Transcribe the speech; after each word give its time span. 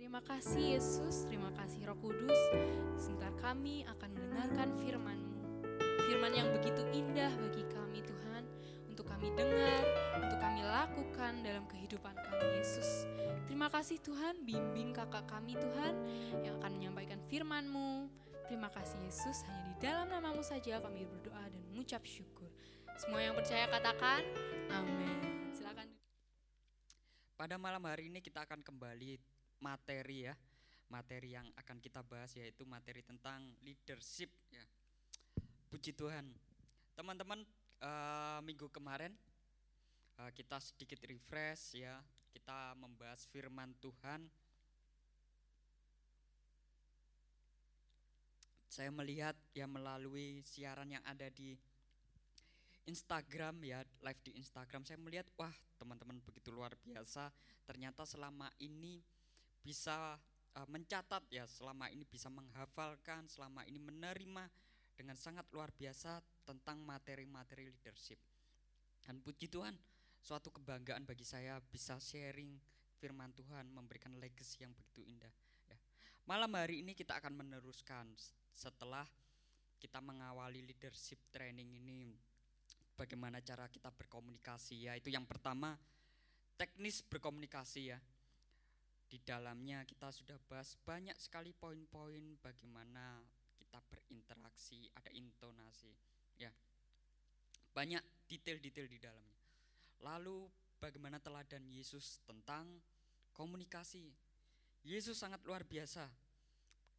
Terima 0.00 0.24
kasih 0.24 0.80
Yesus, 0.80 1.28
terima 1.28 1.52
kasih 1.52 1.84
Roh 1.84 1.98
Kudus. 2.00 2.40
Sebentar 2.96 3.36
kami 3.36 3.84
akan 3.84 4.08
mendengarkan 4.16 4.72
firman-Mu. 4.80 5.44
Firman 6.08 6.32
yang 6.32 6.48
begitu 6.56 6.88
indah 6.96 7.28
bagi 7.36 7.68
kami 7.68 8.00
Tuhan, 8.00 8.48
untuk 8.88 9.04
kami 9.04 9.28
dengar, 9.36 9.84
untuk 10.16 10.40
kami 10.40 10.64
lakukan 10.64 11.44
dalam 11.44 11.68
kehidupan 11.68 12.16
kami 12.16 12.46
Yesus. 12.56 13.04
Terima 13.44 13.68
kasih 13.68 14.00
Tuhan, 14.00 14.40
bimbing 14.40 14.96
kakak 14.96 15.28
kami 15.28 15.52
Tuhan 15.60 15.92
yang 16.48 16.56
akan 16.64 16.80
menyampaikan 16.80 17.20
firman-Mu. 17.28 18.08
Terima 18.48 18.72
kasih 18.72 19.04
Yesus, 19.04 19.44
hanya 19.52 19.68
di 19.68 19.84
dalam 19.84 20.08
namamu 20.08 20.40
saja 20.40 20.80
kami 20.80 21.04
berdoa 21.04 21.44
dan 21.44 21.60
mengucap 21.68 22.00
syukur. 22.08 22.48
Semua 22.96 23.20
yang 23.20 23.36
percaya 23.36 23.68
katakan, 23.68 24.24
amin. 24.72 25.52
Silakan. 25.52 25.92
Pada 27.36 27.60
malam 27.60 27.84
hari 27.84 28.08
ini 28.08 28.24
kita 28.24 28.48
akan 28.48 28.64
kembali 28.64 29.20
materi 29.62 30.26
ya. 30.26 30.34
Materi 30.90 31.38
yang 31.38 31.46
akan 31.54 31.78
kita 31.78 32.02
bahas 32.02 32.34
yaitu 32.34 32.66
materi 32.66 33.06
tentang 33.06 33.46
leadership 33.62 34.32
ya. 34.50 34.64
Puji 35.70 35.94
Tuhan. 35.94 36.26
Teman-teman 36.98 37.46
uh, 37.84 38.42
minggu 38.42 38.66
kemarin 38.74 39.14
uh, 40.18 40.30
kita 40.34 40.58
sedikit 40.58 40.98
refresh 41.06 41.78
ya. 41.78 42.02
Kita 42.34 42.74
membahas 42.74 43.26
firman 43.30 43.70
Tuhan 43.78 44.26
saya 48.70 48.94
melihat 48.94 49.34
ya 49.50 49.66
melalui 49.66 50.46
siaran 50.46 50.86
yang 50.94 51.02
ada 51.02 51.26
di 51.26 51.58
Instagram 52.86 53.60
ya 53.66 53.82
live 54.00 54.22
di 54.22 54.38
Instagram 54.38 54.86
saya 54.86 54.96
melihat 54.96 55.26
wah 55.34 55.52
teman-teman 55.76 56.22
begitu 56.22 56.54
luar 56.54 56.72
biasa 56.86 57.34
ternyata 57.66 58.06
selama 58.06 58.46
ini 58.62 59.02
bisa 59.60 60.16
uh, 60.56 60.68
mencatat 60.68 61.24
ya 61.30 61.44
selama 61.46 61.88
ini 61.92 62.02
bisa 62.08 62.32
menghafalkan 62.32 63.28
selama 63.30 63.62
ini 63.68 63.78
menerima 63.78 64.48
dengan 64.96 65.16
sangat 65.16 65.48
luar 65.54 65.72
biasa 65.72 66.20
tentang 66.44 66.82
materi-materi 66.84 67.70
leadership. 67.72 68.20
Dan 69.00 69.24
puji 69.24 69.48
Tuhan 69.48 69.72
suatu 70.20 70.52
kebanggaan 70.52 71.08
bagi 71.08 71.24
saya 71.24 71.56
bisa 71.60 71.96
sharing 71.96 72.60
firman 73.00 73.32
Tuhan 73.32 73.72
memberikan 73.72 74.12
legacy 74.20 74.60
yang 74.60 74.76
begitu 74.76 75.00
indah 75.08 75.32
ya. 75.70 75.78
Malam 76.28 76.52
hari 76.52 76.84
ini 76.84 76.92
kita 76.92 77.16
akan 77.16 77.32
meneruskan 77.32 78.12
setelah 78.52 79.08
kita 79.80 80.04
mengawali 80.04 80.60
leadership 80.60 81.16
training 81.32 81.80
ini 81.80 82.12
bagaimana 82.92 83.40
cara 83.40 83.64
kita 83.72 83.88
berkomunikasi 83.88 84.84
ya 84.84 84.92
itu 85.00 85.08
yang 85.08 85.24
pertama 85.24 85.72
teknis 86.60 87.00
berkomunikasi 87.00 87.96
ya 87.96 87.98
di 89.10 89.18
dalamnya 89.26 89.82
kita 89.82 90.14
sudah 90.14 90.38
bahas 90.46 90.78
banyak 90.86 91.18
sekali 91.18 91.50
poin-poin 91.50 92.38
bagaimana 92.38 93.18
kita 93.58 93.82
berinteraksi 93.90 94.86
ada 94.94 95.10
intonasi 95.10 95.90
ya. 96.38 96.54
Banyak 97.74 98.30
detail-detail 98.30 98.86
di 98.86 99.02
dalamnya. 99.02 99.38
Lalu 100.06 100.46
bagaimana 100.78 101.18
teladan 101.18 101.66
Yesus 101.66 102.22
tentang 102.22 102.70
komunikasi. 103.34 104.14
Yesus 104.86 105.18
sangat 105.18 105.42
luar 105.42 105.66
biasa 105.66 106.06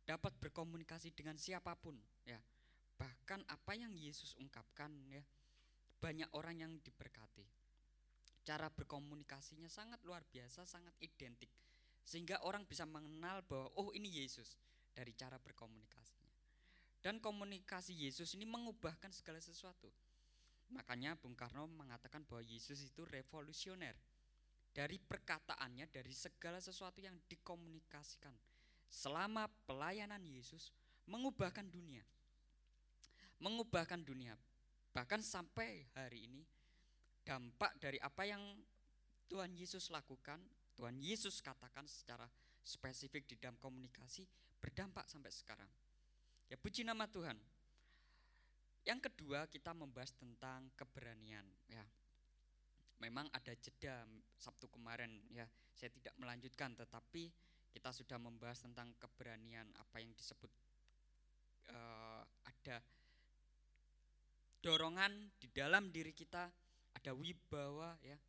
dapat 0.04 0.36
berkomunikasi 0.36 1.16
dengan 1.16 1.40
siapa 1.40 1.80
pun 1.80 1.96
ya. 2.28 2.38
Bahkan 3.00 3.48
apa 3.48 3.72
yang 3.74 3.96
Yesus 3.96 4.36
ungkapkan 4.36 4.92
ya 5.08 5.24
banyak 6.04 6.28
orang 6.36 6.60
yang 6.60 6.74
diberkati. 6.84 7.48
Cara 8.44 8.68
berkomunikasinya 8.68 9.72
sangat 9.72 10.04
luar 10.04 10.28
biasa 10.28 10.68
sangat 10.68 10.92
identik 11.00 11.50
sehingga 12.04 12.42
orang 12.44 12.66
bisa 12.66 12.84
mengenal 12.84 13.46
bahwa 13.46 13.70
oh 13.78 13.90
ini 13.96 14.22
Yesus 14.22 14.58
dari 14.92 15.14
cara 15.16 15.40
berkomunikasinya 15.40 16.30
dan 17.02 17.18
komunikasi 17.18 17.96
Yesus 17.96 18.34
ini 18.36 18.46
mengubahkan 18.46 19.14
segala 19.14 19.40
sesuatu 19.40 19.90
makanya 20.72 21.16
Bung 21.20 21.36
Karno 21.36 21.68
mengatakan 21.68 22.24
bahwa 22.28 22.44
Yesus 22.44 22.82
itu 22.84 23.04
revolusioner 23.08 23.96
dari 24.72 24.98
perkataannya 24.98 25.92
dari 25.92 26.16
segala 26.16 26.64
sesuatu 26.64 27.04
yang 27.04 27.20
dikomunikasikan 27.28 28.32
selama 28.88 29.48
pelayanan 29.68 30.24
Yesus 30.24 30.72
mengubahkan 31.08 31.68
dunia. 31.68 32.04
Mengubahkan 33.42 34.04
dunia. 34.04 34.38
Bahkan 34.92 35.24
sampai 35.24 35.88
hari 35.96 36.28
ini 36.28 36.42
dampak 37.24 37.76
dari 37.80 37.98
apa 38.00 38.28
yang 38.28 38.44
Tuhan 39.32 39.56
Yesus 39.56 39.88
lakukan, 39.90 40.44
Tuhan 40.76 40.98
Yesus 41.00 41.44
katakan 41.44 41.86
secara 41.86 42.26
spesifik 42.62 43.26
di 43.28 43.36
dalam 43.38 43.58
komunikasi 43.58 44.26
berdampak 44.62 45.10
sampai 45.10 45.34
sekarang. 45.34 45.68
Ya 46.48 46.56
puji 46.60 46.86
nama 46.86 47.10
Tuhan. 47.10 47.38
Yang 48.86 49.12
kedua 49.12 49.46
kita 49.50 49.74
membahas 49.78 50.14
tentang 50.18 50.70
keberanian 50.78 51.46
ya. 51.70 51.86
Memang 53.02 53.30
ada 53.34 53.54
jeda 53.58 54.06
Sabtu 54.38 54.70
kemarin 54.70 55.10
ya. 55.34 55.46
Saya 55.74 55.90
tidak 55.94 56.14
melanjutkan 56.22 56.78
tetapi 56.78 57.30
kita 57.72 57.90
sudah 57.96 58.20
membahas 58.20 58.62
tentang 58.62 58.92
keberanian 59.00 59.66
apa 59.80 60.04
yang 60.04 60.12
disebut 60.14 60.52
uh, 61.72 62.22
ada 62.44 62.84
dorongan 64.62 65.32
di 65.40 65.48
dalam 65.50 65.90
diri 65.90 66.12
kita 66.12 66.52
ada 66.94 67.12
wibawa 67.16 67.96
ya 68.04 68.20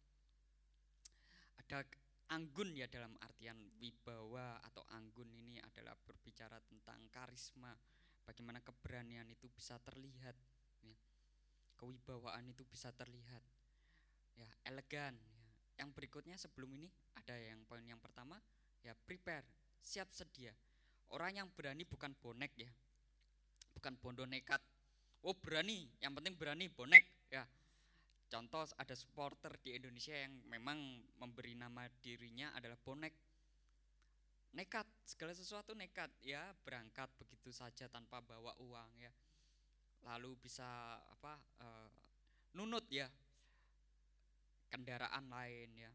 ada 1.60 1.84
anggun 2.32 2.72
ya 2.72 2.88
dalam 2.88 3.12
artian 3.20 3.60
wibawa 3.76 4.56
atau 4.64 4.80
anggun 4.96 5.28
ini 5.36 5.60
adalah 5.60 5.92
berbicara 6.00 6.56
tentang 6.64 7.04
karisma 7.12 7.76
bagaimana 8.24 8.64
keberanian 8.64 9.28
itu 9.28 9.52
bisa 9.52 9.76
terlihat 9.84 10.34
ya. 10.80 10.96
kewibawaan 11.76 12.48
itu 12.48 12.64
bisa 12.64 12.88
terlihat 12.96 13.44
ya 14.32 14.48
elegan 14.64 15.12
ya. 15.12 15.44
yang 15.84 15.92
berikutnya 15.92 16.40
sebelum 16.40 16.72
ini 16.72 16.88
ada 17.20 17.36
yang 17.36 17.60
poin 17.68 17.84
yang 17.84 18.00
pertama 18.00 18.40
ya 18.82 18.92
prepare, 19.06 19.46
siap 19.78 20.10
sedia. 20.10 20.52
Orang 21.14 21.38
yang 21.38 21.48
berani 21.54 21.86
bukan 21.86 22.12
bonek 22.18 22.52
ya. 22.58 22.70
Bukan 23.72 23.96
bondo 24.02 24.26
nekat. 24.26 24.58
Oh 25.22 25.38
berani, 25.38 25.86
yang 26.02 26.12
penting 26.18 26.34
berani 26.34 26.66
bonek 26.66 27.30
ya. 27.30 27.46
Contoh 28.32 28.64
ada 28.80 28.96
supporter 28.96 29.60
di 29.60 29.76
Indonesia 29.76 30.16
yang 30.16 30.32
memang 30.48 30.80
memberi 31.20 31.52
nama 31.52 31.84
dirinya 32.00 32.56
adalah 32.56 32.80
bonek. 32.80 33.12
Nekat, 34.56 34.88
segala 35.04 35.36
sesuatu 35.36 35.76
nekat 35.76 36.08
ya, 36.24 36.40
berangkat 36.64 37.12
begitu 37.20 37.52
saja 37.52 37.92
tanpa 37.92 38.24
bawa 38.24 38.56
uang 38.56 38.90
ya. 38.96 39.12
Lalu 40.08 40.32
bisa 40.40 40.64
apa 40.96 41.36
uh, 41.60 41.92
nunut 42.56 42.88
ya 42.88 43.04
kendaraan 44.72 45.28
lain 45.28 45.68
ya 45.76 45.92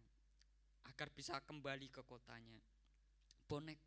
agar 0.94 1.10
bisa 1.10 1.42
kembali 1.42 1.90
ke 1.90 2.06
kotanya 2.06 2.62
bonek. 3.50 3.82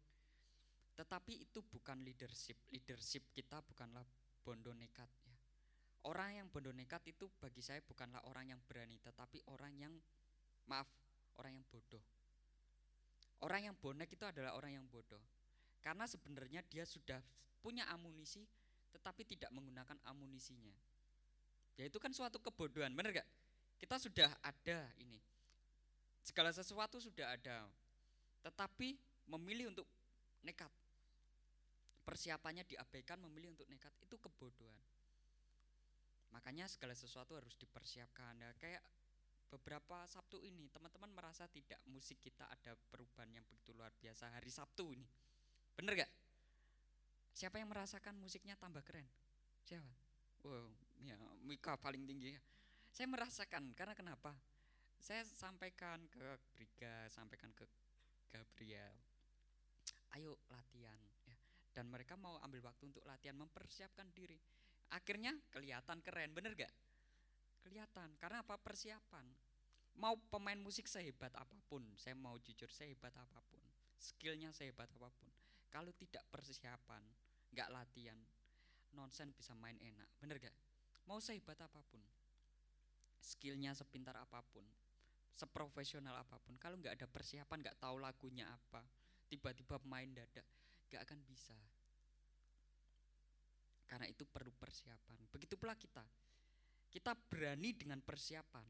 Tetapi 0.99 1.39
itu 1.39 1.63
bukan 1.63 2.03
leadership. 2.03 2.59
Leadership 2.75 3.31
kita 3.31 3.63
bukanlah 3.63 4.03
bondo 4.43 4.75
nekat 4.75 5.07
ya. 5.23 5.30
Orang 6.09 6.33
yang 6.33 6.47
bondo 6.49 6.73
nekat 6.73 7.05
itu 7.13 7.29
bagi 7.37 7.61
saya 7.61 7.85
bukanlah 7.85 8.25
orang 8.25 8.57
yang 8.57 8.61
berani, 8.65 8.97
tetapi 9.05 9.45
orang 9.53 9.77
yang 9.77 9.93
maaf, 10.65 10.89
orang 11.37 11.61
yang 11.61 11.67
bodoh. 11.69 12.01
Orang 13.41 13.65
yang 13.69 13.77
bonek 13.77 14.13
itu 14.13 14.25
adalah 14.25 14.57
orang 14.57 14.81
yang 14.81 14.87
bodoh. 14.89 15.21
Karena 15.81 16.05
sebenarnya 16.05 16.61
dia 16.69 16.85
sudah 16.85 17.21
punya 17.61 17.89
amunisi 17.89 18.45
tetapi 18.91 19.23
tidak 19.23 19.51
menggunakan 19.55 19.97
amunisinya. 20.11 20.75
Ya 21.79 21.87
itu 21.87 21.97
kan 22.03 22.11
suatu 22.13 22.43
kebodohan, 22.43 22.93
benar 22.93 23.15
gak? 23.15 23.29
Kita 23.81 23.97
sudah 23.97 24.29
ada 24.45 24.85
ini. 25.01 25.17
Segala 26.21 26.53
sesuatu 26.53 27.01
sudah 27.01 27.33
ada. 27.33 27.65
Tetapi 28.45 28.99
memilih 29.31 29.73
untuk 29.73 29.89
nekat. 30.45 30.69
Persiapannya 32.05 32.67
diabaikan 32.67 33.17
memilih 33.25 33.57
untuk 33.57 33.65
nekat 33.71 33.95
itu 34.05 34.19
kebodohan. 34.21 34.85
Makanya 36.31 36.71
segala 36.71 36.95
sesuatu 36.95 37.37
harus 37.37 37.55
dipersiapkan. 37.59 38.39
Ya, 38.39 38.51
kayak 38.59 38.83
beberapa 39.51 40.07
Sabtu 40.07 40.39
ini 40.43 40.71
teman-teman 40.71 41.11
merasa 41.11 41.51
tidak 41.51 41.79
musik 41.91 42.23
kita 42.23 42.47
ada 42.47 42.79
perubahan 42.91 43.31
yang 43.35 43.45
begitu 43.47 43.75
luar 43.75 43.91
biasa 43.99 44.31
hari 44.31 44.51
Sabtu 44.51 44.95
ini. 44.95 45.07
Bener 45.75 46.07
gak? 46.07 46.13
Siapa 47.35 47.59
yang 47.59 47.71
merasakan 47.71 48.19
musiknya 48.19 48.55
tambah 48.55 48.83
keren? 48.83 49.07
Siapa? 49.67 49.91
Wow, 50.47 50.71
ya 51.03 51.19
Mika 51.47 51.75
paling 51.79 52.07
tinggi 52.07 52.35
ya. 52.35 52.41
Saya 52.91 53.07
merasakan 53.07 53.75
karena 53.75 53.95
kenapa? 53.95 54.35
Saya 55.01 55.25
sampaikan 55.25 56.05
ke 56.11 56.37
Briga, 56.53 57.09
sampaikan 57.09 57.51
ke 57.55 57.65
Gabriel 58.31 59.11
ayo 60.19 60.35
latihan 60.51 60.99
ya 61.27 61.37
dan 61.71 61.87
mereka 61.87 62.19
mau 62.19 62.39
ambil 62.43 62.67
waktu 62.67 62.91
untuk 62.91 63.07
latihan 63.07 63.39
mempersiapkan 63.39 64.11
diri 64.11 64.39
akhirnya 64.91 65.35
kelihatan 65.55 66.03
keren 66.03 66.35
bener 66.35 66.55
gak? 66.59 66.73
Kelihatan 67.63 68.15
karena 68.19 68.43
apa? 68.43 68.59
Persiapan. 68.59 69.27
Mau 69.99 70.15
pemain 70.31 70.57
musik 70.59 70.87
sehebat 70.87 71.35
apa 71.35 71.59
pun 71.67 71.83
saya 71.99 72.15
mau 72.15 72.39
jujur 72.39 72.71
sehebat 72.71 73.11
apa 73.19 73.43
pun 73.51 73.59
skillnya 74.01 74.49
sehebat 74.55 74.89
apa 74.97 75.11
pun 75.13 75.29
kalau 75.69 75.93
tidak 75.93 76.25
persiapan 76.33 77.03
nggak 77.53 77.69
latihan 77.69 78.17
nonsen 78.97 79.35
bisa 79.35 79.53
main 79.59 79.77
enak 79.83 80.09
bener 80.23 80.39
gak? 80.39 80.57
Mau 81.11 81.19
sehebat 81.19 81.59
apa 81.59 81.83
pun 81.91 82.01
skillnya 83.21 83.77
sepintar 83.77 84.17
apa 84.17 84.41
pun 84.47 84.65
seprofesional 85.37 86.17
apa 86.17 86.37
pun 86.41 86.57
kalau 86.57 86.77
nggak 86.81 86.97
ada 87.01 87.07
persiapan 87.09 87.61
nggak 87.61 87.79
tahu 87.81 88.01
lagunya 88.01 88.49
apa 88.49 88.85
tiba-tiba 89.29 89.81
main 89.85 90.11
dadak 90.13 90.45
nggak 90.91 91.03
akan 91.07 91.21
bisa 91.25 91.57
karena 93.91 94.07
itu 94.07 94.23
perlu 94.23 94.55
persiapan. 94.55 95.19
Begitu 95.35 95.59
pula 95.59 95.75
kita. 95.75 96.07
Kita 96.87 97.19
berani 97.19 97.75
dengan 97.75 97.99
persiapan 97.99 98.63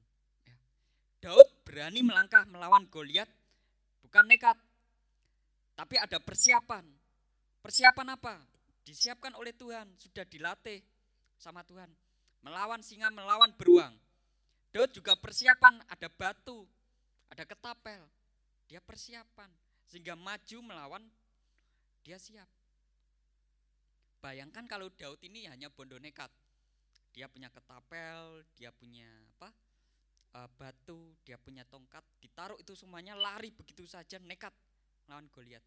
ya. 0.48 0.56
Daud 1.20 1.60
berani 1.60 2.00
melangkah 2.00 2.48
melawan 2.48 2.88
Goliat 2.88 3.28
bukan 4.00 4.24
nekat 4.24 4.56
tapi 5.76 6.00
ada 6.00 6.16
persiapan. 6.16 6.88
Persiapan 7.60 8.16
apa? 8.16 8.40
Disiapkan 8.80 9.36
oleh 9.36 9.52
Tuhan 9.52 9.92
sudah 10.00 10.24
dilatih 10.24 10.80
sama 11.36 11.60
Tuhan. 11.68 11.92
Melawan 12.40 12.80
singa 12.80 13.12
melawan 13.12 13.52
beruang. 13.60 13.92
Daud 14.72 14.96
juga 14.96 15.12
persiapan 15.20 15.84
ada 15.84 16.08
batu 16.08 16.64
ada 17.28 17.44
ketapel. 17.44 18.08
Dia 18.72 18.80
persiapan 18.80 19.52
sehingga 19.84 20.16
maju 20.16 20.58
melawan 20.64 21.04
dia 22.00 22.16
siap 22.16 22.48
Bayangkan 24.20 24.68
kalau 24.68 24.92
Daud 24.92 25.20
ini 25.24 25.48
hanya 25.48 25.72
bondo 25.72 25.96
nekat. 25.96 26.28
Dia 27.10 27.26
punya 27.26 27.48
ketapel, 27.48 28.44
dia 28.54 28.70
punya 28.70 29.08
apa? 29.36 29.50
E, 30.30 30.40
batu, 30.60 31.16
dia 31.24 31.40
punya 31.40 31.66
tongkat, 31.66 32.04
ditaruh 32.22 32.60
itu 32.60 32.76
semuanya 32.78 33.18
lari 33.18 33.50
begitu 33.50 33.82
saja 33.88 34.20
nekat 34.22 34.54
lawan 35.10 35.26
Goliat. 35.32 35.64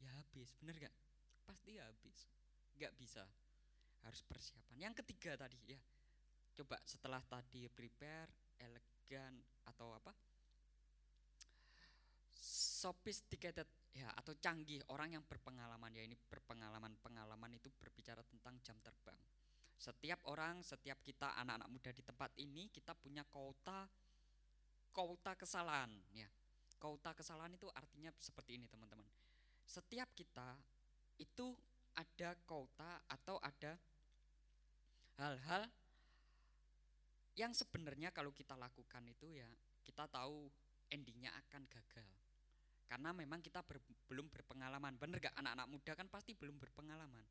Ya 0.00 0.10
habis, 0.16 0.50
bener 0.58 0.88
gak? 0.88 0.94
Pasti 1.44 1.78
habis. 1.78 2.26
Gak 2.80 2.96
bisa. 2.96 3.22
Harus 4.02 4.24
persiapan. 4.24 4.90
Yang 4.90 5.04
ketiga 5.04 5.36
tadi 5.36 5.60
ya. 5.68 5.78
Coba 6.56 6.80
setelah 6.82 7.20
tadi 7.22 7.68
prepare, 7.68 8.56
elegan 8.58 9.38
atau 9.68 9.92
apa? 9.94 10.10
Sophisticated 12.80 13.68
ya 13.92 14.08
atau 14.16 14.32
canggih 14.40 14.80
orang 14.88 15.20
yang 15.20 15.24
berpengalaman. 15.28 15.92
Ya 15.92 16.08
ini 16.08 16.16
berpengalaman 16.16 16.96
pengalaman 17.04 17.52
itu 17.52 17.68
berbicara 17.76 18.24
tentang 18.24 18.56
jam 18.64 18.80
terbang. 18.80 19.20
Setiap 19.76 20.24
orang 20.32 20.64
setiap 20.64 21.04
kita 21.04 21.36
anak-anak 21.36 21.68
muda 21.68 21.90
di 21.92 22.00
tempat 22.00 22.32
ini 22.40 22.72
kita 22.72 22.96
punya 22.96 23.28
kota 23.28 23.84
kota 24.88 25.36
kesalahan 25.36 25.92
ya. 26.16 26.28
Kota 26.80 27.12
kesalahan 27.12 27.52
itu 27.52 27.68
artinya 27.76 28.08
seperti 28.16 28.56
ini 28.56 28.64
teman-teman. 28.64 29.04
Setiap 29.68 30.08
kita 30.16 30.56
itu 31.20 31.52
ada 31.92 32.32
kota 32.48 33.04
atau 33.04 33.36
ada 33.44 33.76
hal-hal 35.20 35.68
yang 37.36 37.52
sebenarnya 37.52 38.08
kalau 38.08 38.32
kita 38.32 38.56
lakukan 38.56 39.04
itu 39.04 39.28
ya 39.28 39.48
kita 39.84 40.08
tahu 40.08 40.48
endingnya 40.88 41.28
akan 41.44 41.68
gagal 41.68 42.19
karena 42.90 43.14
memang 43.14 43.38
kita 43.38 43.62
ber, 43.62 43.78
belum 44.10 44.26
berpengalaman. 44.34 44.98
Bener 44.98 45.22
gak 45.22 45.38
anak-anak 45.38 45.70
muda 45.70 45.94
kan 45.94 46.10
pasti 46.10 46.34
belum 46.34 46.58
berpengalaman. 46.58 47.22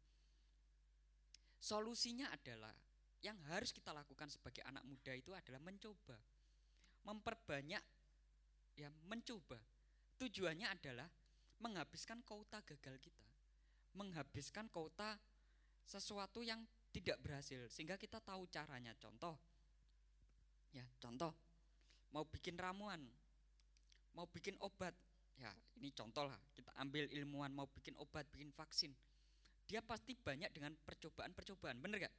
Solusinya 1.59 2.31
adalah 2.31 2.71
yang 3.19 3.35
harus 3.51 3.75
kita 3.75 3.91
lakukan 3.91 4.31
sebagai 4.31 4.63
anak 4.63 4.87
muda 4.87 5.11
itu 5.11 5.35
adalah 5.35 5.59
mencoba. 5.59 6.15
Memperbanyak 7.03 7.83
ya 8.79 8.87
mencoba. 9.11 9.59
Tujuannya 10.15 10.71
adalah 10.71 11.11
menghabiskan 11.59 12.23
kota 12.23 12.63
gagal 12.63 12.95
kita. 13.03 13.27
Menghabiskan 13.99 14.71
kota 14.71 15.19
sesuatu 15.83 16.39
yang 16.39 16.63
tidak 16.95 17.19
berhasil. 17.19 17.67
Sehingga 17.67 17.99
kita 17.99 18.23
tahu 18.23 18.47
caranya. 18.47 18.95
Contoh 18.95 19.35
ya 20.71 20.87
contoh. 21.03 21.35
Mau 22.15 22.23
bikin 22.23 22.55
ramuan. 22.55 23.03
Mau 24.15 24.23
bikin 24.31 24.55
obat 24.63 24.95
ya 25.39 25.51
ini 25.79 25.89
contoh 25.95 26.27
lah. 26.27 26.37
Kita 26.51 26.75
ambil 26.83 27.07
ilmuwan 27.07 27.55
mau 27.55 27.65
bikin 27.71 27.95
obat 27.97 28.27
bikin 28.29 28.51
vaksin. 28.51 28.91
Dia 29.63 29.79
pasti 29.79 30.13
banyak 30.13 30.51
dengan 30.51 30.75
percobaan-percobaan 30.75 31.79
bener 31.79 32.09
gak 32.09 32.15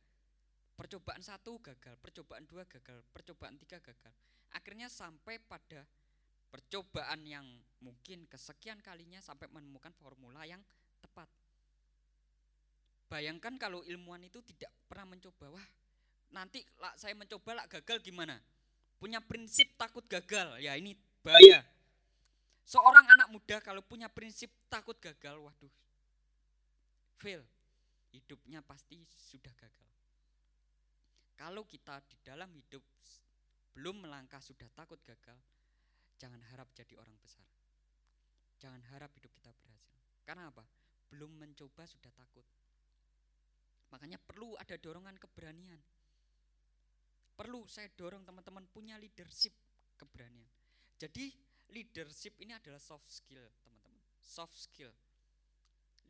percobaan 0.80 1.20
satu 1.20 1.60
gagal 1.60 1.92
percobaan 2.00 2.48
dua 2.48 2.64
gagal 2.64 3.04
percobaan 3.12 3.60
tiga 3.60 3.76
gagal. 3.84 4.14
Akhirnya 4.56 4.88
sampai 4.88 5.36
pada 5.36 5.84
percobaan 6.48 7.20
yang 7.28 7.44
mungkin 7.84 8.24
kesekian 8.24 8.80
kalinya 8.80 9.20
sampai 9.20 9.46
menemukan 9.52 9.92
formula 10.00 10.48
yang 10.48 10.64
tepat. 11.04 11.28
Bayangkan 13.12 13.60
kalau 13.60 13.84
ilmuwan 13.84 14.24
itu 14.24 14.40
tidak 14.40 14.72
pernah 14.88 15.12
mencoba 15.12 15.52
wah 15.52 15.66
nanti 16.32 16.62
lah 16.80 16.94
saya 16.96 17.12
mencoba 17.12 17.60
lah 17.60 17.66
gagal 17.68 18.00
gimana? 18.00 18.40
Punya 18.96 19.20
prinsip 19.20 19.76
takut 19.76 20.06
gagal 20.08 20.64
ya 20.64 20.80
ini 20.80 20.96
bahaya 21.20 21.60
Seorang 22.70 23.02
anak 23.02 23.34
muda 23.34 23.58
kalau 23.58 23.82
punya 23.82 24.06
prinsip 24.06 24.46
takut 24.70 24.94
gagal, 25.02 25.42
waduh, 25.42 25.74
fail. 27.18 27.42
Hidupnya 28.14 28.62
pasti 28.62 29.02
sudah 29.10 29.50
gagal. 29.58 29.90
Kalau 31.34 31.66
kita 31.66 31.98
di 32.06 32.14
dalam 32.22 32.46
hidup 32.54 32.82
belum 33.74 34.06
melangkah 34.06 34.38
sudah 34.38 34.70
takut 34.70 35.02
gagal, 35.02 35.34
jangan 36.14 36.38
harap 36.54 36.70
jadi 36.70 36.94
orang 36.94 37.18
besar. 37.18 37.46
Jangan 38.62 38.82
harap 38.94 39.10
hidup 39.18 39.34
kita 39.34 39.50
berhasil. 39.50 39.98
Karena 40.22 40.46
apa? 40.46 40.62
Belum 41.10 41.32
mencoba 41.32 41.82
sudah 41.90 42.12
takut. 42.14 42.46
Makanya 43.90 44.22
perlu 44.22 44.54
ada 44.54 44.78
dorongan 44.78 45.18
keberanian. 45.18 45.80
Perlu 47.34 47.66
saya 47.66 47.90
dorong 47.98 48.22
teman-teman 48.22 48.62
punya 48.70 48.94
leadership 49.00 49.56
keberanian. 49.98 50.52
Jadi 51.00 51.49
leadership 51.70 52.36
ini 52.42 52.54
adalah 52.54 52.82
soft 52.82 53.06
skill, 53.08 53.42
teman-teman. 53.62 54.02
Soft 54.18 54.54
skill. 54.54 54.90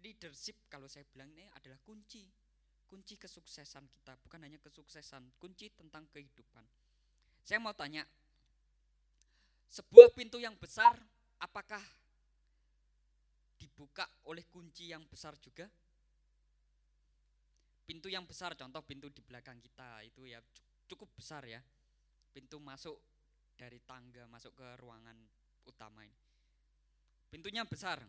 Leadership 0.00 0.56
kalau 0.72 0.88
saya 0.88 1.04
bilang 1.12 1.28
ini 1.36 1.48
adalah 1.52 1.76
kunci. 1.84 2.24
Kunci 2.90 3.14
kesuksesan 3.14 3.86
kita, 3.86 4.18
bukan 4.18 4.42
hanya 4.42 4.58
kesuksesan, 4.58 5.38
kunci 5.38 5.70
tentang 5.70 6.10
kehidupan. 6.10 6.66
Saya 7.46 7.62
mau 7.62 7.70
tanya, 7.70 8.02
sebuah 9.70 10.10
pintu 10.10 10.42
yang 10.42 10.58
besar 10.58 10.98
apakah 11.38 11.80
dibuka 13.54 14.10
oleh 14.26 14.42
kunci 14.50 14.90
yang 14.90 15.06
besar 15.06 15.38
juga? 15.38 15.70
Pintu 17.86 18.10
yang 18.10 18.26
besar, 18.26 18.58
contoh 18.58 18.82
pintu 18.82 19.06
di 19.10 19.22
belakang 19.22 19.62
kita 19.62 20.02
itu 20.02 20.26
ya 20.26 20.43
cukup 20.90 21.14
besar 21.14 21.46
ya. 21.46 21.62
Pintu 22.34 22.58
masuk 22.58 22.98
dari 23.55 23.79
tangga 23.86 24.26
masuk 24.26 24.56
ke 24.58 24.69
ruangan 24.82 25.19
utama 25.70 26.03
ini. 26.03 26.19
Pintunya 27.31 27.62
besar. 27.62 28.03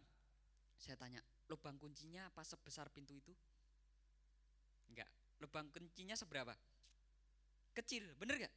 Saya 0.81 0.97
tanya, 0.97 1.21
lubang 1.45 1.77
kuncinya 1.77 2.25
apa 2.25 2.41
sebesar 2.41 2.89
pintu 2.89 3.13
itu? 3.13 3.29
Enggak. 4.89 5.07
Lubang 5.37 5.69
kuncinya 5.69 6.17
seberapa? 6.17 6.57
Kecil, 7.77 8.09
bener 8.17 8.49
gak? 8.49 8.55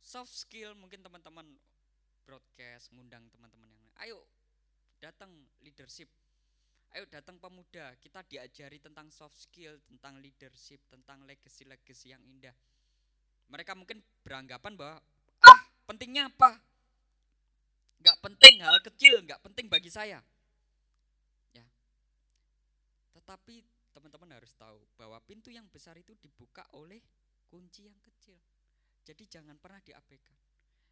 Soft 0.00 0.32
skill 0.32 0.72
mungkin 0.74 1.04
teman-teman 1.04 1.44
broadcast, 2.24 2.88
ngundang 2.96 3.28
teman-teman 3.28 3.68
yang. 3.68 3.92
Ayo 4.00 4.18
datang 4.98 5.28
leadership. 5.60 6.08
Ayo 6.90 7.06
datang 7.06 7.38
pemuda, 7.38 7.94
kita 8.02 8.26
diajari 8.26 8.82
tentang 8.82 9.06
soft 9.14 9.38
skill, 9.38 9.78
tentang 9.86 10.18
leadership, 10.18 10.82
tentang 10.90 11.22
legacy-legacy 11.22 12.10
yang 12.10 12.22
indah. 12.26 12.54
Mereka 13.46 13.78
mungkin 13.78 14.02
beranggapan 14.26 14.74
bahwa 14.74 14.98
ah 15.42 15.60
pentingnya 15.86 16.26
apa? 16.26 16.58
Nggak 18.00 18.16
penting 18.24 18.64
hal 18.64 18.80
kecil 18.80 19.20
nggak 19.20 19.40
penting 19.44 19.68
bagi 19.68 19.92
saya. 19.92 20.24
Ya. 21.52 21.66
Tetapi 23.12 23.60
teman-teman 23.92 24.40
harus 24.40 24.56
tahu 24.56 24.80
bahwa 24.96 25.20
pintu 25.28 25.52
yang 25.52 25.68
besar 25.68 25.98
itu 26.00 26.16
dibuka 26.16 26.64
oleh 26.76 27.00
kunci 27.52 27.84
yang 27.84 27.96
kecil. 28.00 28.36
Jadi 29.04 29.28
jangan 29.28 29.60
pernah 29.60 29.82
diabaikan. 29.84 30.36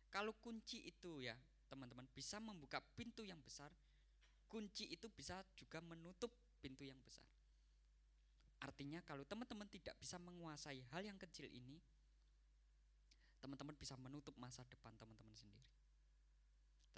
Kalau 0.09 0.37
kunci 0.37 0.85
itu 0.89 1.21
ya 1.21 1.37
teman-teman 1.69 2.09
bisa 2.13 2.41
membuka 2.41 2.81
pintu 2.97 3.25
yang 3.25 3.41
besar 3.45 3.69
kunci 4.49 4.89
itu 4.89 5.13
bisa 5.13 5.45
juga 5.53 5.85
menutup 5.85 6.33
pintu 6.65 6.85
yang 6.85 6.97
besar. 7.05 7.29
Artinya 8.65 9.05
kalau 9.05 9.23
teman-teman 9.29 9.69
tidak 9.69 9.95
bisa 10.01 10.17
menguasai 10.19 10.81
hal 10.91 11.05
yang 11.05 11.21
kecil 11.21 11.47
ini 11.47 11.79
teman-teman 13.39 13.77
bisa 13.79 13.95
menutup 14.03 14.35
masa 14.35 14.67
depan 14.67 14.91
teman-teman 14.99 15.31
sendiri 15.39 15.78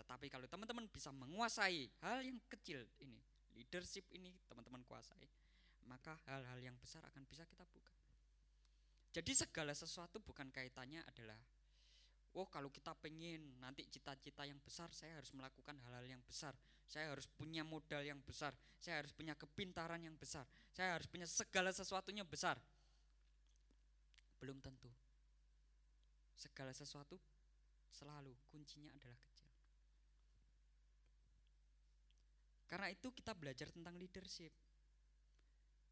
tetapi 0.00 0.33
kalau 0.33 0.49
teman-teman 0.49 0.88
bisa 0.88 1.12
menguasai 1.12 1.92
hal 2.00 2.25
yang 2.25 2.40
kecil 2.49 2.80
ini, 3.04 3.21
leadership 3.52 4.09
ini 4.16 4.33
teman-teman 4.49 4.80
kuasai, 4.88 5.28
maka 5.85 6.16
hal-hal 6.25 6.57
yang 6.64 6.76
besar 6.80 7.04
akan 7.04 7.28
bisa 7.28 7.45
kita 7.45 7.69
buka. 7.69 7.92
Jadi 9.12 9.33
segala 9.37 9.76
sesuatu 9.76 10.16
bukan 10.25 10.49
kaitannya 10.49 11.04
adalah 11.04 11.37
Oh 12.38 12.47
kalau 12.47 12.71
kita 12.71 12.95
pengen 12.95 13.59
nanti 13.59 13.83
cita-cita 13.90 14.47
yang 14.47 14.62
besar 14.62 14.87
saya 14.95 15.19
harus 15.19 15.35
melakukan 15.35 15.75
hal-hal 15.83 16.07
yang 16.14 16.23
besar 16.23 16.54
saya 16.90 17.14
harus 17.14 17.30
punya 17.30 17.62
modal 17.62 18.02
yang 18.02 18.19
besar, 18.26 18.50
saya 18.83 18.99
harus 18.99 19.14
punya 19.14 19.38
kepintaran 19.38 20.02
yang 20.02 20.19
besar, 20.19 20.42
saya 20.75 20.99
harus 20.99 21.07
punya 21.07 21.23
segala 21.23 21.71
sesuatunya 21.71 22.26
besar. 22.26 22.59
Belum 24.42 24.59
tentu. 24.59 24.90
Segala 26.35 26.75
sesuatu 26.75 27.14
selalu 27.95 28.35
kuncinya 28.50 28.90
adalah 28.90 29.14
kecil. 29.23 29.47
Karena 32.71 32.87
itu 32.87 33.11
kita 33.11 33.35
belajar 33.35 33.67
tentang 33.75 33.99
leadership. 33.99 34.55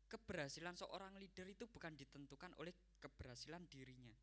Keberhasilan 0.06 0.78
seorang 0.78 1.18
leader 1.18 1.50
itu 1.50 1.66
bukan 1.66 1.98
ditentukan 1.98 2.54
oleh 2.62 2.70
keberhasilan 3.02 3.66
dirinya. 3.66 4.14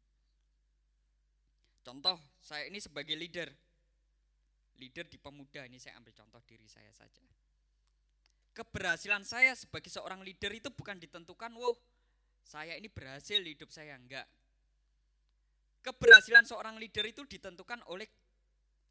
Contoh, 1.83 2.17
saya 2.39 2.65
ini 2.65 2.79
sebagai 2.79 3.13
leader. 3.13 3.51
Leader 4.79 5.05
di 5.05 5.19
pemuda 5.19 5.67
ini 5.67 5.77
saya 5.77 5.99
ambil 5.99 6.15
contoh 6.15 6.39
diri 6.47 6.65
saya 6.65 6.89
saja. 6.95 7.21
Keberhasilan 8.55 9.27
saya 9.27 9.51
sebagai 9.51 9.91
seorang 9.91 10.23
leader 10.23 10.55
itu 10.55 10.71
bukan 10.71 10.95
ditentukan, 10.95 11.51
wow, 11.59 11.75
saya 12.47 12.79
ini 12.79 12.87
berhasil 12.87 13.43
hidup 13.43 13.67
saya 13.67 13.99
enggak. 13.99 14.23
Keberhasilan 15.83 16.47
seorang 16.47 16.79
leader 16.79 17.03
itu 17.05 17.27
ditentukan 17.27 17.83
oleh 17.91 18.07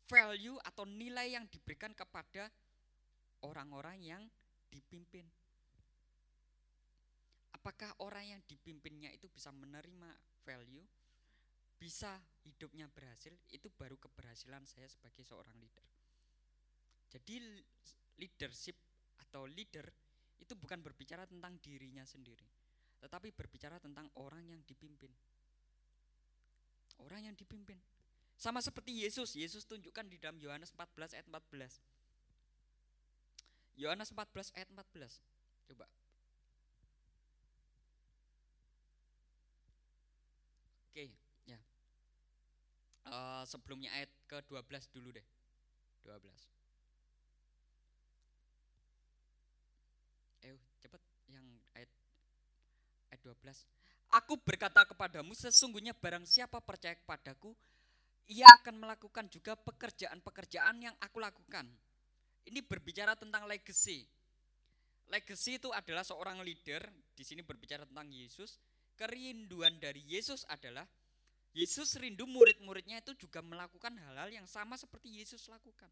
value 0.04 0.60
atau 0.62 0.84
nilai 0.84 1.32
yang 1.32 1.48
diberikan 1.48 1.90
kepada 1.96 2.52
orang-orang 3.44 4.00
yang 4.00 4.22
dipimpin. 4.72 5.28
Apakah 7.54 7.94
orang 8.02 8.36
yang 8.36 8.40
dipimpinnya 8.44 9.12
itu 9.14 9.30
bisa 9.30 9.52
menerima 9.54 10.10
value, 10.44 10.84
bisa 11.78 12.20
hidupnya 12.44 12.88
berhasil, 12.90 13.32
itu 13.52 13.68
baru 13.72 13.96
keberhasilan 14.00 14.64
saya 14.68 14.88
sebagai 14.90 15.22
seorang 15.24 15.54
leader. 15.60 15.84
Jadi 17.08 17.62
leadership 18.18 18.76
atau 19.22 19.46
leader 19.46 19.86
itu 20.40 20.52
bukan 20.58 20.82
berbicara 20.82 21.24
tentang 21.24 21.56
dirinya 21.62 22.02
sendiri, 22.02 22.44
tetapi 22.98 23.30
berbicara 23.30 23.78
tentang 23.78 24.10
orang 24.18 24.44
yang 24.44 24.60
dipimpin. 24.66 25.14
Orang 27.00 27.26
yang 27.26 27.34
dipimpin. 27.38 27.78
Sama 28.34 28.58
seperti 28.58 29.06
Yesus, 29.06 29.38
Yesus 29.38 29.62
tunjukkan 29.64 30.10
di 30.10 30.18
dalam 30.18 30.36
Yohanes 30.42 30.74
14 30.74 31.14
ayat 31.14 31.26
14. 31.30 31.93
Yohanes 33.74 34.10
14 34.14 34.54
ayat 34.54 34.68
14. 34.70 35.18
Coba. 35.66 35.86
Oke, 40.94 41.10
ya. 41.42 41.58
Uh, 43.04 43.42
sebelumnya 43.50 43.90
ayat 43.98 44.10
ke-12 44.30 44.94
dulu 44.94 45.10
deh. 45.10 45.26
12. 46.06 46.22
Eh, 50.44 50.54
cepet 50.78 51.02
yang 51.32 51.46
ayat 51.74 51.90
ayat 53.10 53.20
12. 53.26 53.66
Aku 54.14 54.38
berkata 54.38 54.86
kepadamu 54.86 55.34
sesungguhnya 55.34 55.90
barang 55.98 56.22
siapa 56.22 56.62
percaya 56.62 56.94
kepadaku 56.94 57.50
ia 58.30 58.48
akan 58.62 58.80
melakukan 58.80 59.28
juga 59.28 59.52
pekerjaan-pekerjaan 59.58 60.80
yang 60.80 60.96
aku 61.02 61.20
lakukan. 61.20 61.68
Ini 62.44 62.60
berbicara 62.64 63.16
tentang 63.16 63.48
legacy. 63.48 64.04
Legacy 65.08 65.60
itu 65.60 65.68
adalah 65.72 66.04
seorang 66.04 66.40
leader, 66.40 66.80
di 67.12 67.24
sini 67.24 67.44
berbicara 67.44 67.84
tentang 67.88 68.08
Yesus. 68.08 68.60
Kerinduan 68.94 69.82
dari 69.82 70.04
Yesus 70.06 70.46
adalah 70.46 70.86
Yesus 71.54 71.98
rindu 71.98 72.26
murid-muridnya 72.26 73.02
itu 73.02 73.14
juga 73.26 73.42
melakukan 73.42 73.94
hal-hal 73.98 74.30
yang 74.30 74.46
sama 74.46 74.78
seperti 74.78 75.22
Yesus 75.22 75.46
lakukan. 75.50 75.90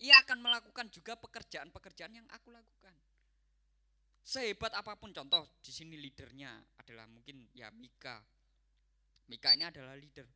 Ia 0.00 0.20
akan 0.24 0.44
melakukan 0.44 0.92
juga 0.92 1.16
pekerjaan-pekerjaan 1.16 2.12
yang 2.20 2.28
aku 2.28 2.52
lakukan 2.52 2.92
sehebat 4.26 4.74
apa 4.74 4.98
pun 4.98 5.14
contoh 5.14 5.46
di 5.62 5.70
sini 5.70 5.94
leadernya 5.94 6.58
adalah 6.82 7.06
mungkin 7.06 7.46
ya 7.54 7.70
Mika. 7.70 8.18
Mika 9.30 9.54
ini 9.54 9.62
adalah 9.62 9.94
leader. 9.94 10.26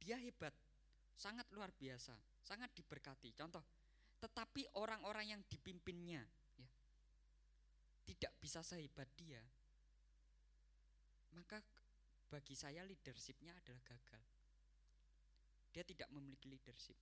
Dia 0.00 0.16
hebat, 0.16 0.56
sangat 1.12 1.44
luar 1.52 1.68
biasa, 1.76 2.16
sangat 2.40 2.72
diberkati. 2.72 3.36
Contoh, 3.36 3.60
tetapi 4.16 4.64
orang-orang 4.80 5.36
yang 5.36 5.42
dipimpinnya 5.46 6.24
ya, 6.56 6.68
tidak 8.08 8.32
bisa 8.40 8.64
sehebat 8.64 9.08
dia. 9.16 9.42
Maka 11.36 11.60
bagi 12.32 12.56
saya 12.56 12.82
leadershipnya 12.82 13.52
adalah 13.52 13.82
gagal. 13.84 14.22
Dia 15.70 15.84
tidak 15.84 16.08
memiliki 16.08 16.48
leadership. 16.48 16.96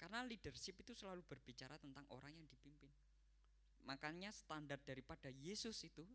Karena 0.00 0.24
leadership 0.24 0.80
itu 0.80 0.96
selalu 0.96 1.20
berbicara 1.28 1.76
tentang 1.76 2.08
orang 2.08 2.32
yang 2.32 2.48
dipimpin. 2.48 2.88
Makanya 3.84 4.32
standar 4.32 4.80
daripada 4.80 5.28
Yesus 5.28 5.76
itu 5.84 6.08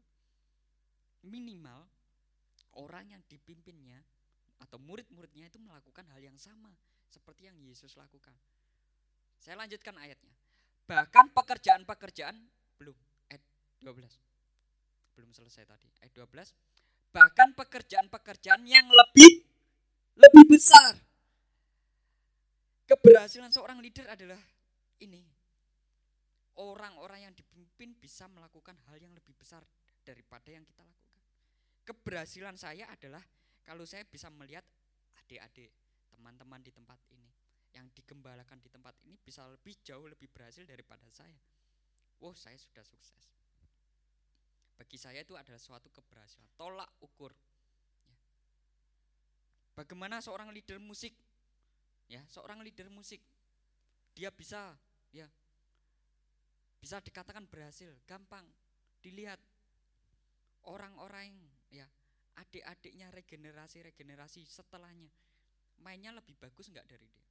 minimal 1.21 1.85
orang 2.81 3.13
yang 3.13 3.21
dipimpinnya 3.29 4.01
atau 4.57 4.81
murid-muridnya 4.81 5.53
itu 5.53 5.61
melakukan 5.61 6.05
hal 6.09 6.21
yang 6.21 6.37
sama 6.41 6.73
seperti 7.05 7.45
yang 7.45 7.57
Yesus 7.61 7.93
lakukan. 7.93 8.33
Saya 9.45 9.61
lanjutkan 9.61 9.93
ayatnya. 10.01 10.33
Bahkan 10.89 11.29
pekerjaan-pekerjaan 11.37 12.33
belum 12.81 12.97
ayat 13.29 13.45
12. 13.77 13.93
Belum 15.13 15.29
selesai 15.29 15.69
tadi. 15.69 15.85
Ayat 16.01 16.17
12. 16.17 16.49
Bahkan 17.13 17.53
pekerjaan-pekerjaan 17.53 18.65
yang 18.65 18.89
lebih 18.89 19.45
lebih 20.17 20.43
besar. 20.49 20.97
Keberhasilan 22.89 23.53
seorang 23.53 23.77
leader 23.85 24.09
adalah 24.09 24.41
ini 25.05 25.21
orang-orang 26.57 27.29
yang 27.29 27.33
dipimpin 27.37 27.93
bisa 28.01 28.25
melakukan 28.25 28.73
hal 28.89 28.97
yang 28.97 29.13
lebih 29.13 29.37
besar 29.37 29.61
daripada 30.01 30.49
yang 30.49 30.65
kita 30.65 30.81
lakukan. 30.81 31.21
Keberhasilan 31.85 32.57
saya 32.57 32.89
adalah 32.89 33.21
kalau 33.61 33.85
saya 33.85 34.09
bisa 34.09 34.33
melihat 34.33 34.65
adik-adik, 35.21 35.69
teman-teman 36.09 36.65
di 36.65 36.73
tempat 36.73 36.97
ini 37.13 37.44
yang 37.75 37.91
digembalakan 37.91 38.63
di 38.63 38.71
tempat 38.71 38.95
ini 39.03 39.19
bisa 39.19 39.43
lebih 39.51 39.75
jauh 39.83 40.07
lebih 40.07 40.31
berhasil 40.31 40.63
daripada 40.63 41.03
saya. 41.11 41.35
Wow, 42.23 42.31
saya 42.31 42.55
sudah 42.55 42.87
sukses. 42.87 43.27
Bagi 44.79 44.95
saya 44.95 45.19
itu 45.23 45.35
adalah 45.35 45.59
suatu 45.59 45.91
keberhasilan, 45.91 46.47
tolak 46.55 46.87
ukur. 47.03 47.35
Ya. 48.07 48.17
Bagaimana 49.75 50.23
seorang 50.23 50.51
leader 50.55 50.79
musik, 50.79 51.11
ya, 52.07 52.23
seorang 52.31 52.63
leader 52.63 52.87
musik, 52.87 53.19
dia 54.15 54.31
bisa, 54.31 54.71
ya, 55.11 55.27
bisa 56.79 57.03
dikatakan 57.03 57.43
berhasil, 57.47 57.91
gampang 58.07 58.47
dilihat 59.03 59.39
orang-orang 60.65 61.29
ya 61.69 61.85
adik-adiknya 62.35 63.13
regenerasi-regenerasi 63.13 64.43
setelahnya 64.43 65.11
mainnya 65.79 66.11
lebih 66.11 66.33
bagus 66.39 66.71
nggak 66.73 66.87
dari 66.89 67.05
dia 67.05 67.24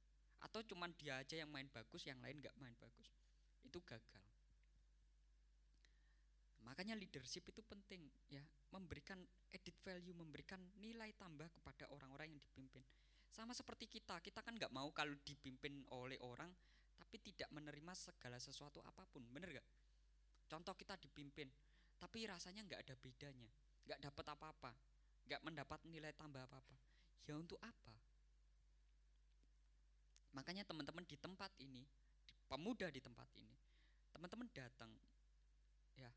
atau 0.45 0.61
cuman 0.61 0.93
dia 0.93 1.17
aja 1.17 1.41
yang 1.41 1.49
main 1.49 1.65
bagus 1.73 2.05
yang 2.05 2.21
lain 2.21 2.37
nggak 2.37 2.53
main 2.61 2.77
bagus 2.77 3.09
itu 3.65 3.81
gagal 3.81 4.25
makanya 6.61 6.97
leadership 6.97 7.45
itu 7.49 7.61
penting 7.65 8.05
ya 8.29 8.41
memberikan 8.73 9.21
edit 9.49 9.77
value 9.81 10.13
memberikan 10.13 10.61
nilai 10.77 11.13
tambah 11.17 11.49
kepada 11.49 11.89
orang-orang 11.93 12.33
yang 12.33 12.41
dipimpin 12.41 12.85
sama 13.29 13.53
seperti 13.57 13.89
kita 13.89 14.21
kita 14.21 14.45
kan 14.45 14.53
nggak 14.53 14.73
mau 14.73 14.89
kalau 14.93 15.13
dipimpin 15.25 15.85
oleh 15.93 16.17
orang 16.21 16.49
tapi 16.95 17.19
tidak 17.19 17.51
menerima 17.51 17.93
segala 17.93 18.39
sesuatu 18.39 18.79
apa 18.83 19.03
pun, 19.07 19.23
bener 19.29 19.51
gak? 19.51 19.67
Contoh 20.47 20.73
kita 20.77 20.95
dipimpin, 20.95 21.51
tapi 21.99 22.23
rasanya 22.27 22.63
nggak 22.63 22.81
ada 22.87 22.95
bedanya, 22.95 23.51
nggak 23.87 23.99
dapat 24.09 24.25
apa-apa, 24.31 24.71
nggak 25.27 25.41
mendapat 25.43 25.79
nilai 25.89 26.15
tambah 26.15 26.39
apa-apa. 26.43 26.75
Ya 27.25 27.35
untuk 27.35 27.59
apa? 27.59 27.95
Makanya 30.35 30.67
teman-teman 30.67 31.07
di 31.07 31.15
tempat 31.15 31.49
ini, 31.63 31.87
pemuda 32.51 32.91
di 32.91 32.99
tempat 32.99 33.31
ini, 33.39 33.55
teman-teman 34.11 34.51
datang, 34.51 34.91
ya 35.95 36.11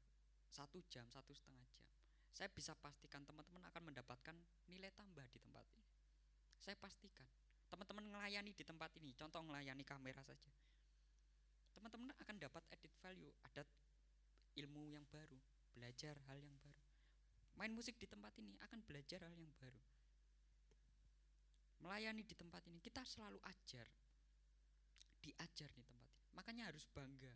satu 0.50 0.82
jam, 0.90 1.06
satu 1.08 1.30
setengah 1.30 1.64
jam. 1.70 1.86
Saya 2.34 2.50
bisa 2.50 2.74
pastikan 2.74 3.22
teman-teman 3.22 3.62
akan 3.70 3.94
mendapatkan 3.94 4.36
nilai 4.66 4.90
tambah 4.92 5.24
di 5.30 5.38
tempat 5.38 5.64
ini. 5.78 5.94
Saya 6.58 6.74
pastikan 6.74 7.26
teman-teman 7.70 8.04
melayani 8.10 8.50
di 8.50 8.64
tempat 8.66 8.90
ini, 8.98 9.14
contoh 9.14 9.40
melayani 9.46 9.86
kamera 9.86 10.20
saja 10.26 10.50
teman-teman 11.78 12.10
akan 12.18 12.36
dapat 12.42 12.62
edit 12.74 12.90
value, 12.98 13.30
ada 13.46 13.62
ilmu 14.58 14.90
yang 14.90 15.06
baru, 15.06 15.38
belajar 15.70 16.18
hal 16.26 16.42
yang 16.42 16.58
baru. 16.58 16.82
Main 17.54 17.70
musik 17.70 17.94
di 18.02 18.10
tempat 18.10 18.34
ini 18.42 18.58
akan 18.66 18.82
belajar 18.82 19.22
hal 19.22 19.38
yang 19.38 19.54
baru. 19.54 19.78
Melayani 21.78 22.26
di 22.26 22.34
tempat 22.34 22.66
ini 22.66 22.82
kita 22.82 23.06
selalu 23.06 23.38
ajar, 23.46 23.86
diajar 25.28 25.68
di 25.76 25.84
tempat. 25.84 26.10
Makanya 26.32 26.72
harus 26.72 26.88
bangga 26.88 27.32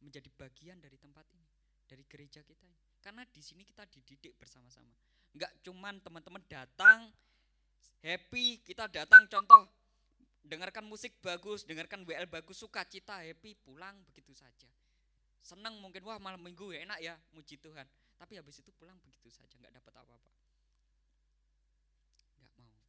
menjadi 0.00 0.28
bagian 0.32 0.80
dari 0.80 0.96
tempat 0.96 1.28
ini, 1.36 1.48
dari 1.84 2.04
gereja 2.08 2.40
kita 2.40 2.64
ini. 2.64 2.80
Karena 3.04 3.22
di 3.28 3.42
sini 3.44 3.62
kita 3.62 3.84
dididik 3.84 4.40
bersama-sama. 4.40 4.96
Enggak 5.36 5.52
cuman 5.60 6.00
teman-teman 6.00 6.42
datang 6.48 7.12
happy, 8.00 8.64
kita 8.64 8.88
datang 8.88 9.28
contoh 9.28 9.68
dengarkan 10.46 10.86
musik 10.86 11.18
bagus, 11.20 11.66
dengarkan 11.66 12.06
WL 12.06 12.30
bagus, 12.30 12.62
sukacita, 12.62 13.20
happy, 13.20 13.58
pulang 13.60 13.98
begitu 14.08 14.32
saja. 14.32 14.70
Senang 15.42 15.78
mungkin 15.78 16.02
wah 16.06 16.18
malam 16.18 16.42
minggu 16.42 16.72
ya 16.74 16.86
enak 16.86 16.98
ya, 17.02 17.14
muji 17.34 17.58
Tuhan. 17.58 17.86
Tapi 18.16 18.40
habis 18.40 18.58
itu 18.62 18.70
pulang 18.74 18.96
begitu 19.04 19.28
saja, 19.28 19.54
nggak 19.60 19.76
dapat 19.82 19.92
apa-apa. 20.00 20.30
Nggak 22.40 22.50
mau. 22.64 22.80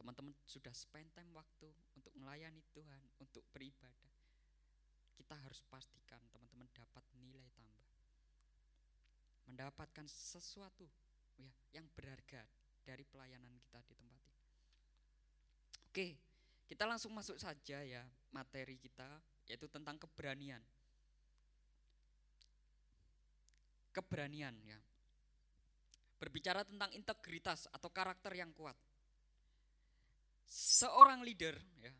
Teman-teman 0.00 0.32
sudah 0.48 0.72
spend 0.72 1.12
time 1.12 1.28
waktu 1.36 1.68
untuk 1.92 2.08
melayani 2.16 2.64
Tuhan, 2.72 3.04
untuk 3.20 3.44
beribadah. 3.52 4.16
Kita 5.12 5.36
harus 5.36 5.60
pastikan 5.68 6.24
teman-teman 6.32 6.64
dapat 6.72 7.04
nilai 7.20 7.44
tambah. 7.52 7.84
Mendapatkan 9.44 10.08
sesuatu 10.08 10.88
ya 11.36 11.52
yang 11.76 11.84
berharga 11.92 12.48
dari 12.80 13.04
pelayanan 13.04 13.52
kita 13.60 13.84
di 13.84 13.92
tempat 13.92 14.22
ini. 14.24 14.44
Oke, 15.92 16.08
kita 16.64 16.88
langsung 16.88 17.12
masuk 17.12 17.36
saja 17.36 17.84
ya 17.84 18.00
materi 18.32 18.80
kita 18.80 19.20
yaitu 19.52 19.68
tentang 19.68 20.00
keberanian. 20.00 20.64
Keberanian 23.92 24.56
ya. 24.64 24.80
Berbicara 26.16 26.64
tentang 26.64 26.88
integritas 26.96 27.68
atau 27.68 27.92
karakter 27.92 28.32
yang 28.32 28.48
kuat. 28.56 28.80
Seorang 30.50 31.22
leader 31.22 31.54
ya, 31.78 31.94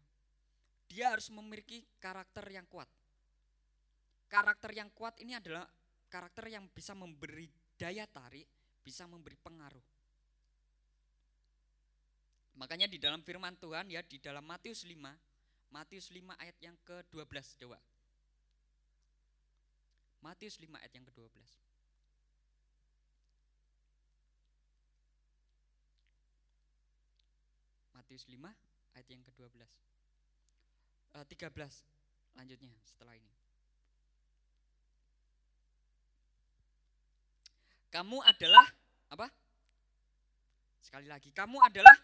dia 0.90 1.14
harus 1.14 1.30
memiliki 1.30 1.86
karakter 2.02 2.42
yang 2.50 2.66
kuat. 2.66 2.90
Karakter 4.26 4.74
yang 4.74 4.90
kuat 4.90 5.14
ini 5.22 5.38
adalah 5.38 5.70
karakter 6.10 6.50
yang 6.50 6.66
bisa 6.74 6.90
memberi 6.98 7.46
daya 7.78 8.10
tarik, 8.10 8.46
bisa 8.82 9.06
memberi 9.06 9.38
pengaruh. 9.38 9.86
Makanya 12.58 12.90
di 12.90 12.98
dalam 12.98 13.22
firman 13.22 13.54
Tuhan 13.54 13.86
ya 13.86 14.02
di 14.02 14.18
dalam 14.18 14.42
Matius 14.42 14.82
5, 14.82 14.98
Matius 15.70 16.10
5 16.10 16.34
ayat 16.34 16.58
yang 16.58 16.74
ke-12 16.82 17.54
Dewa. 17.54 17.78
Matius 20.26 20.58
5 20.58 20.74
ayat 20.74 20.92
yang 20.92 21.06
ke-12. 21.06 21.69
Matius 28.10 28.26
5 28.26 28.42
ayat 28.98 29.06
yang 29.06 29.22
ke-12. 29.22 29.70
Uh, 31.14 31.22
13 31.30 31.46
lanjutnya 32.34 32.74
setelah 32.82 33.14
ini. 33.14 33.30
Kamu 37.94 38.18
adalah 38.26 38.66
apa? 39.14 39.30
Sekali 40.82 41.06
lagi, 41.06 41.30
kamu 41.30 41.62
adalah 41.62 41.94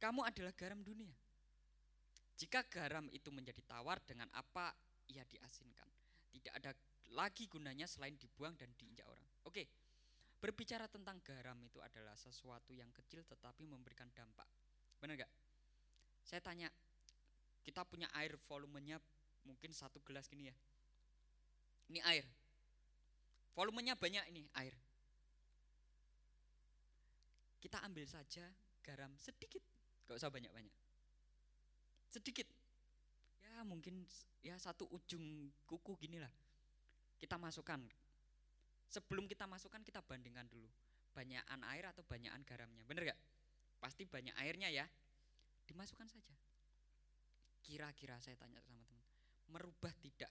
kamu 0.00 0.24
adalah 0.24 0.56
garam 0.56 0.80
dunia. 0.80 1.12
Jika 2.40 2.64
garam 2.72 3.12
itu 3.12 3.28
menjadi 3.28 3.60
tawar 3.68 4.00
dengan 4.08 4.32
apa 4.32 4.72
ia 5.12 5.20
diasinkan, 5.28 5.92
tidak 6.32 6.52
ada 6.56 6.72
lagi 7.12 7.44
gunanya 7.44 7.84
selain 7.84 8.16
dibuang 8.16 8.56
dan 8.56 8.72
diinjak 8.80 9.04
orang. 9.04 9.28
Oke. 9.44 9.68
Berbicara 10.42 10.90
tentang 10.90 11.22
garam 11.22 11.54
itu 11.62 11.78
adalah 11.78 12.18
sesuatu 12.18 12.74
yang 12.74 12.90
kecil 12.90 13.22
tetapi 13.22 13.62
memberikan 13.62 14.10
dampak. 14.10 14.50
Benar 14.98 15.22
gak? 15.22 15.30
Saya 16.26 16.42
tanya, 16.42 16.66
kita 17.62 17.86
punya 17.86 18.10
air 18.18 18.34
volumenya 18.50 18.98
mungkin 19.46 19.70
satu 19.70 20.02
gelas 20.02 20.26
gini 20.26 20.50
ya. 20.50 20.56
Ini 21.94 22.02
air. 22.10 22.26
Volumenya 23.54 23.94
banyak 23.94 24.34
ini 24.34 24.42
air. 24.58 24.74
Kita 27.62 27.78
ambil 27.86 28.02
saja 28.10 28.42
garam 28.82 29.14
sedikit, 29.22 29.62
gak 30.10 30.18
usah 30.18 30.26
banyak-banyak. 30.26 30.74
Sedikit. 32.10 32.50
Ya 33.46 33.62
mungkin 33.62 34.02
ya 34.42 34.58
satu 34.58 34.90
ujung 34.90 35.54
kuku 35.70 35.94
gini 36.02 36.18
lah. 36.18 36.34
Kita 37.22 37.38
masukkan. 37.38 37.78
Sebelum 38.92 39.24
kita 39.24 39.48
masukkan 39.48 39.80
kita 39.80 40.04
bandingkan 40.04 40.44
dulu. 40.52 40.68
Banyakan 41.16 41.64
air 41.72 41.88
atau 41.88 42.04
banyakan 42.04 42.44
garamnya. 42.44 42.84
Bener 42.84 43.08
gak? 43.08 43.20
Pasti 43.80 44.04
banyak 44.04 44.36
airnya 44.36 44.68
ya. 44.68 44.84
Dimasukkan 45.64 46.12
saja. 46.12 46.36
Kira-kira 47.64 48.20
saya 48.20 48.36
tanya 48.36 48.60
sama 48.60 48.84
teman. 48.84 49.00
Merubah 49.48 49.96
tidak 49.96 50.28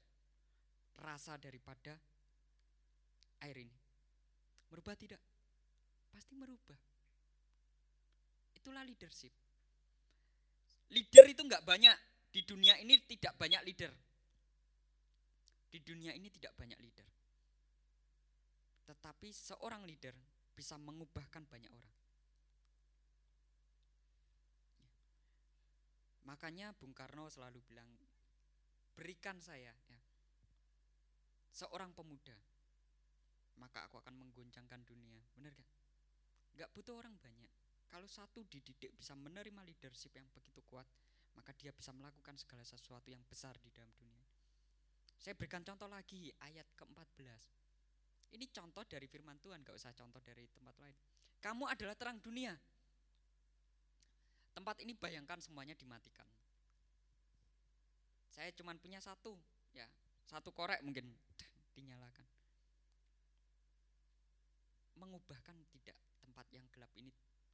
rasa 1.01 1.41
daripada 1.41 1.97
air 3.41 3.57
ini? 3.65 3.77
Merubah 4.69 4.93
tidak? 4.93 5.21
Pasti 6.13 6.37
merubah. 6.37 6.77
Itulah 8.61 8.85
leadership. 8.85 9.33
Leader 10.93 11.25
itu 11.25 11.41
nggak 11.41 11.65
banyak. 11.65 11.97
Di 12.29 12.45
dunia 12.45 12.77
ini 12.77 13.01
tidak 13.09 13.33
banyak 13.41 13.65
leader. 13.65 13.91
Di 15.71 15.81
dunia 15.81 16.13
ini 16.13 16.29
tidak 16.29 16.53
banyak 16.53 16.77
leader. 16.77 17.07
Tetapi 18.91 19.31
seorang 19.31 19.87
leader 19.87 20.11
bisa 20.51 20.75
mengubahkan 20.75 21.47
banyak 21.47 21.71
orang. 21.71 21.95
Makanya 26.27 26.75
Bung 26.75 26.91
Karno 26.91 27.31
selalu 27.31 27.63
bilang, 27.63 27.87
berikan 28.91 29.39
saya 29.39 29.71
ya, 29.71 29.99
seorang 31.55 31.95
pemuda, 31.95 32.35
maka 33.63 33.87
aku 33.87 34.03
akan 34.03 34.19
mengguncangkan 34.19 34.83
dunia. 34.83 35.23
Benar 35.39 35.55
gak? 35.55 35.71
Gak 36.59 36.69
butuh 36.75 36.99
orang 36.99 37.15
banyak. 37.15 37.51
Kalau 37.87 38.07
satu 38.07 38.43
dididik 38.47 38.91
bisa 38.95 39.15
menerima 39.15 39.63
leadership 39.67 40.15
yang 40.15 40.27
begitu 40.35 40.59
kuat, 40.67 40.87
maka 41.35 41.55
dia 41.55 41.71
bisa 41.71 41.95
melakukan 41.95 42.35
segala 42.35 42.63
sesuatu 42.67 43.07
yang 43.07 43.23
besar 43.27 43.55
di 43.59 43.71
dalam 43.71 43.91
dunia. 43.95 44.27
Saya 45.15 45.35
berikan 45.35 45.63
contoh 45.63 45.87
lagi 45.87 46.31
ayat 46.43 46.67
ke-14. 46.75 47.70
Ini 48.31 48.45
contoh 48.51 48.83
dari 48.87 49.07
firman 49.11 49.35
Tuhan, 49.43 49.59
gak 49.63 49.75
usah 49.75 49.91
contoh 49.91 50.23
dari 50.23 50.47
tempat 50.47 50.75
lain. 50.79 50.95
Kamu 51.43 51.67
adalah 51.67 51.95
terang 51.97 52.21
dunia. 52.23 52.55
Tempat 54.51 54.83
ini 54.83 54.95
bayangkan 54.95 55.39
semuanya 55.43 55.75
dimatikan. 55.75 56.27
Saya 58.31 58.51
cuma 58.55 58.71
punya 58.79 59.03
satu, 59.03 59.35
ya 59.75 59.83
satu 60.23 60.55
korek 60.55 60.79
mungkin 60.85 61.11
dinyalakan. 61.75 62.27
Mengubahkan 64.95 65.57
tidak 65.75 65.97
tempat 66.23 66.47
yang 66.55 66.63
gelap 66.71 66.91
ini 66.95 67.11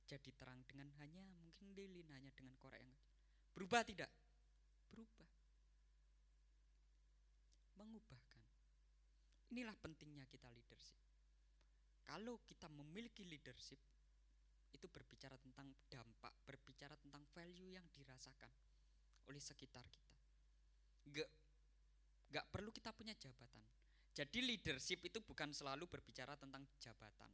jadi 0.08 0.32
terang 0.40 0.64
dengan 0.64 0.88
hanya 1.04 1.20
mungkin 1.44 1.76
lilin 1.76 2.08
hanya 2.16 2.32
dengan 2.32 2.56
korek 2.62 2.80
yang 2.80 2.94
berubah 3.52 3.84
tidak? 3.84 4.12
Berubah. 4.88 5.30
Mengubahkan. 7.76 8.27
Inilah 9.52 9.76
pentingnya 9.80 10.28
kita 10.28 10.52
leadership. 10.52 11.00
Kalau 12.08 12.40
kita 12.48 12.72
memiliki 12.72 13.28
leadership, 13.28 13.80
itu 14.72 14.86
berbicara 14.92 15.36
tentang 15.40 15.68
dampak, 15.88 16.34
berbicara 16.44 16.94
tentang 17.00 17.24
value 17.32 17.74
yang 17.74 17.86
dirasakan 17.96 18.52
oleh 19.28 19.42
sekitar 19.42 19.84
kita. 19.90 20.18
Gak, 21.08 21.30
gak 22.32 22.46
perlu 22.52 22.70
kita 22.72 22.92
punya 22.92 23.16
jabatan. 23.16 23.64
Jadi 24.14 24.40
leadership 24.42 25.02
itu 25.06 25.22
bukan 25.22 25.54
selalu 25.54 25.86
berbicara 25.86 26.34
tentang 26.36 26.66
jabatan. 26.82 27.30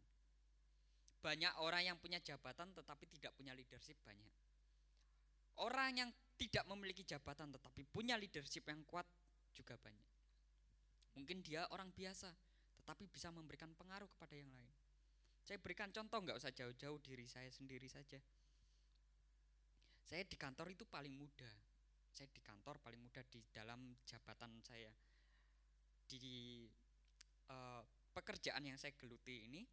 Banyak 1.24 1.64
orang 1.64 1.88
yang 1.88 1.98
punya 2.00 2.20
jabatan 2.20 2.76
tetapi 2.76 3.08
tidak 3.08 3.32
punya 3.36 3.56
leadership 3.56 3.96
banyak. 4.04 4.34
Orang 5.64 5.96
yang 5.96 6.10
tidak 6.36 6.66
memiliki 6.68 7.08
jabatan 7.08 7.54
tetapi 7.56 7.88
punya 7.88 8.20
leadership 8.20 8.68
yang 8.68 8.84
kuat 8.84 9.08
juga 9.56 9.80
banyak. 9.80 10.13
Mungkin 11.14 11.46
dia 11.46 11.66
orang 11.70 11.94
biasa 11.94 12.30
tetapi 12.84 13.08
bisa 13.08 13.32
memberikan 13.32 13.72
pengaruh 13.78 14.10
kepada 14.12 14.36
yang 14.36 14.52
lain. 14.52 14.74
Saya 15.44 15.60
berikan 15.60 15.92
contoh 15.92 16.20
nggak 16.24 16.40
usah 16.40 16.52
jauh-jauh 16.52 17.00
diri 17.04 17.28
saya 17.28 17.48
sendiri 17.52 17.88
saja. 17.88 18.20
Saya 20.04 20.24
di 20.28 20.36
kantor 20.36 20.76
itu 20.76 20.84
paling 20.88 21.16
muda. 21.16 21.48
Saya 22.12 22.28
di 22.32 22.40
kantor 22.44 22.80
paling 22.84 23.00
muda 23.00 23.24
di 23.28 23.40
dalam 23.52 23.96
jabatan 24.04 24.60
saya. 24.64 24.92
Di 26.08 26.68
uh, 27.52 27.82
pekerjaan 28.14 28.64
yang 28.68 28.78
saya 28.80 28.94
geluti 28.96 29.48
ini 29.48 29.64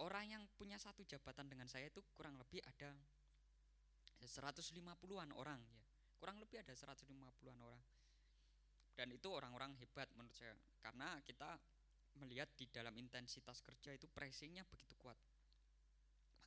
orang 0.00 0.30
yang 0.34 0.42
punya 0.56 0.80
satu 0.80 1.04
jabatan 1.04 1.50
dengan 1.50 1.68
saya 1.68 1.92
itu 1.92 2.00
kurang 2.16 2.40
lebih 2.40 2.62
ada 2.64 2.90
150-an 4.22 5.30
orang 5.34 5.60
ya. 5.60 5.82
Kurang 6.18 6.38
lebih 6.38 6.62
ada 6.62 6.72
150-an 6.74 7.58
orang. 7.58 7.82
Dan 8.92 9.08
itu 9.12 9.28
orang-orang 9.32 9.72
hebat 9.80 10.08
menurut 10.14 10.36
saya 10.36 10.52
karena 10.80 11.16
kita 11.24 11.56
melihat 12.20 12.48
di 12.52 12.68
dalam 12.68 12.92
intensitas 13.00 13.64
kerja 13.64 13.96
itu 13.96 14.04
pressingnya 14.04 14.68
begitu 14.68 14.92
kuat. 15.00 15.16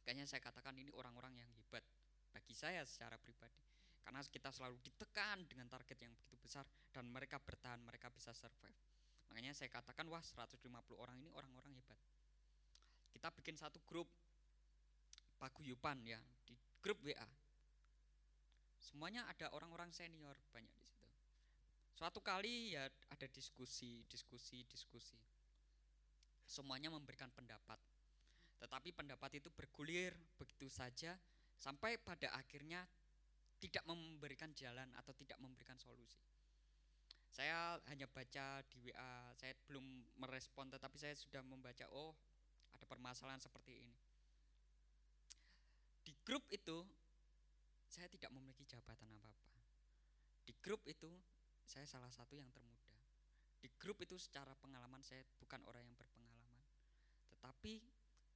Makanya 0.05 0.29
saya 0.29 0.41
katakan 0.45 0.77
ini 0.77 0.93
orang-orang 0.93 1.33
yang 1.41 1.49
hebat 1.57 1.81
bagi 2.29 2.53
saya 2.53 2.85
secara 2.85 3.17
pribadi. 3.17 3.65
Karena 4.05 4.21
kita 4.21 4.53
selalu 4.53 4.77
ditekan 4.85 5.49
dengan 5.49 5.65
target 5.65 5.97
yang 5.97 6.13
begitu 6.13 6.37
besar 6.37 6.61
dan 6.93 7.09
mereka 7.09 7.41
bertahan, 7.41 7.81
mereka 7.81 8.13
bisa 8.13 8.29
survive. 8.37 8.77
Makanya 9.33 9.57
saya 9.57 9.73
katakan 9.73 10.05
wah 10.13 10.21
150 10.21 10.61
orang 10.93 11.17
ini 11.17 11.33
orang-orang 11.33 11.73
hebat 11.73 11.97
kita 13.15 13.31
bikin 13.41 13.55
satu 13.55 13.79
grup 13.87 14.11
paguyupan 15.39 16.03
ya 16.03 16.19
di 16.43 16.51
grup 16.83 16.99
WA 16.99 17.25
semuanya 18.75 19.23
ada 19.31 19.55
orang-orang 19.55 19.89
senior 19.95 20.35
banyak 20.51 20.75
suatu 21.95 22.19
kali 22.19 22.75
ya 22.75 22.83
ada 22.85 23.27
diskusi 23.31 24.03
diskusi 24.11 24.67
diskusi. 24.67 25.15
Semuanya 26.45 26.91
memberikan 26.91 27.31
pendapat. 27.31 27.79
Tetapi 28.59 28.91
pendapat 28.91 29.39
itu 29.39 29.49
bergulir 29.49 30.11
begitu 30.35 30.67
saja 30.67 31.15
sampai 31.55 31.97
pada 31.97 32.35
akhirnya 32.35 32.83
tidak 33.63 33.81
memberikan 33.87 34.51
jalan 34.51 34.91
atau 34.99 35.15
tidak 35.15 35.39
memberikan 35.39 35.79
solusi. 35.79 36.21
Saya 37.31 37.75
hanya 37.91 38.07
baca 38.07 38.63
di 38.71 38.77
WA 38.79 39.31
saya 39.35 39.55
belum 39.67 39.83
merespon 40.23 40.71
tetapi 40.71 40.95
saya 40.95 41.15
sudah 41.15 41.43
membaca 41.43 41.83
oh 41.91 42.15
ada 42.75 42.85
permasalahan 42.87 43.39
seperti 43.39 43.79
ini. 43.79 43.95
Di 46.03 46.13
grup 46.23 46.43
itu 46.51 46.83
saya 47.87 48.11
tidak 48.11 48.31
memiliki 48.35 48.67
jabatan 48.67 49.07
apa-apa. 49.07 49.63
Di 50.45 50.53
grup 50.59 50.83
itu 50.87 51.09
saya 51.65 51.85
salah 51.89 52.09
satu 52.13 52.37
yang 52.37 52.47
termuda. 52.53 52.93
Di 53.57 53.69
grup 53.81 53.97
itu 54.05 54.15
secara 54.21 54.53
pengalaman 54.53 55.01
saya 55.01 55.25
bukan 55.41 55.65
orang 55.65 55.81
yang 55.81 55.97
berpengalaman. 55.97 56.65
Tetapi 57.33 57.81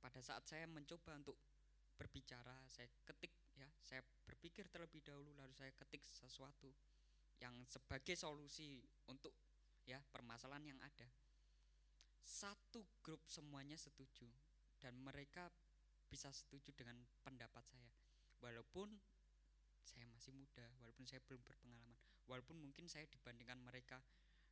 pada 0.02 0.20
saat 0.26 0.44
saya 0.50 0.66
mencoba 0.66 1.14
untuk 1.14 1.38
berbicara, 1.94 2.58
saya 2.66 2.90
ketik 3.06 3.30
ya, 3.54 3.70
saya 3.84 4.02
berpikir 4.26 4.66
terlebih 4.72 5.06
dahulu 5.06 5.36
lalu 5.38 5.54
saya 5.54 5.70
ketik 5.78 6.02
sesuatu 6.08 6.72
yang 7.40 7.54
sebagai 7.70 8.18
solusi 8.18 8.82
untuk 9.08 9.32
ya 9.86 10.02
permasalahan 10.10 10.76
yang 10.76 10.80
ada. 10.82 11.08
Satu 12.26 12.86
grup 13.06 13.26
semuanya 13.30 13.78
setuju 13.78 14.28
dan 14.80 14.98
mereka 14.98 15.50
bisa 16.10 16.34
setuju 16.34 16.74
dengan 16.74 16.98
pendapat 17.22 17.62
saya. 17.68 17.92
Walaupun 18.40 18.90
saya 19.84 20.06
masih 20.10 20.32
muda 20.38 20.66
walaupun 20.80 21.04
saya 21.10 21.20
belum 21.26 21.42
berpengalaman 21.42 21.98
walaupun 22.30 22.62
mungkin 22.62 22.86
saya 22.86 23.10
dibandingkan 23.10 23.58
mereka 23.66 23.98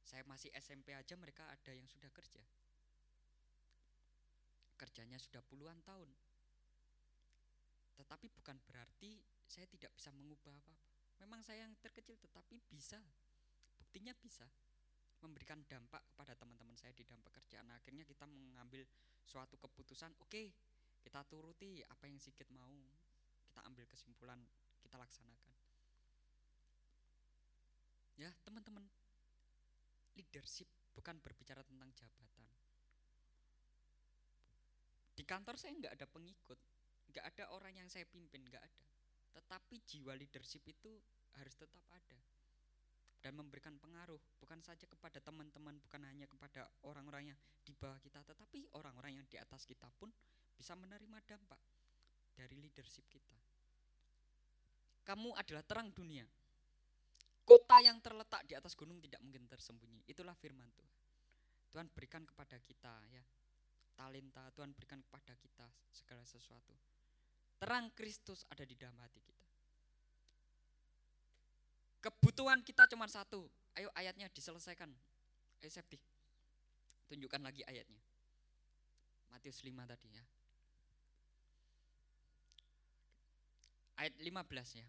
saya 0.08 0.24
masih 0.24 0.48
SMP 0.56 0.96
aja 0.96 1.20
mereka 1.20 1.44
ada 1.52 1.72
yang 1.76 1.84
sudah 1.84 2.08
kerja. 2.16 2.40
Kerjanya 4.80 5.20
sudah 5.20 5.44
puluhan 5.44 5.84
tahun. 5.84 6.08
Tetapi 8.00 8.32
bukan 8.32 8.56
berarti 8.64 9.20
saya 9.44 9.68
tidak 9.68 9.92
bisa 9.92 10.16
mengubah 10.16 10.56
apa-apa. 10.56 10.96
Memang 11.20 11.44
saya 11.44 11.68
yang 11.68 11.76
terkecil 11.84 12.16
tetapi 12.24 12.56
bisa. 12.72 13.04
Buktinya 13.76 14.16
bisa. 14.16 14.48
Memberikan 15.20 15.60
dampak 15.68 16.08
kepada 16.14 16.40
teman-teman 16.40 16.78
saya 16.80 16.96
di 16.96 17.04
dalam 17.04 17.20
pekerjaan. 17.28 17.68
Akhirnya 17.76 18.08
kita 18.08 18.24
mengambil 18.30 18.88
suatu 19.28 19.60
keputusan 19.60 20.16
oke 20.24 20.30
okay, 20.32 20.48
kita 21.04 21.20
turuti 21.28 21.84
apa 21.84 22.08
yang 22.08 22.16
sedikit 22.22 22.48
mau. 22.56 22.72
Kita 23.44 23.66
ambil 23.68 23.84
kesimpulan 23.90 24.40
kita 24.80 24.96
laksanakan. 24.96 25.57
Ya, 28.18 28.34
teman-teman, 28.42 28.82
leadership 30.18 30.66
bukan 30.98 31.22
berbicara 31.22 31.62
tentang 31.62 31.94
jabatan. 31.94 32.50
Di 35.14 35.22
kantor 35.26 35.58
saya 35.58 35.78
nggak 35.78 35.94
ada 36.02 36.08
pengikut, 36.10 36.60
nggak 37.14 37.26
ada 37.34 37.44
orang 37.54 37.78
yang 37.78 37.90
saya 37.90 38.10
pimpin, 38.10 38.42
nggak 38.50 38.62
ada. 38.62 38.86
Tetapi 39.38 39.86
jiwa 39.86 40.18
leadership 40.18 40.66
itu 40.66 40.98
harus 41.38 41.54
tetap 41.54 41.86
ada 41.94 42.18
dan 43.22 43.34
memberikan 43.34 43.74
pengaruh 43.78 44.18
bukan 44.42 44.62
saja 44.62 44.86
kepada 44.86 45.22
teman-teman, 45.22 45.78
bukan 45.82 46.02
hanya 46.06 46.30
kepada 46.30 46.70
orang-orang 46.86 47.34
yang 47.34 47.40
di 47.66 47.74
bawah 47.74 47.98
kita, 48.02 48.22
tetapi 48.26 48.70
orang-orang 48.78 49.22
yang 49.22 49.26
di 49.30 49.38
atas 49.42 49.66
kita 49.66 49.90
pun 49.98 50.10
bisa 50.58 50.74
menerima 50.74 51.18
dampak 51.26 51.60
dari 52.34 52.56
leadership 52.58 53.06
kita. 53.10 53.38
Kamu 55.06 55.34
adalah 55.34 55.64
terang 55.66 55.90
dunia. 55.94 56.26
Kota 57.48 57.80
yang 57.80 58.04
terletak 58.04 58.44
di 58.44 58.60
atas 58.60 58.76
gunung 58.76 59.00
tidak 59.00 59.24
mungkin 59.24 59.48
tersembunyi. 59.48 60.04
Itulah 60.04 60.36
firman 60.36 60.68
Tuhan. 60.76 60.96
Tuhan 61.72 61.88
berikan 61.96 62.28
kepada 62.28 62.60
kita 62.60 62.92
ya 63.08 63.24
talenta, 63.98 64.46
Tuhan 64.54 64.76
berikan 64.78 65.02
kepada 65.02 65.34
kita 65.40 65.66
segala 65.90 66.22
sesuatu. 66.28 66.76
Terang 67.58 67.90
Kristus 67.98 68.46
ada 68.54 68.62
di 68.62 68.78
dalam 68.78 68.94
hati 69.02 69.18
kita. 69.18 69.48
Kebutuhan 72.06 72.62
kita 72.62 72.86
cuma 72.86 73.10
satu. 73.10 73.50
Ayo 73.74 73.90
ayatnya 73.98 74.30
diselesaikan. 74.30 74.94
Ayo 75.66 75.70
Septi. 75.74 75.98
Tunjukkan 77.10 77.42
lagi 77.42 77.66
ayatnya. 77.66 77.98
Matius 79.34 79.66
5 79.66 79.74
tadi 79.90 80.08
ya. 80.14 80.24
Ayat 83.98 84.14
15 84.22 84.78
ya. 84.78 84.88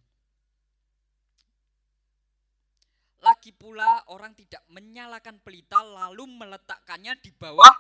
Lagi 3.39 3.55
pula 3.55 4.03
orang 4.11 4.35
tidak 4.35 4.67
menyalakan 4.67 5.39
pelita 5.39 5.79
lalu 5.79 6.27
meletakkannya 6.27 7.15
di 7.23 7.31
bawah 7.31 7.71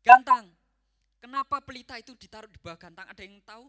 gantang. 0.00 0.48
Kenapa 1.20 1.60
pelita 1.60 2.00
itu 2.00 2.16
ditaruh 2.16 2.48
di 2.48 2.56
bawah 2.56 2.80
gantang? 2.80 3.04
Ada 3.04 3.20
yang 3.20 3.36
tahu? 3.44 3.68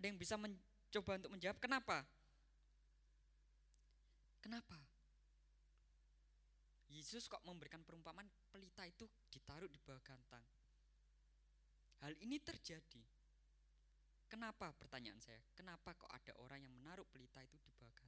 Ada 0.00 0.08
yang 0.08 0.16
bisa 0.16 0.40
mencoba 0.40 1.20
untuk 1.20 1.36
menjawab 1.36 1.60
kenapa? 1.60 2.00
Kenapa? 4.40 4.80
Yesus 6.88 7.28
kok 7.28 7.44
memberikan 7.44 7.84
perumpamaan 7.84 8.24
pelita 8.48 8.88
itu 8.88 9.04
ditaruh 9.28 9.68
di 9.68 9.76
bawah 9.84 10.00
gantang. 10.00 10.48
Hal 12.08 12.16
ini 12.24 12.40
terjadi. 12.40 13.04
Kenapa 14.32 14.72
pertanyaan 14.80 15.20
saya? 15.20 15.44
Kenapa 15.52 15.92
kok 15.92 16.08
ada 16.08 16.32
orang 16.40 16.64
yang 16.64 16.72
menaruh 16.72 17.04
pelita 17.04 17.44
itu 17.44 17.60
di 17.60 17.68
bawah 17.76 17.92
gantang? 17.92 18.05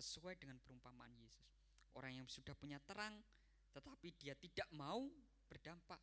Sesuai 0.00 0.34
dengan 0.40 0.58
perumpamaan 0.58 1.12
Yesus. 1.14 1.46
Orang 1.94 2.10
yang 2.18 2.26
sudah 2.26 2.56
punya 2.58 2.82
terang 2.82 3.14
tetapi 3.74 4.14
dia 4.18 4.34
tidak 4.38 4.66
mau 4.74 5.06
berdampak 5.50 5.98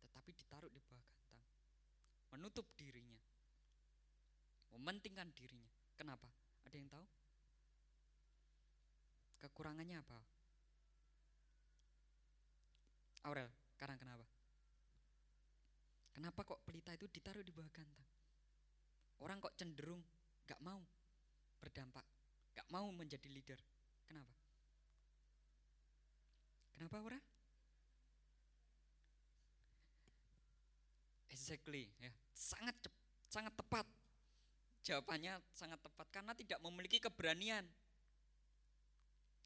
tetapi 0.00 0.30
ditaruh 0.36 0.68
di 0.68 0.80
bawah 0.84 1.04
gantang. 1.08 1.44
Menutup 2.36 2.66
dirinya. 2.76 3.20
Mementingkan 4.76 5.28
dirinya. 5.32 5.72
Kenapa? 5.96 6.28
Ada 6.68 6.76
yang 6.76 6.88
tahu? 6.88 7.06
Kekurangannya 9.44 9.96
apa? 10.00 10.18
Aurel, 13.26 13.48
sekarang 13.74 13.98
kenapa? 13.98 14.26
Kenapa 16.12 16.40
kok 16.44 16.60
pelita 16.66 16.92
itu 16.92 17.08
ditaruh 17.08 17.40
di 17.40 17.50
bawah 17.54 17.72
gantang? 17.72 18.08
Orang 19.22 19.38
kok 19.40 19.54
cenderung 19.54 20.02
gak 20.44 20.60
mau 20.60 20.82
berdampak 21.62 22.02
gak 22.52 22.68
mau 22.68 22.88
menjadi 22.92 23.28
leader. 23.28 23.60
Kenapa? 24.08 24.34
Kenapa 26.76 26.96
orang? 27.00 27.24
Exactly, 31.32 31.90
ya, 31.98 32.12
sangat 32.36 32.76
sangat 33.26 33.50
tepat. 33.56 33.88
Jawabannya 34.82 35.38
sangat 35.54 35.80
tepat 35.80 36.06
karena 36.12 36.34
tidak 36.36 36.58
memiliki 36.60 36.98
keberanian. 37.00 37.64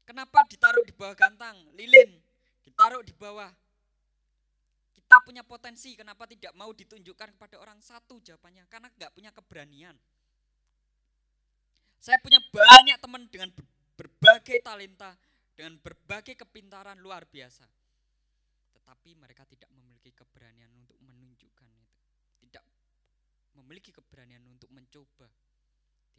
Kenapa 0.07 0.43
ditaruh 0.47 0.83
di 0.87 0.95
bawah 0.95 1.15
gantang, 1.15 1.55
lilin, 1.75 2.15
ditaruh 2.63 3.03
di 3.03 3.11
bawah. 3.15 3.51
Kita 4.95 5.23
punya 5.23 5.43
potensi, 5.43 5.95
kenapa 5.95 6.27
tidak 6.27 6.51
mau 6.55 6.71
ditunjukkan 6.75 7.35
kepada 7.35 7.59
orang 7.59 7.79
satu 7.79 8.19
jawabannya? 8.19 8.67
Karena 8.67 8.91
nggak 8.91 9.11
punya 9.15 9.31
keberanian. 9.31 9.95
Saya 11.97 12.21
punya 12.21 12.37
banyak 12.53 12.97
teman 13.01 13.25
dengan 13.27 13.49
berbagai 13.97 14.61
talenta, 14.61 15.17
dengan 15.57 15.81
berbagai 15.81 16.37
kepintaran 16.37 17.01
luar 17.01 17.25
biasa. 17.25 17.65
Tetapi 18.77 19.17
mereka 19.17 19.43
tidak 19.49 19.67
memiliki 19.73 20.13
keberanian 20.13 20.69
untuk 20.77 20.95
menunjukkan 21.01 21.69
itu. 21.73 21.99
Tidak 22.45 22.65
memiliki 23.57 23.89
keberanian 23.89 24.45
untuk 24.45 24.69
mencoba. 24.69 25.27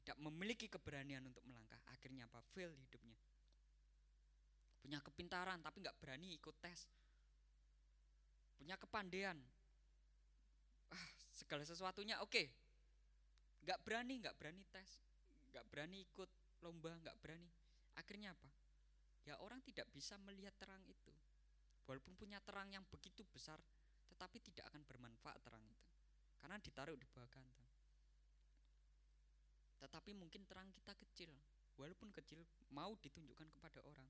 Tidak 0.03 0.19
memiliki 0.19 0.67
keberanian 0.67 1.23
untuk 1.31 1.47
melangkah. 1.47 1.79
Akhirnya 1.95 2.27
apa? 2.27 2.43
Fail 2.53 2.75
hidupnya. 2.75 3.17
Punya 4.83 4.99
kepintaran 5.01 5.63
tapi 5.63 5.81
nggak 5.87 5.97
berani 6.03 6.35
ikut 6.35 6.59
tes. 6.59 6.91
Punya 8.59 8.75
kepandaian. 8.75 9.39
Ah, 10.91 11.07
segala 11.31 11.63
sesuatunya 11.63 12.19
oke. 12.19 12.35
Okay. 12.35 12.47
Nggak 13.63 13.79
berani, 13.87 14.15
nggak 14.19 14.37
berani 14.37 14.65
tes 14.75 15.08
nggak 15.53 15.65
berani 15.71 16.05
ikut 16.05 16.31
lomba, 16.63 16.93
nggak 17.03 17.17
berani. 17.23 17.49
Akhirnya 17.99 18.35
apa? 18.35 18.51
Ya 19.27 19.37
orang 19.43 19.61
tidak 19.65 19.89
bisa 19.93 20.17
melihat 20.25 20.55
terang 20.57 20.81
itu. 20.89 21.13
Walaupun 21.89 22.17
punya 22.17 22.41
terang 22.45 22.69
yang 22.69 22.85
begitu 22.89 23.25
besar, 23.33 23.57
tetapi 24.13 24.41
tidak 24.45 24.69
akan 24.73 24.85
bermanfaat 24.85 25.41
terang 25.41 25.65
itu. 25.65 25.89
Karena 26.39 26.57
ditaruh 26.61 26.97
di 26.97 27.07
bawah 27.09 27.29
gantang. 27.33 27.73
Tetapi 29.79 30.11
mungkin 30.17 30.45
terang 30.45 30.69
kita 30.75 30.93
kecil, 30.95 31.31
walaupun 31.79 32.11
kecil 32.13 32.43
mau 32.75 32.93
ditunjukkan 32.99 33.49
kepada 33.55 33.81
orang, 33.87 34.09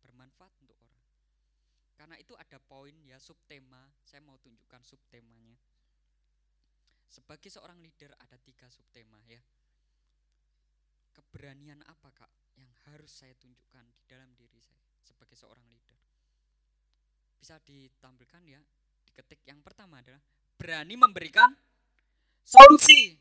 bermanfaat 0.00 0.52
untuk 0.62 0.78
orang. 0.78 1.04
Karena 1.98 2.14
itu 2.14 2.32
ada 2.38 2.62
poin 2.62 2.94
ya 3.02 3.18
subtema, 3.18 3.82
saya 4.06 4.22
mau 4.22 4.38
tunjukkan 4.38 4.86
subtemanya. 4.86 5.58
Sebagai 7.10 7.50
seorang 7.50 7.82
leader 7.82 8.14
ada 8.20 8.38
tiga 8.38 8.70
subtema 8.70 9.18
ya 9.26 9.40
keberanian 11.18 11.82
apa 11.90 12.14
kak 12.14 12.30
yang 12.54 12.70
harus 12.86 13.10
saya 13.10 13.34
tunjukkan 13.42 13.82
di 13.82 14.02
dalam 14.06 14.30
diri 14.38 14.62
saya 14.62 14.78
sebagai 15.02 15.34
seorang 15.34 15.66
leader? 15.66 15.98
Bisa 17.42 17.58
ditampilkan 17.66 18.42
ya 18.46 18.62
diketik. 19.02 19.42
Yang 19.42 19.66
pertama 19.66 19.98
adalah 19.98 20.22
berani 20.54 20.94
memberikan 20.94 21.50
solusi. 22.46 23.18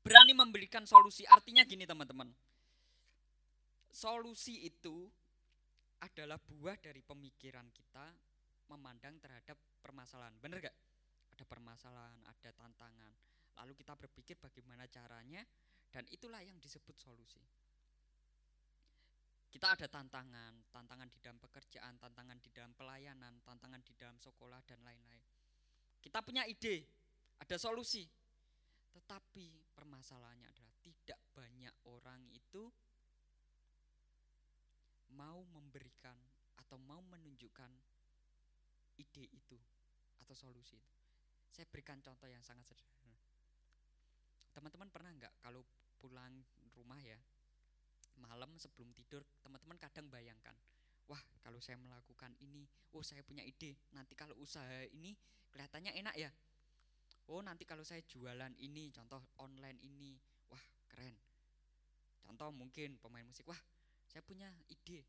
Berani 0.00 0.32
memberikan 0.32 0.88
solusi. 0.88 1.28
Artinya 1.28 1.60
gini 1.68 1.84
teman-teman. 1.84 2.32
Solusi 3.92 4.64
itu 4.64 5.04
adalah 6.00 6.40
buah 6.40 6.80
dari 6.80 7.04
pemikiran 7.04 7.68
kita 7.68 8.08
memandang 8.72 9.20
terhadap 9.20 9.60
permasalahan. 9.84 10.32
Bener 10.40 10.64
gak 10.64 10.76
ada 11.36 11.44
permasalahan 11.44 12.20
ada 12.24 12.50
tantangan. 12.56 13.12
Lalu 13.60 13.76
kita 13.76 13.92
berpikir 13.92 14.40
bagaimana 14.40 14.88
caranya 14.88 15.44
dan 15.90 16.06
itulah 16.10 16.42
yang 16.42 16.58
disebut 16.62 16.94
solusi 16.98 17.42
kita 19.50 19.74
ada 19.74 19.86
tantangan, 19.90 20.70
tantangan 20.70 21.10
di 21.10 21.18
dalam 21.18 21.42
pekerjaan, 21.42 21.98
tantangan 21.98 22.38
di 22.38 22.54
dalam 22.54 22.70
pelayanan, 22.78 23.42
tantangan 23.42 23.82
di 23.82 23.92
dalam 23.98 24.14
sekolah 24.22 24.62
dan 24.62 24.78
lain-lain. 24.86 25.26
Kita 25.98 26.22
punya 26.22 26.46
ide, 26.46 26.86
ada 27.42 27.58
solusi. 27.58 28.06
Tetapi 28.90 29.74
permasalahannya 29.74 30.46
adalah 30.50 30.74
tidak 30.82 31.18
banyak 31.34 31.74
orang 31.90 32.30
itu 32.30 32.70
mau 35.18 35.42
memberikan 35.50 36.14
atau 36.58 36.78
mau 36.78 37.02
menunjukkan 37.02 37.70
ide 39.02 39.24
itu 39.34 39.58
atau 40.22 40.34
solusi 40.34 40.78
itu. 40.78 40.98
Saya 41.50 41.66
berikan 41.66 41.98
contoh 41.98 42.30
yang 42.30 42.42
sangat 42.42 42.70
sederhana. 42.70 42.99
Teman-teman 44.60 44.92
pernah 44.92 45.08
nggak 45.16 45.40
kalau 45.40 45.64
pulang 45.96 46.36
rumah 46.76 47.00
ya, 47.00 47.16
malam 48.20 48.52
sebelum 48.60 48.92
tidur 48.92 49.24
teman-teman 49.40 49.80
kadang 49.80 50.04
bayangkan 50.12 50.52
wah 51.08 51.20
kalau 51.40 51.56
saya 51.64 51.80
melakukan 51.80 52.36
ini 52.44 52.68
oh 52.92 53.00
saya 53.00 53.24
punya 53.24 53.40
ide 53.40 53.74
nanti 53.96 54.12
kalau 54.12 54.36
usaha 54.36 54.84
ini 54.92 55.16
kelihatannya 55.48 55.96
enak 55.96 56.14
ya. 56.20 56.30
Oh 57.32 57.40
nanti 57.40 57.64
kalau 57.64 57.80
saya 57.88 58.04
jualan 58.04 58.52
ini 58.60 58.92
contoh 58.92 59.32
online 59.40 59.80
ini 59.80 60.12
wah 60.52 60.64
keren. 60.92 61.16
Contoh 62.20 62.52
mungkin 62.52 63.00
pemain 63.00 63.24
musik 63.24 63.48
wah 63.48 63.58
saya 64.04 64.20
punya 64.20 64.52
ide 64.68 65.08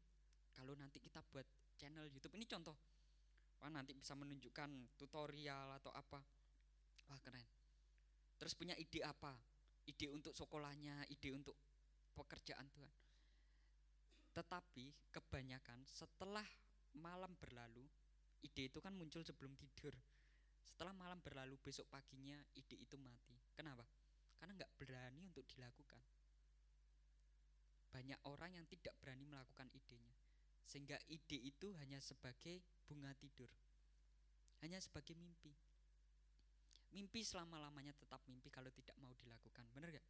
kalau 0.56 0.80
nanti 0.80 1.04
kita 1.04 1.20
buat 1.28 1.46
channel 1.76 2.08
YouTube. 2.08 2.40
Ini 2.40 2.48
contoh. 2.48 2.80
Wah 3.60 3.68
nanti 3.68 3.92
bisa 3.92 4.16
menunjukkan 4.16 4.96
tutorial 4.96 5.76
atau 5.76 5.92
apa. 5.92 6.24
Wah 7.12 7.20
keren 7.20 7.61
terus 8.42 8.58
punya 8.58 8.74
ide 8.74 9.06
apa 9.06 9.38
ide 9.86 10.10
untuk 10.10 10.34
sekolahnya 10.34 11.06
ide 11.14 11.30
untuk 11.30 11.54
pekerjaan 12.18 12.66
Tuhan. 12.74 12.98
Tetapi 14.32 15.12
kebanyakan 15.12 15.84
setelah 15.84 16.46
malam 16.96 17.36
berlalu, 17.40 17.84
ide 18.44 18.72
itu 18.72 18.80
kan 18.80 18.96
muncul 18.96 19.22
sebelum 19.22 19.54
tidur. 19.60 19.92
Setelah 20.64 20.96
malam 20.96 21.20
berlalu, 21.20 21.60
besok 21.60 21.92
paginya 21.92 22.40
ide 22.56 22.80
itu 22.80 22.96
mati. 22.96 23.36
Kenapa? 23.54 23.84
Karena 24.40 24.56
nggak 24.58 24.74
berani 24.80 25.22
untuk 25.28 25.46
dilakukan. 25.46 26.02
Banyak 27.92 28.20
orang 28.32 28.56
yang 28.56 28.66
tidak 28.72 28.96
berani 29.04 29.28
melakukan 29.28 29.68
idenya. 29.76 30.16
Sehingga 30.64 30.96
ide 31.12 31.36
itu 31.36 31.76
hanya 31.84 32.00
sebagai 32.00 32.64
bunga 32.88 33.12
tidur. 33.20 33.52
Hanya 34.64 34.80
sebagai 34.80 35.12
mimpi. 35.20 35.52
Mimpi 36.92 37.24
selama-lamanya 37.24 37.96
tetap 37.96 38.20
mimpi 38.28 38.52
kalau 38.52 38.68
tidak 38.72 38.96
mau 39.00 39.12
dilakukan. 39.16 39.64
Benar 39.72 39.96
gak? 39.96 40.08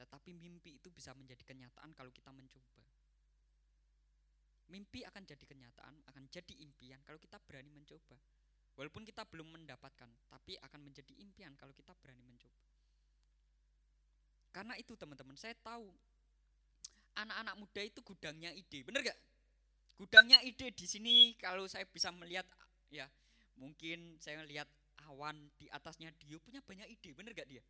Tetapi 0.00 0.30
mimpi 0.32 0.80
itu 0.80 0.88
bisa 0.88 1.12
menjadi 1.12 1.44
kenyataan 1.44 1.92
kalau 1.92 2.08
kita 2.10 2.32
mencoba. 2.32 2.82
Mimpi 4.72 5.04
akan 5.04 5.22
jadi 5.28 5.44
kenyataan, 5.44 6.08
akan 6.08 6.24
jadi 6.32 6.54
impian 6.64 6.98
kalau 7.04 7.20
kita 7.20 7.36
berani 7.36 7.68
mencoba. 7.68 8.16
Walaupun 8.74 9.06
kita 9.06 9.22
belum 9.28 9.54
mendapatkan, 9.54 10.08
tapi 10.26 10.56
akan 10.58 10.80
menjadi 10.88 11.14
impian 11.20 11.54
kalau 11.54 11.70
kita 11.76 11.94
berani 12.00 12.24
mencoba. 12.26 12.64
Karena 14.50 14.74
itu 14.80 14.96
teman-teman, 14.98 15.36
saya 15.36 15.54
tahu 15.60 15.84
anak-anak 17.14 17.54
muda 17.54 17.82
itu 17.84 18.00
gudangnya 18.02 18.50
ide, 18.50 18.82
bener 18.82 19.04
gak? 19.06 19.18
Gudangnya 19.94 20.42
ide 20.42 20.74
di 20.74 20.86
sini 20.90 21.38
kalau 21.38 21.70
saya 21.70 21.86
bisa 21.86 22.10
melihat 22.10 22.46
ya 22.90 23.06
mungkin 23.54 24.18
saya 24.18 24.42
lihat 24.42 24.66
awan 25.08 25.36
di 25.60 25.68
atasnya 25.70 26.12
dia 26.20 26.36
punya 26.40 26.60
banyak 26.64 26.88
ide, 26.88 27.10
bener 27.12 27.32
gak 27.36 27.48
dia? 27.48 27.62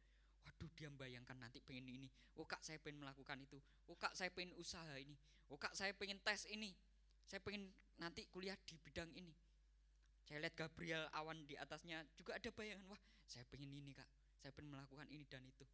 Waduh 0.44 0.70
dia 0.77 0.88
membayangkan 0.92 1.37
nanti 1.40 1.59
pengen 1.64 1.88
ini. 1.88 2.09
Oh 2.37 2.44
kak 2.44 2.61
saya 2.61 2.77
pengen 2.77 3.01
melakukan 3.01 3.40
itu. 3.40 3.57
Oh 3.88 3.97
kak 3.97 4.12
saya 4.12 4.29
pengen 4.29 4.53
usaha 4.61 4.94
ini. 5.01 5.16
Oh 5.49 5.57
kak 5.57 5.73
saya 5.73 5.97
pengen 5.97 6.20
tes 6.20 6.44
ini. 6.53 6.77
Saya 7.25 7.40
pengen 7.40 7.73
nanti 7.97 8.29
kuliah 8.29 8.57
di 8.68 8.77
bidang 8.77 9.09
ini. 9.16 9.33
Saya 10.25 10.40
lihat 10.44 10.57
Gabriel 10.57 11.09
awan 11.16 11.44
di 11.49 11.57
atasnya 11.57 12.05
juga 12.16 12.37
ada 12.37 12.49
bayangan. 12.53 12.85
Wah 12.92 13.01
saya 13.25 13.44
pengen 13.49 13.73
ini 13.73 13.97
kak. 13.97 14.09
Saya 14.40 14.53
pengen 14.53 14.77
melakukan 14.77 15.09
ini 15.09 15.25
dan 15.25 15.40
itu. 15.49 15.64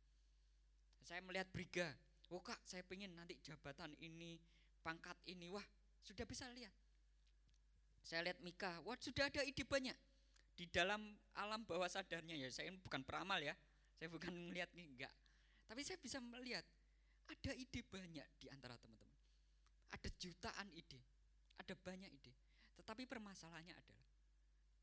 Saya 1.03 1.19
melihat 1.27 1.51
Briga. 1.51 1.91
Oh 2.31 2.39
kak 2.39 2.63
saya 2.63 2.87
pengen 2.87 3.11
nanti 3.19 3.35
jabatan 3.43 3.91
ini, 3.99 4.39
pangkat 4.87 5.19
ini. 5.27 5.51
Wah 5.51 5.67
sudah 6.07 6.23
bisa 6.23 6.47
lihat. 6.55 6.71
Saya 8.07 8.31
lihat 8.31 8.39
Mika. 8.43 8.79
Wah 8.87 8.95
sudah 8.99 9.27
ada 9.27 9.43
ide 9.43 9.67
banyak. 9.67 9.95
Di 10.61 10.69
dalam 10.69 11.17
alam 11.41 11.65
bawah 11.65 11.89
sadarnya 11.89 12.37
ya 12.37 12.53
saya 12.53 12.69
bukan 12.77 13.01
peramal 13.01 13.41
ya 13.41 13.57
saya 13.97 14.13
bukan 14.13 14.29
melihat 14.53 14.69
nih 14.77 14.85
enggak. 14.85 15.15
Tapi 15.65 15.81
saya 15.81 15.97
bisa 15.97 16.21
melihat 16.21 16.65
ada 17.33 17.53
ide 17.57 17.81
banyak 17.81 18.29
di 18.37 18.47
antara 18.53 18.77
teman-teman. 18.77 19.21
Ada 19.97 20.09
jutaan 20.21 20.69
ide, 20.77 21.01
ada 21.57 21.73
banyak 21.73 22.11
ide. 22.13 22.33
Tetapi 22.77 23.09
permasalahannya 23.09 23.73
adalah 23.73 24.09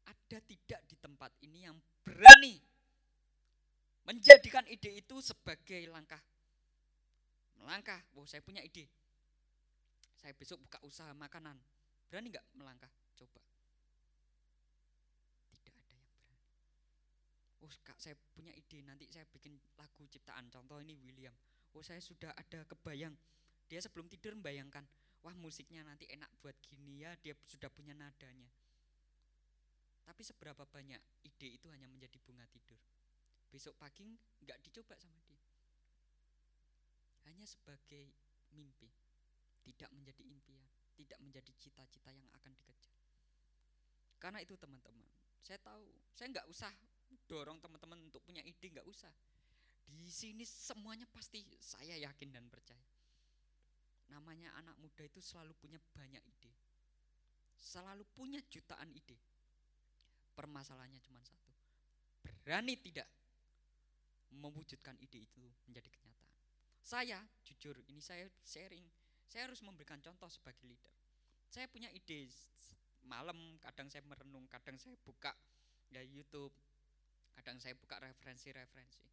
ada 0.08 0.38
tidak 0.42 0.82
di 0.88 0.96
tempat 0.98 1.32
ini 1.46 1.68
yang 1.68 1.78
berani 2.02 2.58
menjadikan 4.08 4.64
ide 4.72 5.04
itu 5.04 5.20
sebagai 5.20 5.84
langkah. 5.92 6.22
Melangkah, 7.60 8.00
oh 8.16 8.24
saya 8.24 8.40
punya 8.40 8.64
ide. 8.64 8.88
Saya 10.16 10.32
besok 10.34 10.64
buka 10.64 10.80
usaha 10.88 11.12
makanan. 11.12 11.60
Berani 12.08 12.32
nggak 12.32 12.48
melangkah? 12.56 12.90
Coba. 13.20 13.47
Oh 17.64 17.72
kak 17.82 17.98
saya 17.98 18.16
punya 18.34 18.54
ide. 18.54 18.84
Nanti 18.86 19.10
saya 19.10 19.26
bikin 19.30 19.58
lagu 19.78 20.04
ciptaan. 20.06 20.50
Contoh 20.52 20.78
ini 20.82 20.98
William. 21.02 21.34
Oh 21.74 21.82
saya 21.82 22.02
sudah 22.02 22.34
ada 22.34 22.66
kebayang. 22.66 23.14
Dia 23.68 23.84
sebelum 23.84 24.08
tidur 24.08 24.38
membayangkan 24.38 24.86
wah 25.26 25.36
musiknya 25.36 25.84
nanti 25.84 26.08
enak 26.08 26.30
buat 26.40 26.56
gini 26.64 27.04
ya 27.04 27.12
dia 27.20 27.36
sudah 27.46 27.68
punya 27.68 27.92
nadanya. 27.98 28.48
Tapi 30.08 30.22
seberapa 30.24 30.64
banyak 30.64 31.02
ide 31.28 31.60
itu 31.60 31.68
hanya 31.68 31.90
menjadi 31.92 32.16
bunga 32.24 32.48
tidur? 32.48 32.80
Besok 33.52 33.76
pagi 33.76 34.16
nggak 34.44 34.64
dicoba 34.64 34.96
sama 34.96 35.20
dia. 35.28 35.40
Hanya 37.28 37.44
sebagai 37.44 38.16
mimpi. 38.56 38.88
Tidak 39.68 39.92
menjadi 39.92 40.24
impian. 40.24 40.64
Tidak 40.96 41.20
menjadi 41.20 41.52
cita-cita 41.60 42.16
yang 42.16 42.32
akan 42.32 42.56
dikejar. 42.56 42.96
Karena 44.18 44.40
itu 44.40 44.56
teman-teman 44.56 45.06
saya 45.48 45.64
tahu 45.64 45.88
saya 46.12 46.28
nggak 46.36 46.48
usah 46.52 46.72
dorong 47.28 47.60
teman-teman 47.60 48.00
untuk 48.08 48.24
punya 48.24 48.44
ide 48.44 48.72
nggak 48.72 48.88
usah. 48.88 49.12
Di 49.88 50.12
sini 50.12 50.44
semuanya 50.44 51.08
pasti 51.08 51.44
saya 51.60 51.96
yakin 51.96 52.30
dan 52.32 52.48
percaya. 52.52 52.88
Namanya 54.12 54.56
anak 54.60 54.76
muda 54.80 55.04
itu 55.04 55.20
selalu 55.20 55.56
punya 55.60 55.80
banyak 55.96 56.24
ide. 56.24 56.52
Selalu 57.56 58.04
punya 58.16 58.40
jutaan 58.48 58.92
ide. 58.96 59.16
Permasalahannya 60.36 61.02
cuma 61.04 61.20
satu. 61.24 61.52
Berani 62.44 62.80
tidak 62.80 63.08
mewujudkan 64.36 64.96
ide 65.00 65.28
itu 65.28 65.44
menjadi 65.68 65.88
kenyataan? 65.92 66.36
Saya 66.84 67.20
jujur 67.44 67.76
ini 67.92 68.00
saya 68.00 68.28
sharing. 68.44 68.84
Saya 69.28 69.52
harus 69.52 69.60
memberikan 69.60 70.00
contoh 70.00 70.32
sebagai 70.32 70.64
leader. 70.64 70.96
Saya 71.52 71.68
punya 71.68 71.92
ide 71.92 72.32
malam 73.08 73.56
kadang 73.64 73.88
saya 73.88 74.04
merenung 74.04 74.44
kadang 74.52 74.76
saya 74.76 75.00
buka 75.00 75.32
ya 75.88 76.04
YouTube 76.04 76.52
kadang 77.38 77.62
saya 77.62 77.78
buka 77.78 78.02
referensi-referensi. 78.02 79.06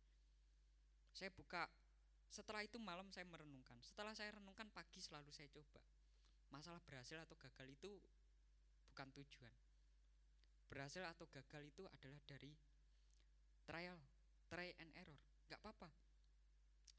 Saya 1.13 1.29
buka 1.29 1.69
setelah 2.33 2.65
itu 2.65 2.81
malam 2.81 3.07
saya 3.13 3.29
merenungkan. 3.29 3.77
Setelah 3.85 4.17
saya 4.17 4.33
renungkan 4.35 4.67
pagi 4.73 4.99
selalu 4.99 5.29
saya 5.31 5.47
coba. 5.53 5.79
Masalah 6.49 6.81
berhasil 6.83 7.21
atau 7.21 7.37
gagal 7.37 7.69
itu 7.69 7.93
bukan 8.89 9.13
tujuan. 9.21 9.55
Berhasil 10.67 11.05
atau 11.05 11.29
gagal 11.29 11.69
itu 11.69 11.85
adalah 11.87 12.19
dari 12.25 12.51
trial 13.69 14.01
try 14.49 14.73
and 14.81 14.91
error. 14.97 15.21
Nggak 15.47 15.61
apa-apa. 15.63 15.89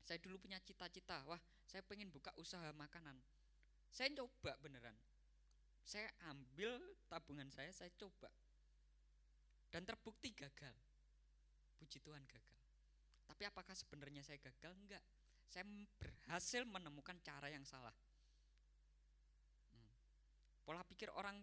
Saya 0.06 0.22
dulu 0.22 0.38
punya 0.38 0.62
cita-cita 0.62 1.26
wah 1.26 1.42
saya 1.66 1.82
pengen 1.82 2.14
buka 2.14 2.30
usaha 2.38 2.70
makanan. 2.78 3.18
Saya 3.90 4.14
coba 4.14 4.54
beneran. 4.62 4.96
Saya 5.82 6.08
ambil 6.30 6.80
tabungan 7.10 7.50
saya 7.50 7.74
saya 7.74 7.90
coba. 7.98 8.30
Dan 9.74 9.84
terbukti 9.84 10.32
gagal 10.32 10.95
puji 11.86 12.02
Tuhan 12.02 12.26
gagal. 12.26 12.58
Tapi 13.30 13.46
apakah 13.46 13.78
sebenarnya 13.78 14.26
saya 14.26 14.42
gagal? 14.42 14.74
Enggak. 14.74 15.06
Saya 15.46 15.62
berhasil 16.02 16.66
menemukan 16.66 17.14
cara 17.22 17.54
yang 17.54 17.62
salah. 17.62 17.94
Hmm. 19.70 19.94
Pola 20.66 20.82
pikir 20.82 21.14
orang 21.14 21.38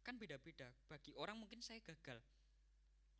kan 0.00 0.16
beda-beda. 0.16 0.72
Bagi 0.88 1.12
orang 1.20 1.36
mungkin 1.36 1.60
saya 1.60 1.84
gagal. 1.84 2.16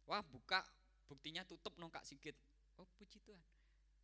Wah 0.09 0.25
buka 0.25 0.64
buktinya 1.05 1.45
tutup 1.45 1.77
nongkak 1.77 2.09
sikit. 2.09 2.33
Oh 2.81 2.88
puji 2.97 3.21
Tuhan. 3.21 3.45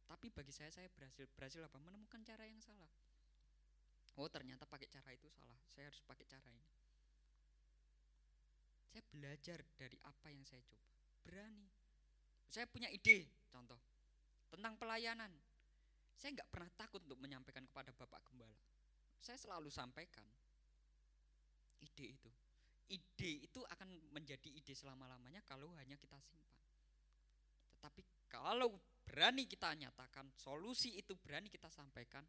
Tapi 0.05 0.29
bagi 0.29 0.53
saya 0.53 0.69
saya 0.69 0.93
berhasil 0.93 1.25
berhasil 1.33 1.65
apa? 1.65 1.81
Menemukan 1.81 2.21
cara 2.29 2.45
yang 2.45 2.61
salah. 2.61 2.93
Oh 4.21 4.29
ternyata 4.29 4.69
pakai 4.69 4.93
cara 4.93 5.17
itu 5.17 5.33
salah. 5.33 5.57
Saya 5.73 5.89
harus 5.89 6.05
pakai 6.05 6.29
cara 6.29 6.53
ini. 6.53 6.77
Saya 8.93 9.01
belajar 9.09 9.65
dari 9.81 9.97
apa 10.05 10.29
yang 10.29 10.45
saya 10.45 10.61
coba. 10.69 10.93
Berani. 11.25 11.78
Saya 12.49 12.65
punya 12.69 12.89
ide, 12.89 13.29
contoh 13.53 13.77
tentang 14.49 14.75
pelayanan. 14.81 15.29
Saya 16.19 16.35
nggak 16.35 16.51
pernah 16.51 16.71
takut 16.75 17.05
untuk 17.05 17.21
menyampaikan 17.21 17.63
kepada 17.63 17.95
Bapak 17.95 18.25
Gembala. 18.27 18.59
Saya 19.23 19.39
selalu 19.39 19.71
sampaikan 19.71 20.25
ide 21.79 22.07
itu. 22.17 22.31
Ide 22.89 23.45
itu 23.45 23.61
akan 23.63 23.89
menjadi 24.17 24.49
ide 24.49 24.73
selama-lamanya 24.73 25.45
kalau 25.45 25.71
hanya 25.77 25.95
kita 26.01 26.17
simpan. 26.25 26.65
Tetapi 27.77 28.03
kalau 28.27 28.75
berani 29.05 29.45
kita 29.45 29.71
nyatakan, 29.77 30.33
solusi 30.35 30.97
itu 30.97 31.15
berani 31.15 31.53
kita 31.53 31.69
sampaikan, 31.69 32.25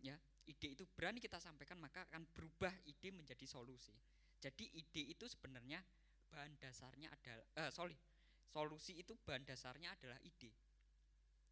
ya 0.00 0.16
ide 0.48 0.74
itu 0.74 0.84
berani 0.88 1.20
kita 1.20 1.38
sampaikan 1.38 1.76
maka 1.78 2.08
akan 2.08 2.24
berubah 2.32 2.72
ide 2.88 3.12
menjadi 3.12 3.44
solusi. 3.44 3.94
Jadi 4.40 4.72
ide 4.74 5.12
itu 5.12 5.24
sebenarnya 5.28 5.78
bahan 6.32 6.58
dasarnya 6.58 7.08
adalah, 7.12 7.46
eh, 7.62 7.70
sorry, 7.70 7.94
solusi 8.50 8.98
itu 9.02 9.14
bahan 9.26 9.44
dasarnya 9.44 9.92
adalah 9.94 10.18
ide. 10.22 10.50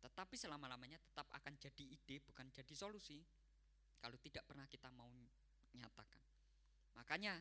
Tetapi 0.05 0.37
selama-lamanya 0.37 1.01
tetap 1.01 1.25
akan 1.33 1.57
jadi 1.57 1.85
ide, 1.85 2.21
bukan 2.21 2.49
jadi 2.53 2.75
solusi. 2.77 3.21
Kalau 3.99 4.21
tidak 4.21 4.45
pernah 4.45 4.69
kita 4.69 4.93
mau 4.93 5.09
nyatakan. 5.75 6.21
Makanya 7.01 7.41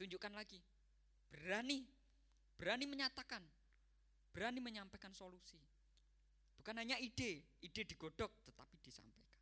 tunjukkan 0.00 0.32
lagi. 0.32 0.58
Berani, 1.28 1.84
berani 2.56 2.88
menyatakan, 2.88 3.42
berani 4.32 4.64
menyampaikan 4.64 5.12
solusi. 5.12 5.60
Bukan 6.56 6.80
hanya 6.80 6.96
ide, 6.96 7.44
ide 7.60 7.82
digodok 7.84 8.32
tetapi 8.48 8.80
disampaikan. 8.80 9.36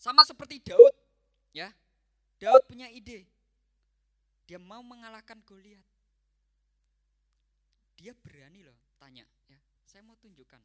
Sama 0.00 0.24
seperti 0.24 0.60
Daud, 0.64 0.92
ya. 1.52 1.72
Daud 2.40 2.64
punya 2.68 2.88
ide. 2.88 3.24
Dia 4.48 4.56
mau 4.56 4.80
mengalahkan 4.80 5.40
Goliat. 5.44 5.84
Dia 8.00 8.16
berani 8.16 8.64
loh 8.64 8.78
tanya 8.96 9.28
ya 9.44 9.60
saya 9.84 10.00
mau 10.00 10.16
tunjukkan. 10.16 10.62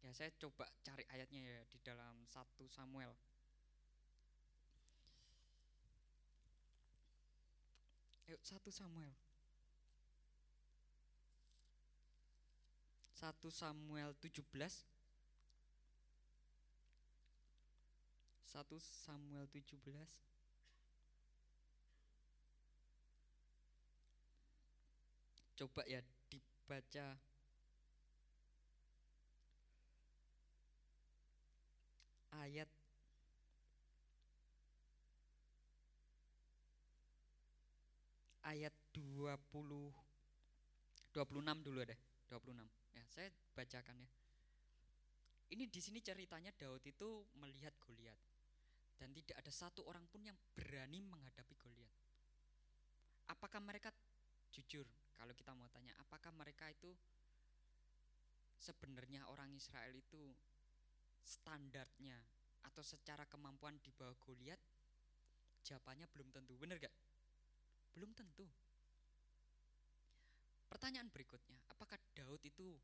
Ya 0.00 0.14
saya 0.14 0.32
coba 0.40 0.64
cari 0.80 1.04
ayatnya 1.12 1.42
ya 1.44 1.62
di 1.68 1.78
dalam 1.84 2.24
satu 2.24 2.64
Samuel. 2.72 3.12
Yuk, 8.32 8.40
satu 8.40 8.72
Samuel. 8.72 9.12
satu 13.18 13.50
Samuel 13.50 14.14
17 14.22 14.46
satu 18.46 18.78
Samuel 18.78 19.50
17 19.50 19.74
Coba 25.58 25.82
ya 25.90 25.98
dibaca 26.68 27.16
ayat 32.44 32.68
ayat 38.44 38.74
20 38.92 39.32
26 41.16 41.64
dulu 41.64 41.80
deh, 41.88 41.96
26. 42.28 42.68
Ya, 42.92 43.04
saya 43.08 43.32
bacakan 43.56 44.04
ya. 44.04 44.10
Ini 45.48 45.64
di 45.72 45.80
sini 45.80 46.04
ceritanya 46.04 46.52
Daud 46.52 46.84
itu 46.84 47.24
melihat 47.40 47.72
Goliat 47.80 48.20
dan 49.00 49.08
tidak 49.16 49.40
ada 49.40 49.48
satu 49.48 49.88
orang 49.88 50.04
pun 50.12 50.20
yang 50.20 50.36
berani 50.52 51.00
menghadapi 51.00 51.56
Goliat. 51.56 51.96
Apakah 53.32 53.64
mereka 53.64 53.88
jujur? 54.52 54.84
Kalau 55.18 55.34
kita 55.34 55.50
mau 55.58 55.66
tanya, 55.66 55.98
apakah 55.98 56.30
mereka 56.30 56.70
itu 56.70 56.94
sebenarnya 58.54 59.26
orang 59.26 59.50
Israel 59.50 59.90
itu 59.98 60.30
standarnya 61.26 62.14
atau 62.70 62.86
secara 62.86 63.26
kemampuan 63.26 63.82
di 63.82 63.90
bawah 63.90 64.14
Goliat? 64.22 64.62
Jawabannya 65.66 66.06
belum 66.14 66.30
tentu. 66.30 66.54
Benar 66.54 66.78
gak? 66.78 66.94
Belum 67.98 68.14
tentu. 68.14 68.46
Pertanyaan 70.70 71.10
berikutnya, 71.10 71.58
apakah 71.72 71.98
Daud 72.14 72.44
itu 72.46 72.78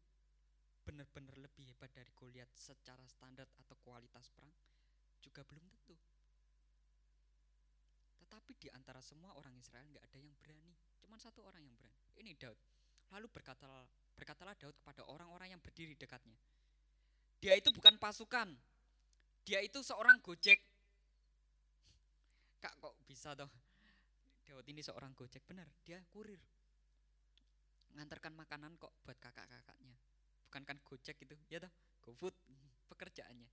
benar-benar 0.85 1.39
lebih 1.39 1.71
hebat 1.71 1.95
dari 1.95 2.11
Goliat 2.19 2.51
secara 2.53 3.07
standar 3.07 3.47
atau 3.63 3.79
kualitas 3.79 4.27
perang? 4.35 4.53
Juga 5.23 5.47
belum 5.47 5.65
tentu. 5.71 5.97
Tetapi 8.19 8.53
di 8.59 8.69
antara 8.75 8.99
semua 8.99 9.37
orang 9.39 9.55
Israel 9.55 9.87
nggak 9.87 10.05
ada 10.11 10.19
yang 10.19 10.35
berani. 10.43 10.75
Cuma 10.99 11.21
satu 11.21 11.45
orang 11.47 11.63
yang 11.63 11.77
berani. 11.79 12.04
Ini 12.19 12.33
Daud. 12.39 12.59
Lalu 13.15 13.27
berkatalah, 13.31 13.87
berkatalah 14.15 14.55
Daud 14.59 14.75
kepada 14.79 15.07
orang-orang 15.07 15.55
yang 15.55 15.63
berdiri 15.63 15.95
dekatnya. 15.95 16.37
Dia 17.39 17.55
itu 17.59 17.69
bukan 17.75 18.01
pasukan. 18.01 18.51
Dia 19.45 19.61
itu 19.61 19.85
seorang 19.85 20.19
gojek. 20.25 20.57
Kak 22.59 22.75
kok 22.81 22.97
bisa 23.05 23.37
toh? 23.37 23.51
Daud 24.45 24.65
ini 24.69 24.81
seorang 24.81 25.13
gojek. 25.13 25.45
Benar, 25.45 25.69
dia 25.85 26.01
kurir. 26.09 26.41
Ngantarkan 27.95 28.33
makanan 28.33 28.81
kok 28.81 28.93
buat 29.05 29.21
kakak-kakaknya. 29.21 29.95
Bukan 30.49 30.63
kan 30.65 30.79
gojek 30.81 31.21
itu, 31.21 31.37
ya 31.53 31.61
toh? 31.61 31.73
GoFood 32.05 32.35
pekerjaannya. 32.91 33.51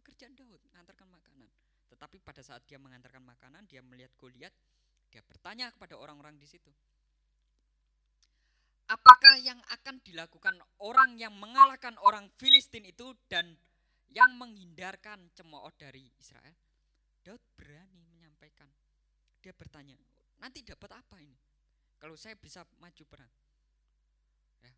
Pekerjaan 0.00 0.32
Daud, 0.32 0.60
ngantarkan 0.72 1.08
makanan. 1.12 1.48
Tetapi 1.92 2.22
pada 2.22 2.40
saat 2.40 2.64
dia 2.64 2.80
mengantarkan 2.80 3.20
makanan, 3.20 3.68
dia 3.68 3.84
melihat 3.84 4.14
Goliat, 4.16 4.54
dia 5.10 5.20
bertanya 5.26 5.68
kepada 5.74 5.98
orang-orang 5.98 6.38
di 6.38 6.46
situ. 6.46 6.70
Apakah 8.90 9.38
yang 9.38 9.62
akan 9.70 10.02
dilakukan 10.02 10.58
orang 10.82 11.14
yang 11.14 11.30
mengalahkan 11.38 11.94
orang 12.02 12.26
Filistin 12.34 12.82
itu 12.82 13.14
dan 13.30 13.54
yang 14.10 14.34
menghindarkan 14.34 15.30
cemooh 15.30 15.70
dari 15.78 16.10
Israel? 16.18 16.58
Daud 17.22 17.38
berani 17.54 18.02
menyampaikan. 18.10 18.66
Dia 19.38 19.54
bertanya, 19.54 19.94
nanti 20.42 20.66
dapat 20.66 20.90
apa 20.98 21.22
ini? 21.22 21.38
Kalau 22.02 22.18
saya 22.18 22.34
bisa 22.34 22.66
maju 22.82 23.04
perang. 23.06 23.30
Ya. 24.58 24.74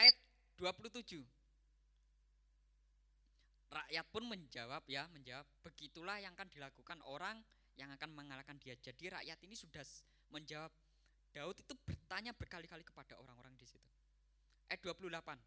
Ayat 0.00 0.16
27. 0.56 1.20
Rakyat 3.70 4.06
pun 4.10 4.24
menjawab 4.26 4.82
ya, 4.88 5.04
menjawab, 5.12 5.46
begitulah 5.62 6.16
yang 6.18 6.32
akan 6.34 6.48
dilakukan 6.48 6.98
orang 7.06 7.38
yang 7.78 7.92
akan 7.92 8.10
mengalahkan 8.16 8.56
dia. 8.56 8.74
Jadi 8.80 9.12
rakyat 9.12 9.38
ini 9.44 9.54
sudah 9.54 9.84
menjawab. 10.32 10.72
Daud 11.30 11.56
itu 11.62 11.74
bertanya 11.86 12.34
berkali-kali 12.34 12.82
kepada 12.82 13.14
orang-orang 13.18 13.54
di 13.54 13.66
situ. 13.66 13.90
Ayat 14.66 14.82
28. 14.82 15.38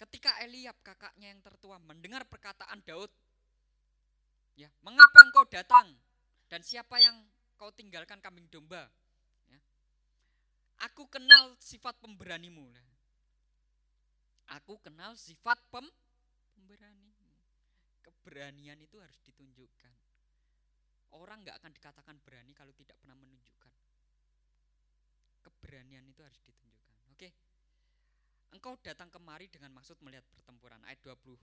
Ketika 0.00 0.32
Eliab 0.44 0.80
kakaknya 0.80 1.28
yang 1.28 1.40
tertua 1.44 1.76
mendengar 1.76 2.24
perkataan 2.24 2.80
Daud, 2.84 3.12
ya, 4.56 4.68
mengapa 4.80 5.24
engkau 5.24 5.44
datang 5.44 5.92
dan 6.48 6.64
siapa 6.64 6.96
yang 7.00 7.20
kau 7.60 7.68
tinggalkan 7.72 8.16
kambing 8.24 8.48
domba? 8.48 8.88
Ya. 9.48 9.60
Aku 10.88 11.04
kenal 11.12 11.52
sifat 11.60 12.00
pemberanimu. 12.00 12.64
Aku 14.56 14.80
kenal 14.80 15.14
sifat 15.14 15.60
pem 15.68 15.86
pemberanimu. 16.56 17.28
Keberanian 18.00 18.80
itu 18.80 18.96
harus 18.98 19.20
ditunjukkan. 19.22 19.94
Orang 21.14 21.44
nggak 21.44 21.60
akan 21.62 21.72
dikatakan 21.76 22.16
berani 22.24 22.50
kalau 22.56 22.74
tidak 22.74 22.98
pernah 22.98 23.14
menunjukkan. 23.14 23.69
Keberanian 25.40 26.04
itu 26.08 26.20
harus 26.20 26.40
ditunjukkan. 26.44 26.96
Oke. 27.12 27.28
Engkau 28.50 28.74
datang 28.82 29.08
kemari 29.08 29.46
dengan 29.46 29.70
maksud 29.74 29.98
melihat 30.02 30.26
pertempuran 30.28 30.82
ayat 30.84 30.98
29. 31.06 31.38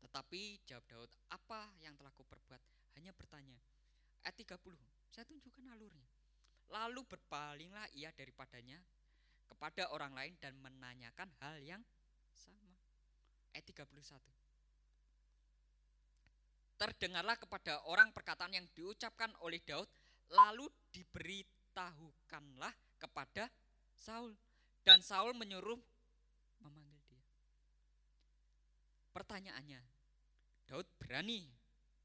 Tetapi 0.00 0.40
jawab 0.64 0.84
Daud, 0.88 1.10
apa 1.28 1.68
yang 1.84 1.92
telah 1.94 2.10
kuperbuat? 2.16 2.62
Hanya 2.96 3.12
bertanya. 3.12 3.60
Ayat 4.24 4.36
30, 4.36 4.58
saya 5.12 5.24
tunjukkan 5.28 5.64
alurnya. 5.76 6.08
Lalu 6.72 7.04
berpalinglah 7.04 7.84
ia 7.92 8.08
daripadanya 8.16 8.80
kepada 9.44 9.92
orang 9.92 10.16
lain 10.16 10.34
dan 10.40 10.56
menanyakan 10.56 11.28
hal 11.44 11.60
yang 11.60 11.82
sama. 12.32 12.72
Ayat 13.52 13.66
31 13.68 13.90
terdengarlah 16.80 17.36
kepada 17.36 17.84
orang 17.92 18.08
perkataan 18.08 18.56
yang 18.56 18.64
diucapkan 18.72 19.28
oleh 19.44 19.60
Daud, 19.60 19.84
lalu 20.32 20.64
diberitahukanlah 21.80 22.74
kepada 23.00 23.48
Saul. 23.96 24.36
Dan 24.84 25.00
Saul 25.00 25.32
menyuruh 25.32 25.80
memanggil 26.60 27.00
dia. 27.08 27.24
Pertanyaannya, 29.12 29.80
Daud 30.68 30.86
berani 31.00 31.48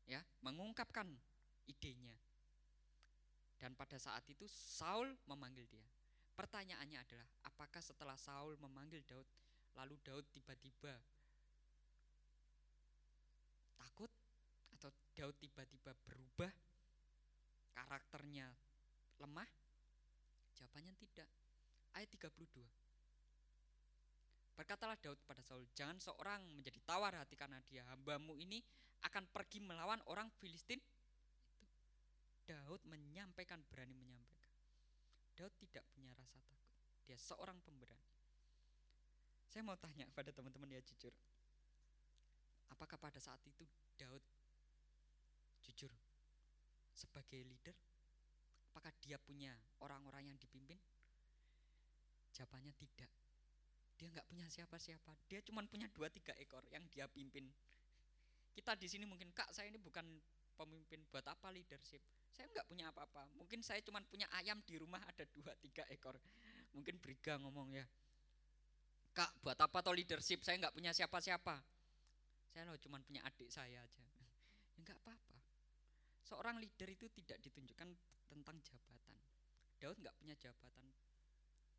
ya 0.07 0.23
mengungkapkan 0.43 1.07
idenya. 1.67 2.15
Dan 3.55 3.75
pada 3.75 3.95
saat 3.99 4.23
itu 4.27 4.47
Saul 4.47 5.11
memanggil 5.27 5.67
dia. 5.67 5.87
Pertanyaannya 6.35 6.99
adalah, 6.99 7.27
apakah 7.47 7.79
setelah 7.79 8.19
Saul 8.19 8.59
memanggil 8.59 9.03
Daud, 9.07 9.27
lalu 9.79 9.95
Daud 10.03 10.27
tiba-tiba 10.35 10.91
takut 13.79 14.11
atau 14.75 14.91
Daud 15.15 15.35
tiba-tiba 15.39 15.95
berubah 16.03 16.51
karakternya 17.71 18.51
lemah? 19.23 19.64
Jawabannya 20.55 20.95
tidak. 20.95 21.27
Ayat 21.95 22.09
32. 22.11 22.63
Berkatalah 24.55 24.95
Daud 24.95 25.19
pada 25.27 25.43
Saul, 25.43 25.67
jangan 25.75 25.99
seorang 25.99 26.39
menjadi 26.55 26.79
tawar 26.87 27.11
hati 27.11 27.35
karena 27.35 27.59
dia 27.67 27.83
hambamu 27.91 28.39
ini 28.39 28.63
akan 29.03 29.27
pergi 29.27 29.59
melawan 29.59 29.99
orang 30.07 30.31
Filistin. 30.39 30.79
Daud 32.47 32.79
menyampaikan, 32.87 33.59
berani 33.67 33.91
menyampaikan. 33.91 34.53
Daud 35.35 35.51
tidak 35.59 35.83
punya 35.91 36.15
rasa 36.15 36.39
takut. 36.39 36.71
Dia 37.03 37.19
seorang 37.19 37.59
pemberani. 37.59 38.15
Saya 39.51 39.63
mau 39.67 39.75
tanya 39.75 40.07
pada 40.15 40.31
teman-teman 40.31 40.71
ya 40.71 40.79
jujur. 40.87 41.11
Apakah 42.71 42.95
pada 42.95 43.19
saat 43.19 43.39
itu 43.43 43.67
Daud 43.99 44.23
jujur 45.67 45.91
sebagai 46.95 47.43
leader? 47.43 47.75
Apakah 48.75 48.91
dia 48.99 49.15
punya 49.15 49.55
orang-orang 49.79 50.35
yang 50.35 50.35
dipimpin? 50.35 50.75
Jawabannya 52.35 52.75
tidak. 52.75 53.07
Dia 53.95 54.11
nggak 54.11 54.27
punya 54.27 54.51
siapa-siapa. 54.51 55.15
Dia 55.31 55.39
cuma 55.47 55.63
punya 55.63 55.87
dua 55.95 56.11
tiga 56.11 56.35
ekor 56.35 56.59
yang 56.67 56.83
dia 56.91 57.07
pimpin. 57.07 57.47
Kita 58.51 58.75
di 58.75 58.91
sini 58.91 59.07
mungkin 59.07 59.31
kak 59.31 59.55
saya 59.55 59.71
ini 59.71 59.79
bukan 59.79 60.03
pemimpin 60.59 61.07
buat 61.07 61.23
apa 61.23 61.55
leadership. 61.55 62.03
Saya 62.35 62.51
nggak 62.51 62.67
punya 62.67 62.91
apa-apa. 62.91 63.31
Mungkin 63.39 63.63
saya 63.63 63.79
cuma 63.79 64.03
punya 64.03 64.27
ayam 64.35 64.59
di 64.67 64.75
rumah 64.75 64.99
ada 65.07 65.23
dua 65.31 65.55
tiga 65.55 65.87
ekor. 65.87 66.19
Mungkin 66.75 66.99
Briga 66.99 67.39
ngomong 67.39 67.71
ya. 67.71 67.87
Kak 69.15 69.39
buat 69.39 69.55
apa 69.55 69.79
toh 69.79 69.95
leadership? 69.95 70.43
Saya 70.43 70.59
nggak 70.59 70.75
punya 70.75 70.91
siapa-siapa. 70.91 71.63
Saya 72.51 72.67
loh 72.67 72.75
cuma 72.83 72.99
punya 72.99 73.23
adik 73.23 73.47
saya 73.47 73.79
aja. 73.79 74.03
Ya 74.75 74.83
nggak 74.83 74.99
apa-apa. 75.07 75.39
Seorang 76.27 76.59
leader 76.59 76.91
itu 76.91 77.07
tidak 77.07 77.39
ditunjukkan 77.39 77.95
tentang 78.27 78.57
jabatan. 78.61 79.17
Daud 79.79 79.97
nggak 80.01 80.15
punya 80.17 80.35
jabatan 80.39 80.87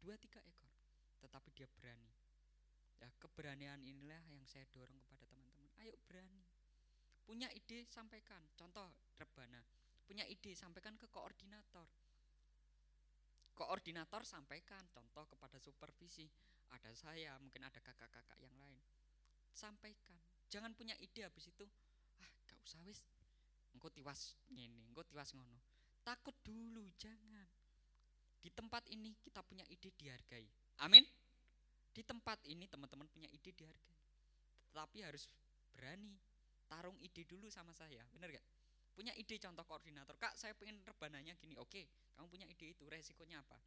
dua 0.07 0.15
tiga 0.21 0.39
ekor 0.45 0.71
tetapi 1.19 1.51
dia 1.51 1.67
berani. 1.67 2.13
Ya, 2.97 3.11
keberanian 3.21 3.83
inilah 3.83 4.23
yang 4.31 4.47
saya 4.49 4.65
dorong 4.71 4.97
kepada 5.05 5.27
teman-teman. 5.27 5.69
Ayo 5.83 5.99
berani. 6.07 6.47
Punya 7.27 7.51
ide 7.53 7.85
sampaikan. 7.91 8.41
Contoh 8.55 8.87
rebana. 9.19 9.61
Punya 10.07 10.23
ide 10.31 10.55
sampaikan 10.55 10.95
ke 10.95 11.11
koordinator. 11.11 11.91
Koordinator 13.57 14.23
sampaikan 14.23 14.87
contoh 14.95 15.27
kepada 15.27 15.59
supervisi. 15.59 16.31
Ada 16.71 16.95
saya, 16.95 17.35
mungkin 17.43 17.67
ada 17.67 17.83
kakak-kakak 17.83 18.39
yang 18.39 18.55
lain. 18.55 18.79
Sampaikan. 19.51 20.15
Jangan 20.47 20.71
punya 20.79 20.95
ide 21.03 21.27
habis 21.27 21.51
itu, 21.51 21.67
ah 22.23 22.31
gak 22.47 22.63
usah 22.63 22.79
wis. 22.87 23.03
Engkau 23.75 23.91
tiwas 23.91 24.39
ini, 24.55 24.87
engkau 24.87 25.03
tiwas 25.03 25.35
ngono. 25.35 25.59
Takut 26.07 26.39
dulu, 26.47 26.87
jangan. 26.95 27.51
Di 28.39 28.55
tempat 28.55 28.87
ini 28.95 29.11
kita 29.19 29.43
punya 29.43 29.67
ide 29.67 29.91
dihargai. 29.91 30.47
Amin. 30.87 31.03
Di 31.91 32.07
tempat 32.07 32.47
ini 32.47 32.71
teman-teman 32.71 33.11
punya 33.11 33.27
ide 33.27 33.51
dihargai. 33.51 33.99
Tetapi 34.71 35.03
harus 35.03 35.27
berani 35.75 36.15
tarung 36.71 36.95
ide 37.03 37.27
dulu 37.27 37.51
sama 37.51 37.75
saya. 37.75 38.07
Benar 38.15 38.31
gak? 38.31 38.47
Punya 38.95 39.11
ide 39.19 39.35
contoh 39.43 39.67
koordinator. 39.67 40.15
Kak, 40.15 40.39
saya 40.39 40.55
pengen 40.55 40.79
rebananya 40.87 41.35
gini. 41.43 41.59
Oke, 41.59 41.91
kamu 42.15 42.31
punya 42.31 42.47
ide 42.47 42.71
itu. 42.71 42.87
Resikonya 42.87 43.43
apa? 43.43 43.59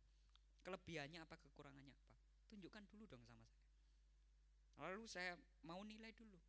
Kelebihannya 0.63 1.19
apa? 1.19 1.35
Kekurangannya 1.43 1.91
apa? 1.91 2.15
Tunjukkan 2.47 2.87
dulu 2.87 3.03
dong 3.03 3.27
sama 3.27 3.43
saya. 3.51 3.67
Lalu 4.79 5.03
saya 5.11 5.35
mau 5.67 5.83
nilai 5.83 6.15
dulu. 6.15 6.39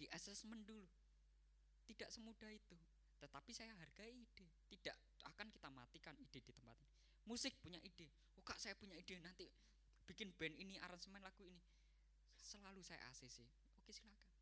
Di 0.00 0.08
assessment 0.16 0.64
dulu. 0.64 0.88
Tidak 1.84 2.08
semudah 2.08 2.48
itu. 2.48 2.80
Tetapi 3.20 3.52
saya 3.52 3.76
hargai 3.76 4.16
ide. 4.16 4.61
Tidak 4.72 4.96
akan 5.28 5.52
kita 5.52 5.68
matikan 5.68 6.16
ide 6.16 6.40
di 6.40 6.52
tempat 6.56 6.80
ini. 6.80 6.96
Musik 7.28 7.60
punya 7.60 7.76
ide. 7.84 8.08
Oh 8.40 8.42
kak 8.42 8.56
saya 8.56 8.72
punya 8.72 8.96
ide 8.96 9.20
nanti 9.20 9.44
bikin 10.08 10.32
band 10.32 10.56
ini, 10.56 10.80
aransemen 10.80 11.20
lagu 11.20 11.44
ini. 11.44 11.60
Selalu 12.40 12.80
saya 12.80 13.04
ACC. 13.12 13.44
Oke 13.76 13.92
silakan. 13.92 14.32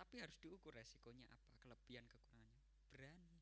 Tapi 0.00 0.16
harus 0.24 0.32
diukur 0.40 0.72
resikonya 0.72 1.28
apa, 1.28 1.52
kelebihan 1.60 2.08
kekurangannya. 2.08 2.64
Berani. 2.88 3.36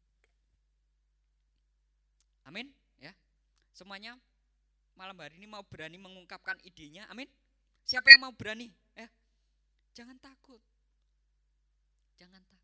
Amin 2.50 2.66
ya. 2.98 3.14
Semuanya 3.70 4.18
malam 4.98 5.14
hari 5.22 5.38
ini 5.38 5.46
mau 5.46 5.62
berani 5.62 6.02
mengungkapkan 6.02 6.58
idenya. 6.66 7.06
Amin. 7.14 7.30
Siapa 7.86 8.10
yang 8.10 8.26
mau 8.26 8.34
berani? 8.34 8.68
Eh, 8.98 9.08
jangan 9.94 10.18
takut. 10.18 10.58
Jangan 12.18 12.42
takut. 12.42 12.57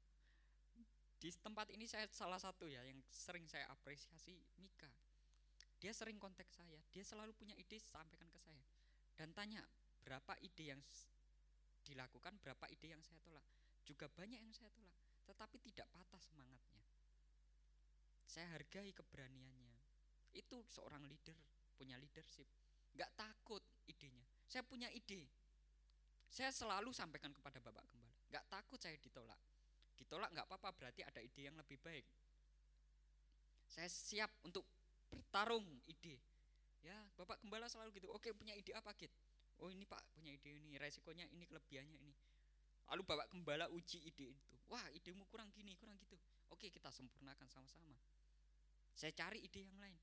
Di 1.25 1.33
tempat 1.41 1.73
ini 1.73 1.89
saya 1.89 2.05
salah 2.13 2.37
satu 2.37 2.69
ya 2.69 2.85
yang 2.85 3.01
sering 3.09 3.49
saya 3.49 3.65
apresiasi 3.73 4.37
Mika. 4.61 4.93
Dia 5.81 5.89
sering 5.97 6.21
kontak 6.21 6.53
saya, 6.53 6.77
dia 6.93 7.01
selalu 7.01 7.33
punya 7.33 7.57
ide 7.57 7.81
sampaikan 7.81 8.29
ke 8.29 8.37
saya. 8.37 8.61
Dan 9.17 9.33
tanya 9.33 9.65
berapa 10.05 10.37
ide 10.45 10.77
yang 10.77 10.81
dilakukan, 11.81 12.37
berapa 12.45 12.69
ide 12.69 12.93
yang 12.93 13.01
saya 13.01 13.17
tolak. 13.25 13.41
Juga 13.89 14.05
banyak 14.13 14.37
yang 14.37 14.53
saya 14.53 14.69
tolak, 14.77 14.93
tetapi 15.25 15.57
tidak 15.65 15.89
patah 15.97 16.21
semangatnya. 16.21 16.85
Saya 18.29 18.53
hargai 18.53 18.93
keberaniannya. 18.93 19.81
Itu 20.37 20.61
seorang 20.69 21.09
leader, 21.09 21.41
punya 21.73 21.97
leadership. 21.97 22.53
Gak 22.93 23.09
takut 23.17 23.65
idenya. 23.89 24.29
Saya 24.45 24.61
punya 24.61 24.93
ide. 24.93 25.25
Saya 26.29 26.53
selalu 26.53 26.93
sampaikan 26.93 27.33
kepada 27.33 27.65
Bapak 27.65 27.89
Gembala. 27.89 28.13
Gak 28.29 28.45
takut 28.53 28.77
saya 28.77 29.01
ditolak. 29.01 29.54
Ditolak 29.95 30.31
nggak 30.35 30.47
apa-apa, 30.51 30.71
berarti 30.75 31.03
ada 31.07 31.21
ide 31.23 31.47
yang 31.51 31.57
lebih 31.59 31.79
baik. 31.79 32.07
Saya 33.69 33.91
siap 33.91 34.31
untuk 34.47 34.67
bertarung 35.11 35.67
ide. 35.91 36.19
Ya, 36.85 36.99
Bapak 37.17 37.41
Gembala 37.41 37.67
selalu 37.67 37.97
gitu. 37.97 38.13
Oke, 38.13 38.35
punya 38.37 38.53
ide 38.53 38.77
apa, 38.77 38.93
Kit? 38.93 39.11
Oh, 39.63 39.73
ini 39.73 39.89
Pak, 39.89 40.03
punya 40.13 40.35
ide 40.35 40.53
ini, 40.53 40.77
resikonya 40.77 41.25
ini, 41.33 41.49
kelebihannya 41.49 41.97
ini. 41.97 42.15
Lalu 42.93 43.03
Bapak 43.09 43.33
Gembala 43.33 43.67
uji 43.73 44.05
ide 44.05 44.37
itu. 44.37 44.55
Wah, 44.69 44.85
idemu 44.93 45.25
kurang 45.33 45.49
gini, 45.55 45.73
kurang 45.81 45.97
gitu. 45.97 46.19
Oke, 46.53 46.69
kita 46.69 46.93
sempurnakan 46.93 47.49
sama-sama. 47.49 47.97
Saya 48.93 49.11
cari 49.17 49.41
ide 49.41 49.65
yang 49.65 49.79
lain. 49.81 49.97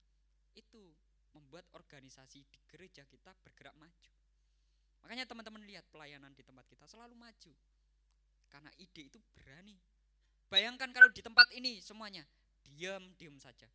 Itu 0.57 0.97
membuat 1.37 1.69
organisasi 1.71 2.43
di 2.49 2.59
gereja 2.67 3.05
kita 3.07 3.31
bergerak 3.45 3.77
maju. 3.77 4.11
Makanya 5.05 5.25
teman-teman 5.25 5.63
lihat 5.65 5.85
pelayanan 5.89 6.33
di 6.35 6.43
tempat 6.43 6.65
kita 6.67 6.85
selalu 6.85 7.15
maju. 7.17 7.53
Karena 8.51 8.71
ide 8.75 9.07
itu 9.07 9.19
berani. 9.31 9.79
Bayangkan 10.51 10.91
kalau 10.91 11.07
di 11.07 11.23
tempat 11.23 11.47
ini 11.55 11.79
semuanya 11.79 12.27
diam-diam 12.67 13.39
saja. 13.39 13.71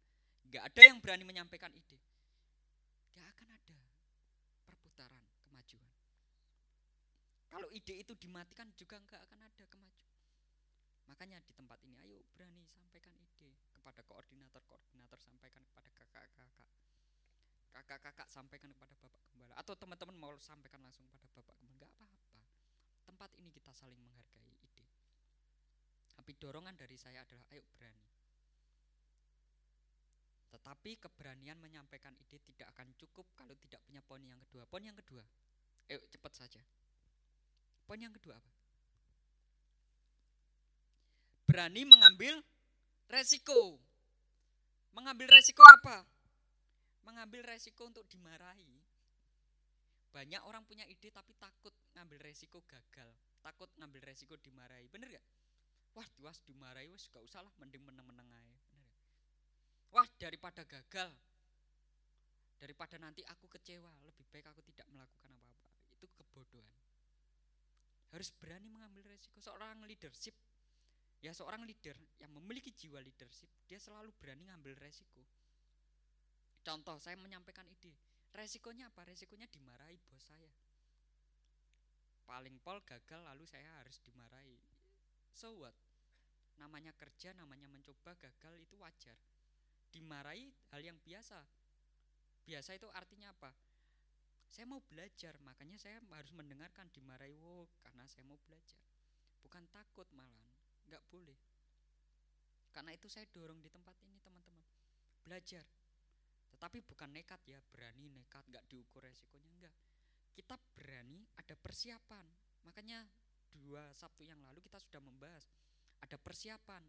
Gak 0.52 0.62
ada 0.68 0.80
yang 0.84 1.00
berani 1.00 1.24
menyampaikan 1.24 1.72
ide. 1.72 1.96
Gak 3.16 3.26
akan 3.32 3.48
ada 3.56 3.78
perputaran 4.68 5.24
kemajuan. 5.48 5.90
Kalau 7.48 7.72
ide 7.72 8.04
itu 8.04 8.12
dimatikan 8.20 8.68
juga 8.76 9.00
gak 9.08 9.24
akan 9.24 9.40
ada 9.48 9.64
kemajuan. 9.64 10.20
Makanya 11.08 11.40
di 11.40 11.56
tempat 11.56 11.80
ini 11.86 11.96
ayo 12.04 12.20
berani 12.36 12.68
sampaikan 12.68 13.16
ide 13.16 13.56
kepada 13.72 14.04
koordinator-koordinator 14.04 15.16
sampaikan 15.16 15.64
kepada 15.64 15.88
kakak-kakak. 15.96 16.68
Kakak-kakak 17.72 18.28
sampaikan 18.28 18.72
kepada 18.72 18.92
Bapak 19.00 19.20
Gembala 19.32 19.54
atau 19.56 19.72
teman-teman 19.78 20.16
mau 20.16 20.34
sampaikan 20.42 20.84
langsung 20.84 21.08
pada 21.08 21.24
Bapak 21.32 21.56
Gembala. 21.56 21.88
Gak 21.88 21.92
apa-apa. 21.96 22.40
Tempat 23.06 23.30
ini 23.38 23.48
kita 23.54 23.70
saling 23.72 24.00
menghargai. 24.02 24.55
Tapi 26.26 26.42
dorongan 26.42 26.74
dari 26.74 26.98
saya 26.98 27.22
adalah 27.22 27.46
ayo 27.54 27.62
berani. 27.70 28.02
Tetapi 30.50 30.98
keberanian 30.98 31.54
menyampaikan 31.62 32.18
ide 32.18 32.42
tidak 32.42 32.66
akan 32.74 32.90
cukup 32.98 33.30
kalau 33.38 33.54
tidak 33.54 33.78
punya 33.86 34.02
poin 34.02 34.26
yang 34.26 34.42
kedua. 34.42 34.66
Poin 34.66 34.82
yang 34.82 34.98
kedua, 34.98 35.22
ayo 35.86 36.02
cepat 36.10 36.34
saja. 36.34 36.58
Poin 37.86 38.02
yang 38.02 38.10
kedua 38.10 38.34
apa? 38.34 38.50
Berani 41.46 41.86
mengambil 41.86 42.42
resiko. 43.06 43.78
Mengambil 44.98 45.30
resiko 45.30 45.62
apa? 45.62 46.02
Mengambil 47.06 47.46
resiko 47.46 47.86
untuk 47.86 48.02
dimarahi. 48.10 48.82
Banyak 50.10 50.42
orang 50.42 50.66
punya 50.66 50.82
ide 50.90 51.06
tapi 51.14 51.38
takut 51.38 51.70
ngambil 51.94 52.18
resiko 52.18 52.66
gagal, 52.66 53.14
takut 53.46 53.70
ngambil 53.78 54.10
resiko 54.10 54.34
dimarahi. 54.42 54.90
Bener 54.90 55.14
gak? 55.14 55.26
Wah, 55.96 56.08
was 56.20 56.44
dimarahi 56.44 56.92
wes 56.92 57.08
gak 57.08 57.24
usah 57.24 57.40
lah, 57.40 57.52
mending 57.56 57.80
meneng-meneng 57.80 58.28
aja. 58.28 58.56
Gak? 58.68 58.92
Wah, 59.96 60.08
daripada 60.20 60.60
gagal, 60.68 61.08
daripada 62.60 63.00
nanti 63.00 63.24
aku 63.24 63.48
kecewa 63.48 63.88
lebih 64.04 64.28
baik 64.28 64.52
aku 64.52 64.60
tidak 64.60 64.84
melakukan 64.92 65.32
apa-apa. 65.32 65.72
Itu 65.96 66.04
kebodohan. 66.12 66.84
Harus 68.12 68.28
berani 68.36 68.68
mengambil 68.68 69.08
resiko. 69.08 69.40
Seorang 69.40 69.80
leadership 69.88 70.36
ya 71.24 71.32
seorang 71.32 71.64
leader 71.64 71.96
yang 72.20 72.28
memiliki 72.36 72.70
jiwa 72.76 73.00
leadership 73.00 73.48
dia 73.64 73.80
selalu 73.80 74.12
berani 74.20 74.44
ngambil 74.52 74.76
resiko. 74.76 75.24
Contoh 76.60 76.98
saya 77.00 77.16
menyampaikan 77.16 77.64
ide 77.70 77.94
resikonya 78.36 78.92
apa? 78.92 79.06
Resikonya 79.08 79.48
dimarahi 79.48 79.96
bos 80.04 80.20
saya. 80.20 80.52
Paling 82.26 82.58
pol 82.60 82.82
gagal 82.82 83.22
lalu 83.22 83.46
saya 83.46 83.70
harus 83.80 83.96
dimarahi. 84.02 84.58
So 85.30 85.56
what 85.62 85.76
namanya 86.56 86.92
kerja 86.96 87.32
namanya 87.36 87.68
mencoba 87.68 88.16
gagal 88.16 88.54
itu 88.60 88.74
wajar. 88.80 89.16
Dimarahi 89.92 90.50
hal 90.72 90.80
yang 90.82 90.98
biasa. 91.00 91.40
Biasa 92.46 92.76
itu 92.76 92.88
artinya 92.92 93.32
apa? 93.32 93.52
Saya 94.46 94.64
mau 94.70 94.78
belajar 94.80 95.34
makanya 95.42 95.76
saya 95.76 95.98
harus 96.14 96.32
mendengarkan 96.32 96.86
dimarahi 96.94 97.34
wo 97.36 97.66
karena 97.82 98.06
saya 98.06 98.22
mau 98.24 98.38
belajar. 98.40 98.80
Bukan 99.42 99.66
takut 99.68 100.06
malah 100.14 100.52
nggak 100.86 101.02
boleh. 101.10 101.38
Karena 102.70 102.92
itu 102.92 103.08
saya 103.08 103.26
dorong 103.32 103.58
di 103.58 103.72
tempat 103.72 103.96
ini 104.06 104.20
teman-teman. 104.22 104.64
Belajar. 105.24 105.64
Tetapi 106.52 106.78
bukan 106.86 107.10
nekat 107.10 107.42
ya 107.48 107.58
berani 107.68 108.08
nekat 108.08 108.46
nggak 108.46 108.64
diukur 108.70 109.02
resikonya 109.02 109.50
enggak 109.50 109.76
kita 110.36 110.60
berani 110.76 111.24
ada 111.40 111.56
persiapan. 111.56 112.28
Makanya 112.68 113.00
dua 113.48 113.88
Sabtu 113.96 114.28
yang 114.28 114.36
lalu 114.44 114.60
kita 114.60 114.76
sudah 114.76 115.00
membahas 115.00 115.48
ada 116.06 116.16
persiapan. 116.22 116.82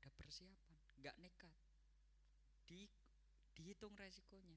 Ada 0.00 0.10
persiapan. 0.16 0.78
Nggak 1.04 1.16
nekat. 1.20 1.56
Di 2.64 2.88
dihitung 3.52 3.92
resikonya. 4.00 4.56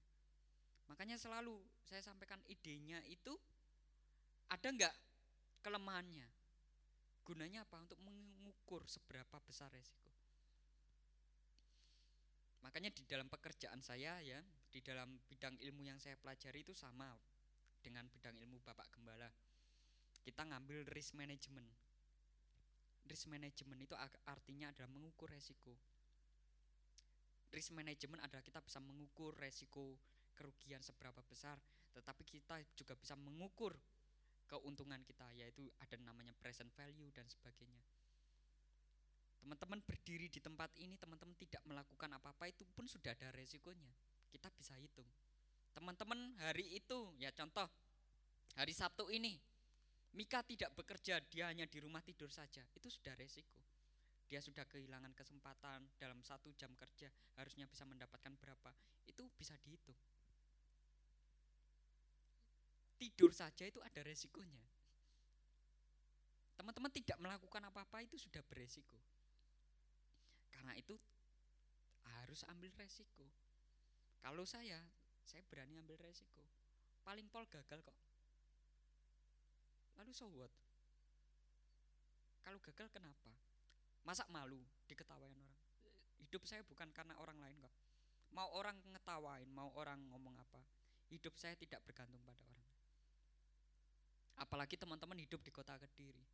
Makanya 0.87 1.19
selalu 1.19 1.59
saya 1.83 1.99
sampaikan 1.99 2.39
idenya 2.47 3.03
itu 3.11 3.35
ada 4.47 4.71
nggak 4.71 4.95
kelemahannya? 5.59 6.29
Gunanya 7.27 7.67
apa? 7.67 7.83
Untuk 7.83 7.99
mengukur 7.99 8.87
seberapa 8.87 9.35
besar 9.43 9.67
resiko. 9.75 10.13
Makanya 12.63 12.89
di 12.95 13.03
dalam 13.05 13.29
pekerjaan 13.29 13.83
saya 13.83 14.17
ya 14.23 14.41
di 14.71 14.81
dalam 14.81 15.19
bidang 15.29 15.59
ilmu 15.61 15.85
yang 15.85 15.99
saya 16.01 16.17
pelajari 16.17 16.65
itu 16.65 16.73
sama 16.73 17.13
dengan 17.79 18.09
bidang 18.09 18.33
ilmu 18.41 18.63
Bapak 18.65 18.89
Gembala. 18.89 19.29
Kita 20.25 20.41
ngambil 20.41 20.89
risk 20.89 21.13
management. 21.13 21.69
Risk 23.05 23.29
management 23.29 23.85
itu 23.85 23.93
artinya 24.25 24.73
adalah 24.73 24.89
mengukur 24.89 25.29
resiko. 25.29 25.77
Risk 27.53 27.77
management 27.77 28.25
adalah 28.25 28.41
kita 28.41 28.59
bisa 28.65 28.81
mengukur 28.81 29.37
resiko 29.37 30.01
kerugian 30.33 30.81
seberapa 30.81 31.21
besar, 31.21 31.61
tetapi 31.93 32.25
kita 32.25 32.57
juga 32.73 32.97
bisa 32.97 33.13
mengukur 33.13 33.77
keuntungan 34.49 34.99
kita 35.05 35.29
yaitu 35.37 35.69
ada 35.79 35.95
namanya 36.01 36.33
present 36.33 36.73
value 36.73 37.13
dan 37.13 37.29
sebagainya. 37.29 37.85
Teman-teman 39.45 39.85
berdiri 39.85 40.25
di 40.27 40.41
tempat 40.41 40.73
ini, 40.81 40.97
teman-teman 40.97 41.37
tidak 41.37 41.61
melakukan 41.69 42.09
apa-apa 42.17 42.49
itu 42.49 42.65
pun 42.73 42.89
sudah 42.89 43.13
ada 43.13 43.29
resikonya 43.29 43.93
kita 44.35 44.51
bisa 44.51 44.75
hitung. 44.75 45.07
Teman-teman 45.71 46.35
hari 46.43 46.75
itu 46.75 47.15
ya 47.15 47.31
contoh 47.31 47.63
hari 48.59 48.75
Sabtu 48.75 49.07
ini 49.07 49.39
Mika 50.15 50.39
tidak 50.47 50.71
bekerja, 50.79 51.19
dia 51.27 51.51
hanya 51.51 51.67
di 51.67 51.83
rumah 51.83 51.99
tidur 51.99 52.31
saja. 52.31 52.63
Itu 52.71 52.87
sudah 52.87 53.11
resiko. 53.19 53.59
Dia 54.25 54.39
sudah 54.39 54.63
kehilangan 54.65 55.11
kesempatan 55.11 55.85
dalam 55.99 56.23
satu 56.23 56.49
jam 56.55 56.71
kerja 56.73 57.11
harusnya 57.37 57.67
bisa 57.67 57.83
mendapatkan 57.83 58.33
berapa. 58.39 58.71
Itu 59.05 59.27
bisa 59.35 59.53
dihitung. 59.61 59.99
Tidur 62.95 63.35
saja 63.35 63.67
itu 63.67 63.83
ada 63.83 64.01
resikonya. 64.01 64.63
Teman-teman 66.55 66.89
tidak 66.95 67.19
melakukan 67.19 67.67
apa-apa 67.67 68.07
itu 68.07 68.15
sudah 68.15 68.39
beresiko. 68.47 68.97
Karena 70.47 70.71
itu 70.79 70.95
harus 72.23 72.47
ambil 72.47 72.71
resiko. 72.79 73.27
Kalau 74.23 74.47
saya, 74.47 74.79
saya 75.27 75.43
berani 75.45 75.75
ambil 75.83 75.99
resiko. 75.99 76.41
Paling 77.03 77.27
pol 77.27 77.45
gagal 77.51 77.83
kok. 77.83 78.04
Lalu 79.99 80.11
so? 80.11 80.27
Kalau 82.45 82.59
gagal 82.61 82.87
kenapa? 82.93 83.31
Masa 84.05 84.27
malu 84.29 84.61
diketawain 84.85 85.33
orang? 85.33 85.61
Hidup 86.21 86.45
saya 86.45 86.61
bukan 86.61 86.93
karena 86.93 87.17
orang 87.17 87.41
lain 87.41 87.57
kok. 87.57 87.73
Mau 88.35 88.51
orang 88.53 88.77
ngetawain, 88.91 89.47
mau 89.49 89.71
orang 89.79 89.97
ngomong 90.11 90.35
apa, 90.37 90.61
hidup 91.09 91.33
saya 91.39 91.55
tidak 91.55 91.81
bergantung 91.87 92.19
pada 92.21 92.43
orang. 92.43 92.69
Apalagi 94.43 94.75
teman-teman 94.75 95.15
hidup 95.23 95.39
di 95.41 95.49
kota 95.49 95.79
Kediri. 95.79 96.27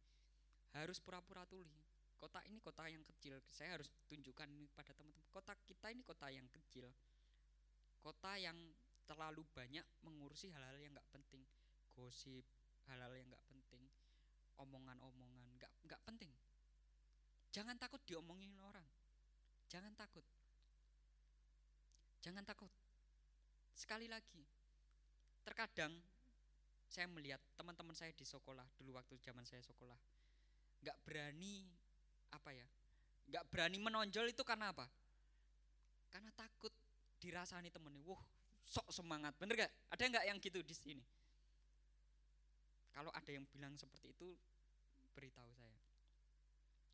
Harus 0.73 0.97
pura-pura 0.97 1.45
tuli. 1.45 1.77
Kota 2.17 2.41
ini 2.49 2.57
kota 2.57 2.89
yang 2.89 3.05
kecil. 3.05 3.37
Saya 3.49 3.77
harus 3.77 3.89
tunjukkan 4.09 4.49
ini 4.49 4.65
pada 4.73 4.91
teman-teman. 4.97 5.29
Kota 5.29 5.53
kita 5.63 5.93
ini 5.93 6.01
kota 6.01 6.27
yang 6.33 6.49
kecil 6.49 6.89
kota 8.01 8.33
yang 8.41 8.57
terlalu 9.05 9.45
banyak 9.53 9.85
mengurusi 10.01 10.49
hal-hal 10.49 10.77
yang 10.81 10.97
nggak 10.97 11.09
penting 11.13 11.45
gosip 11.93 12.41
hal-hal 12.89 13.11
yang 13.13 13.27
nggak 13.29 13.45
penting. 13.49 13.83
Omongan-omongan 14.57 15.45
nggak 15.59 15.73
nggak 15.85 16.01
penting. 16.07 16.31
Jangan 17.51 17.75
takut 17.77 18.01
diomongin 18.07 18.55
orang. 18.63 18.85
Jangan 19.67 19.93
takut. 19.93 20.25
Jangan 22.21 22.45
takut. 22.45 22.71
Sekali 23.75 24.05
lagi 24.07 24.45
terkadang 25.41 25.91
saya 26.85 27.09
melihat 27.09 27.41
teman-teman 27.57 27.97
saya 27.97 28.13
di 28.13 28.27
sekolah 28.27 28.67
dulu 28.77 28.99
waktu 28.99 29.17
zaman 29.17 29.41
saya 29.41 29.63
sekolah 29.65 29.97
nggak 30.85 30.97
berani 31.01 31.65
apa 32.29 32.53
ya 32.53 32.67
nggak 33.31 33.47
berani 33.47 33.77
menonjol 33.79 34.27
itu 34.27 34.43
karena 34.43 34.75
apa? 34.75 34.83
Karena 36.11 36.27
takut 36.35 36.75
dirasani 37.15 37.71
temennya, 37.71 38.03
wah 38.03 38.19
sok 38.67 38.91
semangat, 38.91 39.31
bener 39.39 39.55
gak? 39.67 39.71
Ada 39.95 40.03
nggak 40.11 40.25
yang 40.27 40.37
gitu 40.43 40.59
di 40.59 40.75
sini? 40.75 41.03
Kalau 42.91 43.11
ada 43.11 43.31
yang 43.31 43.47
bilang 43.47 43.75
seperti 43.79 44.11
itu, 44.11 44.35
beritahu 45.15 45.51
saya. 45.55 45.79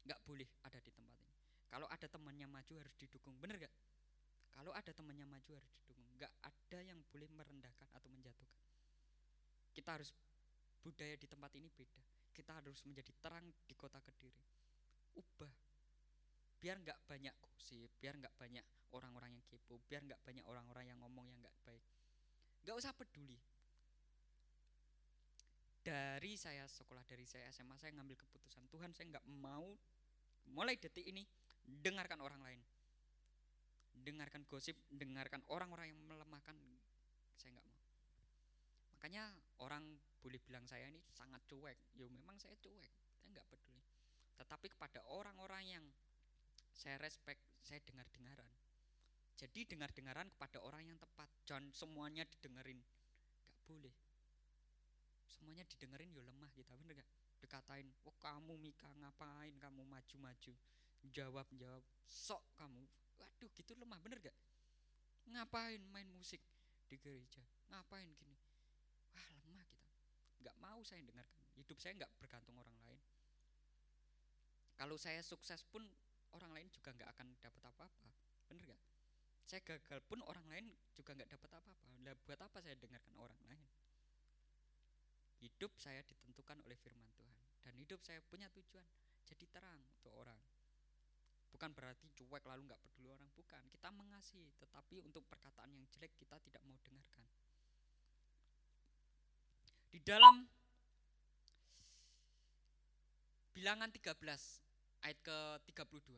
Nggak 0.06 0.20
boleh 0.24 0.48
ada 0.64 0.80
di 0.80 0.92
tempat 0.94 1.18
ini. 1.22 1.36
Kalau 1.68 1.88
ada 1.90 2.08
temannya 2.08 2.48
maju 2.48 2.74
harus 2.80 2.96
didukung, 2.96 3.36
bener 3.44 3.60
gak? 3.60 3.76
Kalau 4.56 4.72
ada 4.72 4.92
temannya 4.96 5.28
maju 5.28 5.52
harus 5.58 5.72
didukung. 5.84 6.08
Nggak 6.16 6.32
ada 6.42 6.80
yang 6.80 7.00
boleh 7.12 7.28
merendahkan 7.30 7.90
atau 7.92 8.10
menjatuhkan. 8.10 8.64
Kita 9.76 10.00
harus 10.00 10.10
budaya 10.80 11.20
di 11.20 11.28
tempat 11.28 11.52
ini 11.60 11.68
beda. 11.70 12.02
Kita 12.32 12.56
harus 12.56 12.80
menjadi 12.88 13.12
terang 13.20 13.46
di 13.68 13.76
kota 13.76 14.00
Kediri. 14.00 14.42
Ubah 15.18 15.68
biar 16.58 16.82
nggak 16.82 17.00
banyak 17.06 17.34
gosip 17.38 17.90
biar 18.02 18.18
nggak 18.18 18.34
banyak 18.34 18.66
orang-orang 18.98 19.38
yang 19.38 19.46
kepo 19.46 19.78
biar 19.86 20.02
nggak 20.02 20.22
banyak 20.26 20.46
orang-orang 20.50 20.90
yang 20.90 20.98
ngomong 21.06 21.30
yang 21.30 21.38
nggak 21.38 21.54
baik 21.62 21.86
nggak 22.66 22.76
usah 22.76 22.92
peduli 22.98 23.38
dari 25.88 26.36
saya 26.36 26.68
sekolah 26.68 27.08
dari 27.08 27.24
saya 27.24 27.48
SMA 27.56 27.80
saya 27.80 27.96
ngambil 27.96 28.20
keputusan 28.20 28.68
Tuhan 28.68 28.92
saya 28.92 29.08
nggak 29.16 29.28
mau 29.40 29.72
mulai 30.52 30.76
detik 30.76 31.08
ini 31.08 31.24
dengarkan 31.64 32.20
orang 32.20 32.44
lain 32.44 32.60
dengarkan 34.04 34.44
gosip 34.52 34.76
dengarkan 34.92 35.40
orang-orang 35.48 35.96
yang 35.96 36.00
melemahkan 36.04 36.56
saya 37.40 37.56
nggak 37.56 37.68
mau 37.72 37.84
makanya 39.00 39.32
orang 39.64 39.84
boleh 40.20 40.44
bilang 40.44 40.68
saya 40.68 40.92
ini 40.92 41.00
sangat 41.16 41.40
cuek 41.48 41.96
yo 41.96 42.12
memang 42.12 42.36
saya 42.36 42.60
cuek 42.60 42.92
saya 43.16 43.28
nggak 43.32 43.48
peduli 43.48 43.84
tetapi 44.38 44.68
kepada 44.70 45.02
orang-orang 45.16 45.64
yang 45.66 45.86
saya 46.78 47.02
respect, 47.02 47.42
saya 47.66 47.82
dengar-dengaran. 47.82 48.54
Jadi 49.38 49.66
dengar-dengaran 49.66 50.30
kepada 50.30 50.62
orang 50.62 50.86
yang 50.86 50.98
tepat, 51.02 51.30
jangan 51.46 51.74
semuanya 51.74 52.26
didengerin. 52.26 52.78
Gak 53.50 53.58
boleh. 53.66 54.07
Semuanya 55.28 55.68
didengerin 55.68 56.16
ya 56.16 56.24
lemah 56.24 56.50
kita, 56.56 56.74
bener 56.80 57.04
gak? 57.04 57.10
Dikatain, 57.44 57.88
oh 58.08 58.16
kamu 58.18 58.56
Mika 58.58 58.90
ngapain 58.98 59.54
kamu 59.60 59.84
maju-maju. 59.84 60.54
Jawab, 61.12 61.48
jawab, 61.54 61.84
sok 62.08 62.44
kamu. 62.56 62.84
Waduh 63.20 63.50
gitu 63.54 63.76
lemah, 63.76 64.00
bener 64.02 64.20
gak? 64.24 64.38
Ngapain 65.28 65.84
main 65.92 66.08
musik 66.16 66.40
di 66.88 66.96
gereja? 66.96 67.44
Ngapain 67.68 68.08
gini? 68.16 68.40
Wah 69.14 69.28
lemah 69.44 69.68
kita. 69.68 69.92
Gak 70.42 70.56
mau 70.64 70.80
saya 70.82 71.04
dengarkan. 71.04 71.46
Hidup 71.60 71.78
saya 71.78 72.08
gak 72.08 72.12
bergantung 72.18 72.56
orang 72.56 72.76
lain. 72.88 73.02
Kalau 74.78 74.96
saya 74.96 75.20
sukses 75.26 75.66
pun 75.68 75.84
orang 76.36 76.52
lain 76.52 76.68
juga 76.74 76.92
nggak 76.92 77.10
akan 77.16 77.28
dapat 77.40 77.64
apa-apa 77.72 78.10
bener 78.48 78.64
gak 78.74 78.82
saya 79.48 79.62
gagal 79.64 80.00
pun 80.04 80.20
orang 80.28 80.44
lain 80.52 80.66
juga 80.92 81.16
nggak 81.16 81.30
dapat 81.34 81.50
apa-apa 81.56 81.88
lah 82.04 82.16
buat 82.28 82.40
apa 82.40 82.58
saya 82.60 82.76
dengarkan 82.76 83.16
orang 83.16 83.40
lain 83.48 83.64
hidup 85.42 85.72
saya 85.78 86.02
ditentukan 86.06 86.58
oleh 86.66 86.78
firman 86.80 87.10
Tuhan. 87.14 87.40
Dan 87.62 87.74
hidup 87.78 88.00
saya 88.02 88.24
punya 88.26 88.48
tujuan 88.54 88.86
jadi 89.28 89.46
terang 89.52 89.82
untuk 90.00 90.14
orang. 90.16 90.40
Bukan 91.52 91.74
berarti 91.74 92.08
cuek 92.14 92.44
lalu 92.46 92.70
nggak 92.70 92.82
peduli 92.86 93.10
orang 93.12 93.30
bukan. 93.34 93.64
Kita 93.70 93.90
mengasihi 93.92 94.54
tetapi 94.62 95.02
untuk 95.04 95.26
perkataan 95.28 95.74
yang 95.74 95.86
jelek 95.90 96.14
kita 96.16 96.38
tidak 96.44 96.62
mau 96.64 96.78
dengarkan. 96.86 97.28
Di 99.92 100.00
dalam 100.04 100.46
bilangan 103.58 103.90
13 103.90 104.14
ayat 105.02 105.18
ke 105.26 105.38
32 105.74 106.14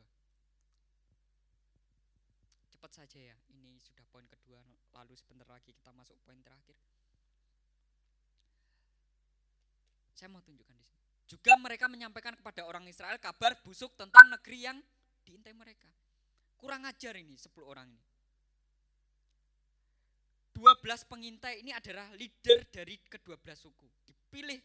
cepat 2.68 2.92
saja 2.92 3.32
ya 3.32 3.36
ini 3.56 3.80
sudah 3.80 4.04
poin 4.12 4.28
kedua 4.28 4.60
lalu 4.92 5.16
sebentar 5.16 5.48
lagi 5.48 5.72
kita 5.72 5.88
masuk 5.96 6.20
poin 6.20 6.36
terakhir 6.44 6.76
saya 10.20 10.28
mau 10.28 10.44
tunjukkan 10.44 10.76
di 10.76 10.84
juga 11.30 11.56
mereka 11.56 11.88
menyampaikan 11.88 12.36
kepada 12.36 12.68
orang 12.68 12.84
Israel 12.90 13.16
kabar 13.16 13.56
busuk 13.64 13.96
tentang 13.96 14.28
negeri 14.28 14.68
yang 14.68 14.76
diintai 15.24 15.54
mereka. 15.54 15.86
Kurang 16.58 16.82
ajar 16.84 17.16
ini 17.16 17.38
10 17.38 17.48
orang 17.64 17.86
ini. 17.88 18.04
12 20.52 21.06
pengintai 21.08 21.62
ini 21.62 21.70
adalah 21.72 22.10
leader 22.18 22.66
dari 22.68 22.98
ke-12 23.00 23.46
suku. 23.56 23.88
Dipilih 24.04 24.60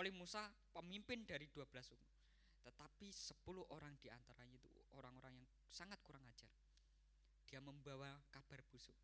oleh 0.00 0.10
Musa 0.10 0.42
pemimpin 0.72 1.22
dari 1.22 1.46
12 1.52 1.68
suku. 1.84 2.08
Tetapi 2.64 3.12
10 3.12 3.44
orang 3.76 3.94
di 4.00 4.08
antaranya 4.08 4.56
itu 4.56 4.72
orang-orang 4.96 5.36
yang 5.36 5.46
sangat 5.68 6.00
kurang 6.02 6.24
ajar. 6.26 6.50
Dia 7.44 7.60
membawa 7.60 8.08
kabar 8.32 8.64
busuk. 8.72 8.96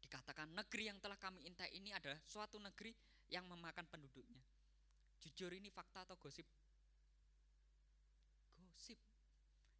Dikatakan 0.00 0.56
negeri 0.56 0.88
yang 0.88 0.98
telah 0.98 1.20
kami 1.20 1.44
intai 1.46 1.70
ini 1.76 1.92
adalah 1.94 2.18
suatu 2.24 2.56
negeri 2.58 2.90
yang 3.30 3.46
memakan 3.46 3.86
penduduknya 3.86 4.42
Jujur 5.20 5.52
ini 5.52 5.68
fakta 5.68 6.08
atau 6.08 6.16
gosip? 6.16 6.48
Gosip. 8.56 8.96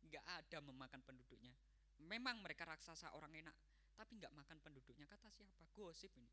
Nggak 0.04 0.24
ada 0.24 0.58
memakan 0.60 1.00
penduduknya. 1.00 1.56
Memang 2.04 2.44
mereka 2.44 2.68
raksasa 2.68 3.16
orang 3.16 3.32
enak, 3.40 3.56
tapi 3.96 4.20
nggak 4.20 4.32
makan 4.36 4.60
penduduknya. 4.60 5.08
Kata 5.08 5.32
siapa? 5.32 5.64
Gosip 5.72 6.12
ini. 6.20 6.28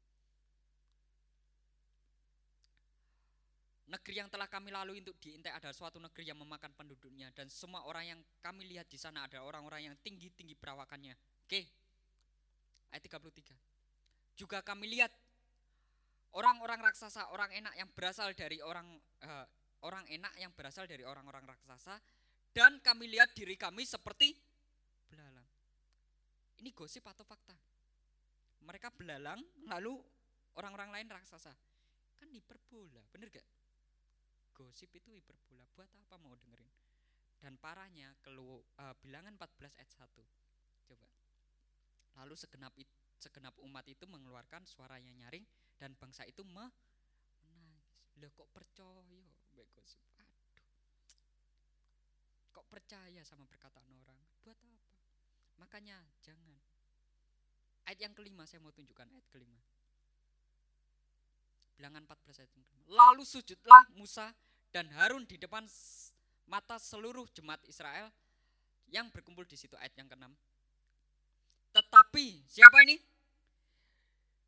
Negeri 3.88 4.20
yang 4.20 4.28
telah 4.28 4.51
kami 4.51 4.68
lalui 4.68 4.99
untuk 4.99 5.15
diintai 5.15 5.55
adalah 5.55 5.72
suatu 5.72 5.95
negeri 5.95 6.28
yang 6.28 6.36
memakan 6.36 6.76
penduduknya 6.76 7.32
dan 7.32 7.47
semua 7.47 7.88
orang 7.88 8.03
yang 8.03 8.20
kami 8.43 8.68
lihat 8.68 8.91
di 8.91 8.99
sana 8.99 9.24
adalah 9.24 9.47
orang-orang 9.47 9.88
yang 9.88 9.95
tinggi-tinggi 10.03 10.59
perawakannya. 10.59 11.15
Oke. 11.47 11.63
Ayat 12.91 13.03
33. 13.07 13.55
Juga 14.36 14.59
kami 14.59 14.91
lihat 14.91 15.15
orang-orang 16.38 16.80
raksasa, 16.86 17.34
orang 17.34 17.50
enak 17.50 17.74
yang 17.74 17.90
berasal 17.90 18.30
dari 18.38 18.62
orang 18.62 18.86
uh, 19.26 19.46
orang 19.82 20.06
enak 20.06 20.34
yang 20.38 20.54
berasal 20.54 20.86
dari 20.86 21.02
orang-orang 21.02 21.46
raksasa 21.50 21.98
dan 22.54 22.78
kami 22.82 23.10
lihat 23.10 23.34
diri 23.34 23.58
kami 23.58 23.86
seperti 23.86 24.38
belalang. 25.10 25.46
Ini 26.62 26.70
gosip 26.78 27.06
atau 27.10 27.26
fakta? 27.26 27.58
Mereka 28.66 28.94
belalang 28.94 29.42
lalu 29.66 29.98
orang-orang 30.58 30.94
lain 30.94 31.08
raksasa. 31.10 31.54
Kan 32.18 32.30
hiperbola, 32.34 33.06
bener 33.14 33.30
gak? 33.30 33.46
Gosip 34.54 34.90
itu 34.98 35.14
hiperbola. 35.14 35.66
Buat 35.78 35.90
apa 35.94 36.18
mau 36.18 36.34
dengerin? 36.34 36.70
Dan 37.38 37.62
parahnya 37.62 38.18
kelu, 38.26 38.58
uh, 38.82 38.94
bilangan 38.98 39.38
14 39.38 39.78
ayat 39.78 39.92
1. 39.94 40.10
Coba. 40.90 41.06
Lalu 42.18 42.34
segenap 42.34 42.74
segenap 43.22 43.54
umat 43.62 43.86
itu 43.86 44.06
mengeluarkan 44.10 44.66
suaranya 44.66 45.14
nyaring 45.14 45.46
dan 45.78 45.93
bangsa 45.97 46.25
itu 46.25 46.41
menangis. 46.41 46.73
Loh 48.17 48.34
kok 48.34 48.49
percaya? 48.49 49.23
Aduh. 50.57 50.84
Kok 52.53 52.65
percaya 52.65 53.21
sama 53.21 53.45
perkataan 53.45 53.93
orang? 53.93 54.17
Buat 54.41 54.57
apa? 54.57 54.78
Makanya 55.61 55.97
jangan. 56.25 56.57
Ayat 57.88 58.09
yang 58.09 58.13
kelima 58.17 58.43
saya 58.49 58.59
mau 58.59 58.73
tunjukkan 58.73 59.07
ayat 59.13 59.25
kelima. 59.30 59.61
Bilangan 61.78 62.03
14 62.09 62.41
ayat 62.41 62.51
yang. 62.57 62.82
Lalu 62.89 63.23
sujudlah 63.23 63.86
Musa 63.93 64.34
dan 64.73 64.89
Harun 64.97 65.30
di 65.30 65.38
depan 65.38 65.69
mata 66.49 66.82
seluruh 66.82 67.30
jemaat 67.38 67.61
Israel 67.69 68.09
yang 68.89 69.13
berkumpul 69.13 69.45
di 69.45 69.53
situ 69.59 69.78
ayat 69.78 69.93
yang 69.93 70.09
keenam. 70.09 70.34
Tetapi 71.75 72.49
siapa 72.49 72.78
ini? 72.88 72.97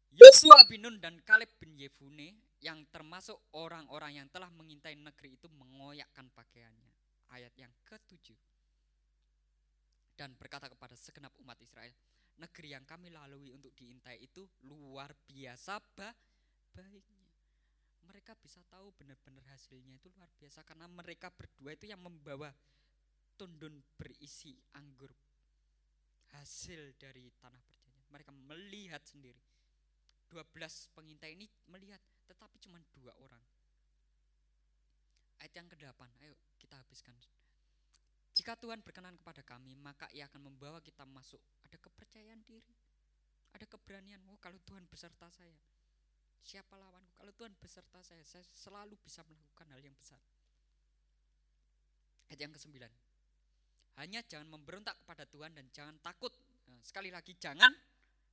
Yosua 0.09 0.65
bin 0.65 0.81
Nun 0.81 0.97
dan 0.97 1.21
Kaleb 1.21 1.53
bin 1.61 1.77
Yefune 1.77 2.33
yang 2.65 2.81
termasuk 2.89 3.37
orang-orang 3.53 4.17
yang 4.17 4.27
telah 4.33 4.49
mengintai 4.49 4.97
negeri 4.97 5.37
itu 5.37 5.45
mengoyakkan 5.53 6.33
pakaiannya. 6.33 6.93
Ayat 7.29 7.53
yang 7.53 7.69
ketujuh. 7.85 8.35
Dan 10.17 10.33
berkata 10.35 10.65
kepada 10.65 10.97
segenap 10.97 11.31
umat 11.39 11.61
Israel, 11.61 11.93
negeri 12.41 12.73
yang 12.73 12.83
kami 12.89 13.13
lalui 13.13 13.53
untuk 13.53 13.71
diintai 13.77 14.17
itu 14.19 14.49
luar 14.65 15.13
biasa 15.29 15.77
ba 15.93 16.09
baiknya. 16.73 17.29
Mereka 18.09 18.33
bisa 18.41 18.65
tahu 18.65 18.89
benar-benar 18.97 19.45
hasilnya 19.53 19.93
itu 19.93 20.09
luar 20.17 20.33
biasa 20.41 20.65
karena 20.65 20.89
mereka 20.89 21.29
berdua 21.29 21.77
itu 21.77 21.85
yang 21.85 22.01
membawa 22.01 22.49
tundun 23.37 23.77
berisi 23.95 24.57
anggur 24.73 25.13
hasil 26.33 26.97
dari 26.97 27.29
tanah 27.37 27.61
perjanjian. 27.61 28.09
Mereka 28.09 28.31
melihat 28.33 29.05
sendiri 29.05 29.48
12 30.29 30.95
pengintai 30.95 31.33
ini 31.33 31.49
melihat 31.67 31.99
tetapi 32.29 32.61
cuma 32.61 32.77
dua 32.93 33.11
orang. 33.17 33.41
Ayat 35.41 35.53
yang 35.55 35.67
ke-8, 35.71 36.01
ayo 36.21 36.35
kita 36.59 36.77
habiskan. 36.77 37.15
Jika 38.35 38.55
Tuhan 38.59 38.79
berkenan 38.85 39.17
kepada 39.17 39.41
kami, 39.43 39.73
maka 39.75 40.07
ia 40.13 40.29
akan 40.29 40.51
membawa 40.51 40.79
kita 40.79 41.03
masuk. 41.03 41.41
Ada 41.65 41.75
kepercayaan 41.81 42.39
diri. 42.45 42.75
Ada 43.55 43.65
keberanian, 43.65 44.21
oh 44.29 44.37
kalau 44.37 44.61
Tuhan 44.61 44.85
beserta 44.85 45.25
saya. 45.33 45.57
Siapa 46.39 46.77
lawanku? 46.79 47.11
Kalau 47.17 47.33
Tuhan 47.35 47.51
beserta 47.57 47.99
saya, 47.99 48.23
saya 48.23 48.45
selalu 48.45 48.95
bisa 49.01 49.25
melakukan 49.27 49.67
hal 49.73 49.81
yang 49.81 49.95
besar. 49.97 50.21
Ayat 52.29 52.39
yang 52.45 52.53
ke-9. 52.53 52.77
Hanya 53.99 54.19
jangan 54.23 54.47
memberontak 54.47 54.95
kepada 55.03 55.27
Tuhan 55.27 55.51
dan 55.51 55.67
jangan 55.73 55.97
takut. 55.99 56.31
Nah, 56.69 56.79
sekali 56.85 57.09
lagi 57.09 57.35
jangan 57.35 57.73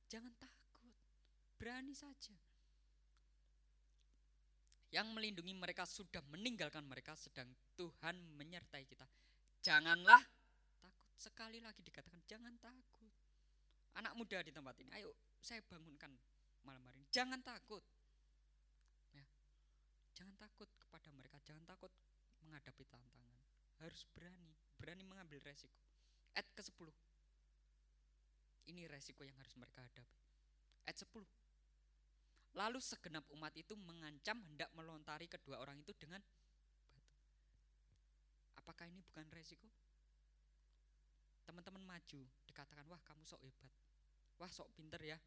jangan 0.07 0.31
takut. 0.39 0.56
Berani 1.57 1.93
saja. 1.97 2.37
Yang 4.93 5.07
melindungi 5.11 5.53
mereka 5.57 5.83
sudah 5.83 6.23
meninggalkan 6.31 6.85
mereka 6.87 7.17
sedang 7.17 7.49
Tuhan 7.75 8.15
menyertai 8.39 8.87
kita. 8.87 9.03
Janganlah 9.59 10.21
takut. 10.79 11.09
Sekali 11.19 11.59
lagi 11.59 11.83
dikatakan 11.83 12.23
jangan 12.23 12.55
takut. 12.61 13.11
Anak 13.97 14.13
muda 14.13 14.39
di 14.45 14.53
tempat 14.53 14.77
ini, 14.79 14.93
ayo 15.01 15.11
saya 15.41 15.59
bangunkan 15.65 16.13
malam 16.63 16.85
hari 16.87 17.01
ini. 17.01 17.09
Jangan 17.09 17.41
takut. 17.41 17.81
Ya. 19.11 19.25
Jangan 20.13 20.37
takut 20.37 20.69
kepada 20.77 21.09
mereka, 21.11 21.41
jangan 21.41 21.65
takut 21.65 21.89
menghadapi 22.45 22.85
tantangan. 22.85 23.41
Harus 23.81 24.05
berani, 24.13 24.53
berani 24.77 25.03
mengambil 25.03 25.41
resiko. 25.43 25.77
Ayat 26.37 26.47
ke-10. 26.53 26.89
Ini 28.69 28.85
resiko 28.85 29.25
yang 29.25 29.37
harus 29.41 29.53
mereka 29.57 29.81
hadapi. 29.81 30.17
Ayat 30.85 30.97
10. 31.01 31.25
Lalu 32.55 32.79
segenap 32.79 33.27
umat 33.35 33.51
itu 33.57 33.75
mengancam 33.75 34.39
hendak 34.47 34.71
melontari 34.77 35.27
kedua 35.27 35.59
orang 35.59 35.81
itu 35.81 35.91
dengan 35.97 36.21
batu. 36.93 37.17
Apakah 38.61 38.85
ini 38.87 39.03
bukan 39.03 39.27
resiko? 39.33 39.67
Teman-teman 41.43 41.83
maju, 41.83 42.21
dikatakan, 42.47 42.83
wah 42.91 42.99
kamu 43.07 43.23
sok 43.23 43.41
hebat. 43.43 43.71
Wah 44.37 44.51
sok 44.51 44.71
pinter 44.75 44.99
ya. 44.99 45.17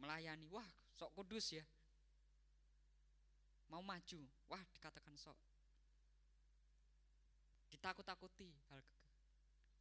Melayani, 0.00 0.48
wah 0.48 0.66
sok 0.96 1.12
kudus 1.16 1.56
ya. 1.56 1.64
Mau 3.68 3.80
maju, 3.84 4.20
wah 4.48 4.62
dikatakan 4.72 5.16
sok. 5.16 5.36
Ditakut-takuti 7.72 8.52
hal 8.68 8.80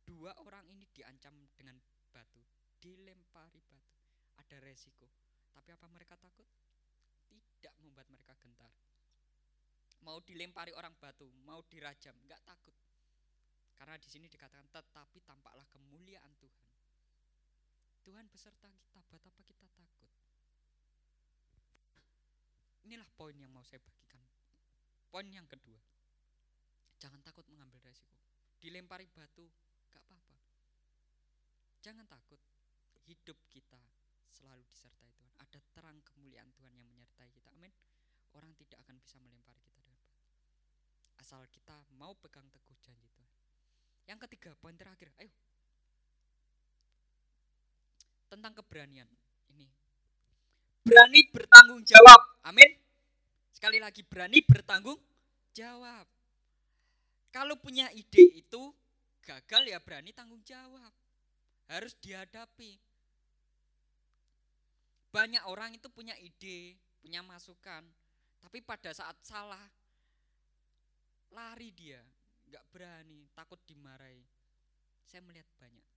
Dua 0.02 0.34
orang 0.44 0.66
ini 0.68 0.84
diancam 0.92 1.32
dengan 1.56 1.78
batu, 2.12 2.42
dilempari 2.82 3.62
batu. 3.64 3.96
Ada 4.42 4.58
resiko 4.60 5.31
tapi 5.52 5.70
apa 5.76 5.86
mereka 5.92 6.16
takut? 6.18 6.48
Tidak 7.60 7.74
membuat 7.84 8.10
mereka 8.10 8.34
gentar. 8.42 8.72
Mau 10.02 10.18
dilempari 10.26 10.74
orang 10.74 10.98
batu, 10.98 11.30
mau 11.46 11.62
dirajam, 11.70 12.18
nggak 12.26 12.42
takut. 12.42 12.74
Karena 13.78 13.98
di 14.02 14.10
sini 14.10 14.26
dikatakan 14.26 14.66
tetapi 14.74 15.22
tampaklah 15.22 15.66
kemuliaan 15.70 16.34
Tuhan. 16.42 16.70
Tuhan 18.02 18.26
beserta 18.34 18.66
kita, 18.74 18.98
buat 19.06 19.22
apa 19.22 19.42
kita 19.46 19.66
takut? 19.70 20.10
Inilah 22.92 23.06
poin 23.14 23.38
yang 23.38 23.54
mau 23.54 23.62
saya 23.62 23.78
bagikan. 23.80 24.20
Poin 25.08 25.28
yang 25.30 25.46
kedua. 25.46 25.78
Jangan 26.98 27.22
takut 27.22 27.46
mengambil 27.48 27.80
resiko. 27.86 28.18
Dilempari 28.58 29.06
batu, 29.10 29.46
gak 29.94 30.02
apa-apa. 30.06 30.38
Jangan 31.82 32.06
takut. 32.10 32.42
Hidup 33.06 33.38
kita 33.50 33.82
selalu 34.32 34.64
disertai 34.72 35.12
Tuhan. 35.14 35.34
Ada 35.44 35.60
terang 35.76 36.00
kemuliaan 36.08 36.50
Tuhan 36.56 36.72
yang 36.72 36.88
menyertai 36.88 37.30
kita. 37.36 37.52
Amin. 37.54 37.72
Orang 38.32 38.56
tidak 38.56 38.80
akan 38.88 38.96
bisa 39.04 39.20
melempari 39.20 39.60
kita 39.60 39.84
dengan. 39.84 40.00
Asal 41.20 41.44
kita 41.52 41.76
mau 42.00 42.16
pegang 42.16 42.48
teguh 42.48 42.78
janji 42.80 43.08
Tuhan. 43.12 43.32
Yang 44.08 44.20
ketiga, 44.28 44.56
poin 44.58 44.76
terakhir. 44.76 45.12
Ayo. 45.20 45.32
Tentang 48.32 48.56
keberanian. 48.56 49.08
Ini. 49.52 49.68
Berani 50.88 51.22
bertanggung 51.30 51.84
jawab. 51.84 52.22
Amin. 52.48 52.72
Sekali 53.52 53.78
lagi 53.78 54.02
berani 54.02 54.42
bertanggung 54.42 54.98
jawab. 55.54 56.08
Kalau 57.32 57.56
punya 57.60 57.88
ide 57.94 58.44
itu 58.44 58.74
gagal 59.24 59.64
ya 59.70 59.80
berani 59.80 60.12
tanggung 60.12 60.42
jawab. 60.44 60.92
Harus 61.72 61.96
dihadapi. 62.02 62.91
Banyak 65.12 65.44
orang 65.44 65.76
itu 65.76 65.92
punya 65.92 66.16
ide, 66.16 66.80
punya 67.04 67.20
masukan, 67.20 67.84
tapi 68.40 68.64
pada 68.64 68.96
saat 68.96 69.20
salah 69.22 69.60
lari 71.36 71.76
dia, 71.76 72.00
nggak 72.48 72.64
berani, 72.72 73.28
takut 73.36 73.60
dimarahi. 73.68 74.24
Saya 75.04 75.20
melihat 75.28 75.48
banyak, 75.60 75.88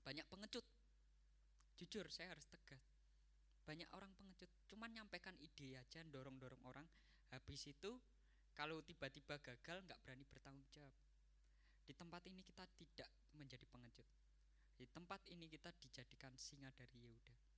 banyak 0.00 0.26
pengecut. 0.32 0.64
Jujur 1.76 2.08
saya 2.08 2.32
harus 2.32 2.48
tegas. 2.48 2.80
Banyak 3.68 3.92
orang 3.92 4.12
pengecut, 4.16 4.48
cuman 4.72 4.88
nyampaikan 4.96 5.36
ide 5.36 5.76
aja, 5.76 6.00
dorong-dorong 6.08 6.64
orang. 6.64 6.88
Habis 7.30 7.68
itu 7.68 7.92
kalau 8.56 8.80
tiba-tiba 8.80 9.36
gagal 9.38 9.84
nggak 9.84 10.00
berani 10.00 10.24
bertanggung 10.24 10.66
jawab. 10.72 10.96
Di 11.84 11.92
tempat 11.92 12.24
ini 12.26 12.40
kita 12.40 12.64
tidak 12.76 13.10
menjadi 13.36 13.68
pengecut. 13.68 14.08
Di 14.74 14.88
tempat 14.88 15.28
ini 15.28 15.44
kita 15.44 15.70
dijadikan 15.76 16.32
singa 16.40 16.72
dari 16.72 17.04
Yehuda. 17.04 17.49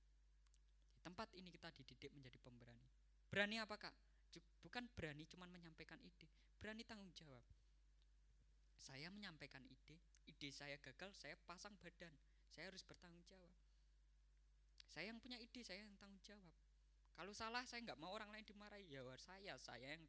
Tempat 1.03 1.35
ini 1.35 1.51
kita 1.51 1.67
dididik 1.75 2.15
menjadi 2.15 2.39
pemberani. 2.39 2.87
Berani 3.27 3.59
apa 3.59 3.75
kak? 3.75 3.93
Bukan 4.63 4.87
berani 4.95 5.27
cuman 5.27 5.51
menyampaikan 5.51 5.99
ide, 5.99 6.25
berani 6.57 6.87
tanggung 6.87 7.11
jawab. 7.11 7.43
Saya 8.79 9.11
menyampaikan 9.11 9.61
ide, 9.67 9.99
ide 10.25 10.49
saya 10.49 10.79
gagal, 10.79 11.11
saya 11.13 11.35
pasang 11.43 11.75
badan, 11.83 12.15
saya 12.47 12.71
harus 12.71 12.81
bertanggung 12.87 13.21
jawab. 13.27 13.53
Saya 14.87 15.11
yang 15.11 15.19
punya 15.19 15.37
ide, 15.37 15.61
saya 15.61 15.83
yang 15.83 15.91
tanggung 15.99 16.23
jawab. 16.23 16.55
Kalau 17.13 17.33
salah 17.35 17.61
saya 17.67 17.83
nggak 17.85 17.99
mau 17.99 18.15
orang 18.15 18.31
lain 18.33 18.47
dimarahi, 18.47 18.89
ya 18.89 19.03
saya, 19.19 19.53
saya 19.61 19.99
yang 19.99 20.03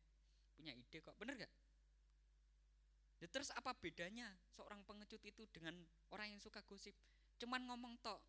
punya 0.57 0.72
ide 0.72 1.03
kok, 1.03 1.12
bener 1.20 1.36
gak? 1.36 1.53
Ya 3.22 3.26
terus 3.28 3.53
apa 3.53 3.72
bedanya 3.76 4.28
seorang 4.53 4.84
pengecut 4.84 5.20
itu 5.24 5.45
dengan 5.51 5.74
orang 6.14 6.32
yang 6.36 6.40
suka 6.40 6.62
gosip? 6.64 6.95
Cuman 7.40 7.66
ngomong 7.68 7.99
tok, 8.01 8.20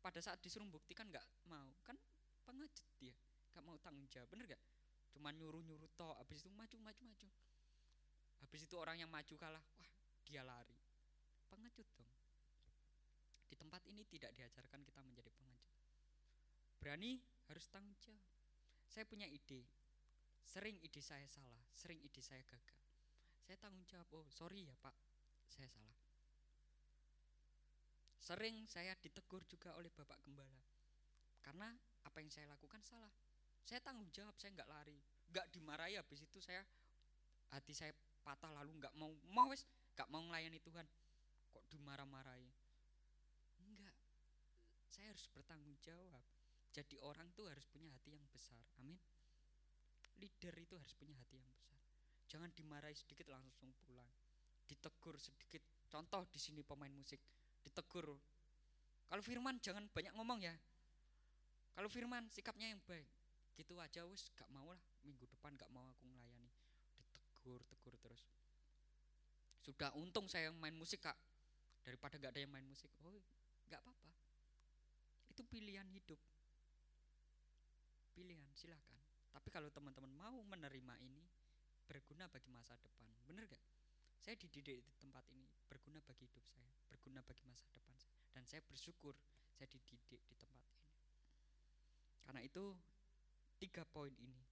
pada 0.00 0.18
saat 0.24 0.40
disuruh 0.40 0.66
buktikan 0.66 1.06
nggak 1.08 1.22
mau, 1.46 1.70
kan 1.84 1.96
pengecut 2.44 2.88
dia, 2.96 3.14
nggak 3.52 3.64
mau 3.64 3.76
tanggung 3.78 4.08
jawab, 4.08 4.26
bener 4.32 4.56
gak? 4.56 4.62
Cuman 5.12 5.36
nyuruh-nyuruh 5.36 5.90
tok, 5.94 6.16
habis 6.18 6.40
itu 6.40 6.50
maju, 6.50 6.76
maju, 6.80 7.02
maju. 7.04 7.28
Habis 8.40 8.60
itu 8.64 8.74
orang 8.80 8.96
yang 8.96 9.10
maju 9.12 9.34
kalah, 9.36 9.62
wah 9.76 9.90
dia 10.24 10.40
lari. 10.40 10.74
Pengecut 11.50 11.86
dong. 11.98 12.12
Di 13.50 13.58
tempat 13.58 13.84
ini 13.90 14.06
tidak 14.06 14.32
diajarkan 14.32 14.80
kita 14.86 15.02
menjadi 15.04 15.28
pengecut. 15.34 15.76
Berani 16.80 17.20
harus 17.50 17.66
tanggung 17.68 17.98
jawab. 18.00 18.24
Saya 18.88 19.04
punya 19.04 19.28
ide, 19.28 19.66
Sering 20.50 20.82
ide 20.82 20.98
saya 20.98 21.28
salah, 21.30 21.62
sering 21.70 22.02
ide 22.02 22.18
saya 22.24 22.42
gagal. 22.42 22.80
Saya 23.38 23.54
tanggung 23.60 23.86
jawab, 23.86 24.08
oh 24.18 24.26
sorry 24.34 24.66
ya 24.66 24.74
pak, 24.82 24.94
saya 25.46 25.70
salah. 25.70 25.99
Sering 28.20 28.68
saya 28.68 28.92
ditegur 29.00 29.42
juga 29.48 29.72
oleh 29.80 29.88
bapak 29.88 30.20
gembala. 30.22 30.60
Karena 31.40 31.72
apa 32.04 32.16
yang 32.20 32.28
saya 32.28 32.46
lakukan 32.52 32.84
salah. 32.84 33.10
Saya 33.64 33.80
tanggung 33.80 34.12
jawab, 34.12 34.36
saya 34.36 34.52
nggak 34.54 34.68
lari. 34.68 34.98
Nggak 35.32 35.46
dimarahi 35.56 35.96
habis 35.96 36.20
itu 36.20 36.38
saya 36.38 36.60
hati 37.50 37.74
saya 37.74 37.90
patah 38.22 38.52
lalu 38.54 38.78
nggak 38.78 38.94
mau 38.94 39.10
mau 39.34 39.50
wes 39.50 39.66
nggak 39.96 40.08
mau 40.12 40.20
melayani 40.20 40.60
Tuhan. 40.60 40.86
Kok 41.50 41.64
dimarah-marahi? 41.72 42.52
Enggak. 43.64 43.96
Saya 44.86 45.10
harus 45.10 45.26
bertanggung 45.32 45.74
jawab. 45.82 46.22
Jadi 46.70 47.00
orang 47.02 47.32
tuh 47.34 47.50
harus 47.50 47.66
punya 47.66 47.90
hati 47.90 48.14
yang 48.14 48.22
besar. 48.30 48.62
Amin 48.78 49.00
leader 50.20 50.54
itu 50.60 50.76
harus 50.76 50.92
punya 50.92 51.16
hati 51.16 51.40
yang 51.40 51.48
besar. 51.56 51.80
Jangan 52.28 52.52
dimarahi 52.52 52.94
sedikit 52.94 53.32
langsung 53.32 53.72
pulang. 53.80 54.06
Ditegur 54.68 55.16
sedikit. 55.16 55.64
Contoh 55.88 56.28
di 56.30 56.38
sini 56.38 56.62
pemain 56.62 56.92
musik, 56.92 57.18
ditegur. 57.64 58.16
Kalau 59.10 59.22
Firman 59.24 59.58
jangan 59.58 59.86
banyak 59.90 60.14
ngomong 60.14 60.40
ya. 60.44 60.54
Kalau 61.74 61.88
Firman 61.90 62.30
sikapnya 62.30 62.70
yang 62.70 62.80
baik. 62.86 63.08
Gitu 63.58 63.76
aja 63.76 64.06
wis 64.08 64.30
gak 64.38 64.48
mau 64.48 64.72
lah 64.72 64.80
minggu 65.04 65.26
depan 65.28 65.52
gak 65.58 65.68
mau 65.74 65.84
aku 65.90 66.06
melayani. 66.06 66.48
Ditegur, 66.96 67.60
tegur 67.66 67.94
terus. 67.98 68.22
Sudah 69.60 69.92
untung 69.98 70.30
saya 70.30 70.48
yang 70.48 70.56
main 70.56 70.72
musik 70.72 71.02
kak. 71.04 71.16
Daripada 71.84 72.16
gak 72.16 72.32
ada 72.36 72.40
yang 72.40 72.52
main 72.52 72.64
musik. 72.64 72.88
Oh 73.04 73.20
gak 73.68 73.82
apa-apa. 73.82 74.10
Itu 75.28 75.42
pilihan 75.46 75.86
hidup. 75.90 76.18
Pilihan 78.14 78.50
silakan. 78.54 78.98
Tapi 79.30 79.48
kalau 79.48 79.70
teman-teman 79.70 80.10
mau 80.10 80.38
menerima 80.42 80.94
ini, 81.06 81.22
berguna 81.86 82.26
bagi 82.26 82.50
masa 82.50 82.74
depan. 82.78 83.06
Bener 83.26 83.46
gak? 83.46 83.62
Saya 84.20 84.36
dididik 84.36 84.84
di 84.84 84.94
tempat 85.00 85.24
ini, 85.32 85.48
berguna 85.64 85.98
bagi 86.04 86.28
hidup 86.28 86.44
saya, 86.44 86.68
berguna 86.92 87.24
bagi 87.24 87.48
masa 87.48 87.64
depan 87.72 87.96
saya. 87.96 88.20
Dan 88.30 88.44
saya 88.44 88.60
bersyukur 88.60 89.16
saya 89.56 89.64
dididik 89.64 90.20
di 90.28 90.36
tempat 90.36 90.60
ini. 90.68 90.88
Karena 92.20 92.40
itu, 92.44 92.76
tiga 93.56 93.82
poin 93.88 94.12
ini 94.20 94.44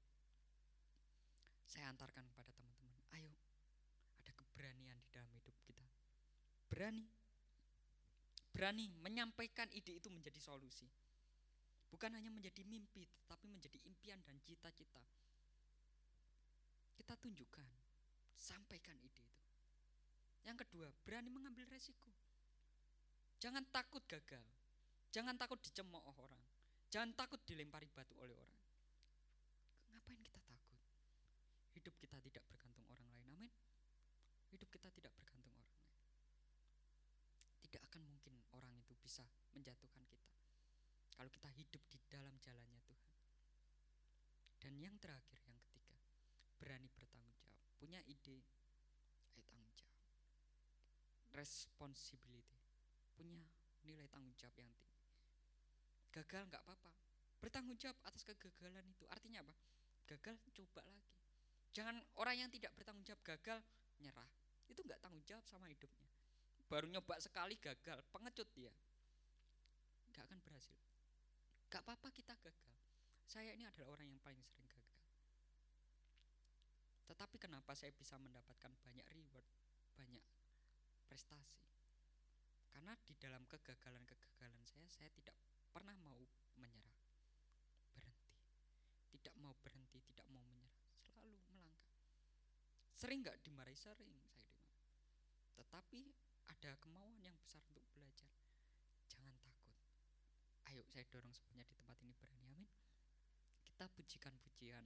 saya 1.68 1.92
antarkan 1.92 2.24
kepada 2.32 2.48
teman-teman. 2.56 2.96
Ayo, 3.12 3.28
ada 4.16 4.32
keberanian 4.32 4.96
di 5.04 5.08
dalam 5.12 5.28
hidup 5.36 5.54
kita. 5.62 5.84
Berani. 6.72 7.04
Berani 8.48 8.88
menyampaikan 9.04 9.68
ide 9.76 10.00
itu 10.00 10.08
menjadi 10.08 10.40
solusi. 10.40 10.88
Bukan 11.88 12.12
hanya 12.16 12.32
menjadi 12.32 12.64
mimpi, 12.64 13.04
tetapi 13.24 13.46
menjadi 13.48 13.78
impian 13.84 14.20
dan 14.24 14.40
cita-cita. 14.42 15.00
Kita 16.96 17.14
tunjukkan, 17.20 17.68
sampaikan 18.34 18.96
ide 18.98 19.22
itu. 19.22 19.37
Yang 20.46 20.66
kedua, 20.66 20.88
berani 21.02 21.32
mengambil 21.32 21.66
resiko. 21.70 22.12
Jangan 23.38 23.62
takut 23.70 24.02
gagal. 24.10 24.44
Jangan 25.14 25.38
takut 25.38 25.58
dicemooh 25.62 26.14
orang. 26.18 26.42
Jangan 26.90 27.14
takut 27.14 27.40
dilempari 27.46 27.86
batu 27.88 28.14
oleh 28.18 28.34
orang. 28.34 28.62
Ngapain 29.94 30.20
kita 30.20 30.40
takut? 30.44 30.80
Hidup 31.76 31.94
kita 32.00 32.18
tidak 32.20 32.44
bergantung 32.50 32.86
orang 32.90 33.08
lain. 33.14 33.28
Amin. 33.34 33.52
Hidup 34.50 34.68
kita 34.72 34.88
tidak 34.90 35.12
bergantung 35.16 35.54
orang 35.54 35.74
lain. 35.78 35.94
Tidak 37.62 37.82
akan 37.92 38.02
mungkin 38.08 38.34
orang 38.56 38.72
itu 38.76 38.96
bisa 38.98 39.24
menjatuhkan 39.52 40.02
kita 40.08 40.32
kalau 41.18 41.34
kita 41.34 41.50
hidup 41.58 41.82
di 41.90 41.98
dalam 42.06 42.30
jalannya 42.38 42.78
Tuhan. 42.86 43.14
Dan 44.62 44.78
yang 44.78 44.94
terakhir, 45.02 45.42
yang 45.50 45.58
ketiga, 45.66 45.98
berani 46.62 46.86
bertanggung 46.94 47.34
jawab. 47.42 47.58
Punya 47.74 47.98
ide. 48.06 48.46
Responsibility, 51.32 52.58
punya 53.14 53.38
nilai 53.84 54.08
tanggung 54.10 54.34
jawab 54.36 54.56
yang 54.58 54.70
tinggi. 54.72 54.96
Gagal 56.10 56.48
nggak 56.50 56.62
apa-apa, 56.66 56.92
bertanggung 57.38 57.78
jawab 57.78 57.96
atas 58.08 58.24
kegagalan 58.26 58.84
itu. 58.88 59.04
Artinya 59.12 59.44
apa? 59.44 59.54
Gagal, 60.08 60.40
coba 60.56 60.82
lagi. 60.88 61.14
Jangan 61.76 62.00
orang 62.18 62.36
yang 62.46 62.50
tidak 62.50 62.72
bertanggung 62.74 63.04
jawab 63.04 63.22
gagal, 63.22 63.60
nyerah. 64.00 64.30
Itu 64.66 64.80
nggak 64.82 64.98
tanggung 65.04 65.22
jawab 65.28 65.44
sama 65.46 65.68
hidupnya. 65.68 66.08
Baru 66.68 66.88
nyoba 66.88 67.16
sekali 67.20 67.56
gagal, 67.56 68.04
pengecut 68.12 68.48
dia. 68.52 68.72
Nggak 70.12 70.24
akan 70.28 70.38
berhasil. 70.44 70.76
Gak 71.68 71.84
apa-apa 71.84 72.08
kita 72.12 72.32
gagal. 72.40 72.76
Saya 73.28 73.52
ini 73.52 73.68
adalah 73.68 73.92
orang 73.92 74.08
yang 74.08 74.20
paling 74.24 74.40
sering 74.40 74.64
gagal. 74.72 75.04
Tetapi 77.08 77.36
kenapa 77.36 77.76
saya 77.76 77.92
bisa 77.92 78.16
mendapatkan 78.16 78.72
banyak 78.80 79.04
reward, 79.12 79.44
banyak 79.96 80.24
prestasi? 81.08 81.64
Karena 82.68 82.92
di 83.02 83.16
dalam 83.16 83.42
kegagalan-kegagalan 83.48 84.62
saya, 84.68 84.86
saya 84.92 85.10
tidak 85.16 85.34
pernah 85.72 85.96
mau 86.04 86.20
menyerah. 86.60 87.00
Berhenti. 87.96 88.36
Tidak 89.16 89.34
mau 89.40 89.56
berhenti, 89.58 89.98
tidak 90.04 90.28
mau 90.28 90.44
menyerah. 90.44 90.84
Selalu 91.02 91.40
melangkah. 91.50 92.04
Sering 92.92 93.24
gak 93.24 93.40
dimarahi? 93.40 93.74
Sering 93.74 93.96
saya 93.96 93.96
dimarahi. 93.98 94.44
Tetapi 95.58 96.02
ada 96.54 96.76
kemauan 96.78 97.18
yang 97.18 97.34
besar 97.40 97.64
untuk 97.66 97.82
belajar 97.90 98.30
ayo 100.78 100.84
saya 100.84 101.02
dorong 101.08 101.32
semuanya 101.32 101.64
di 101.64 101.74
tempat 101.74 101.96
ini 102.04 102.12
berani 102.14 102.44
amin 102.54 102.70
kita 103.64 103.88
pujikan 103.88 104.36
pujian 104.36 104.84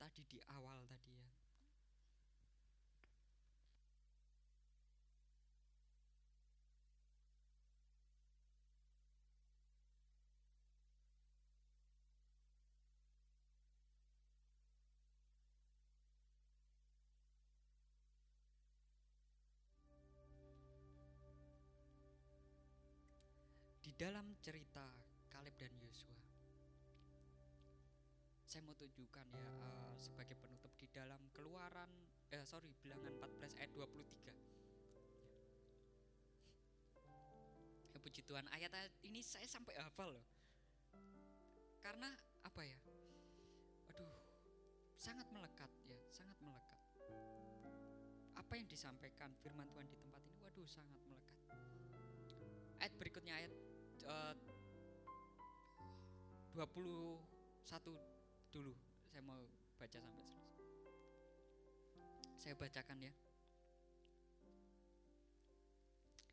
tadi 0.00 0.26
di 0.26 0.42
awal 0.56 0.88
tadi 0.88 1.12
ya 1.12 1.28
dalam 23.98 24.38
cerita 24.38 24.86
Kaleb 25.26 25.58
dan 25.58 25.74
Yosua 25.82 26.14
saya 28.48 28.64
mau 28.64 28.72
tunjukkan 28.78 29.26
ya 29.34 29.44
uh, 29.44 29.92
sebagai 29.98 30.38
penutup 30.38 30.72
di 30.78 30.88
dalam 30.88 31.20
keluaran 31.34 31.90
eh 32.30 32.46
sorry 32.46 32.72
bilangan 32.80 33.12
14 33.18 33.60
ayat 33.60 33.72
23 33.76 34.32
ya 34.32 34.48
puji 38.08 38.24
Tuhan. 38.24 38.48
Ayat-ayat 38.56 38.88
ini 39.04 39.20
saya 39.20 39.44
sampai 39.44 39.76
hafal 39.76 40.16
loh. 40.16 40.26
Karena 41.84 42.08
apa 42.40 42.64
ya? 42.64 42.80
Aduh 43.92 44.08
sangat 44.96 45.28
melekat 45.28 45.68
ya 45.84 46.00
sangat 46.08 46.40
melekat. 46.40 46.80
Apa 48.32 48.56
yang 48.56 48.64
disampaikan 48.64 49.28
firman 49.44 49.68
Tuhan 49.68 49.84
di 49.92 49.96
tempat 50.00 50.24
ini? 50.24 50.40
Waduh 50.40 50.64
sangat 50.64 50.96
melekat. 51.04 51.36
Ayat 52.80 52.94
berikutnya 52.96 53.36
ayat 53.36 53.52
uh, 54.08 54.34
21 56.56 56.64
dulu. 58.50 58.74
Saya 59.06 59.22
mau 59.22 59.38
baca 59.78 59.98
sampai 60.00 60.24
selesai. 60.24 60.56
Saya 62.40 62.54
bacakan 62.56 62.98
ya. 63.04 63.12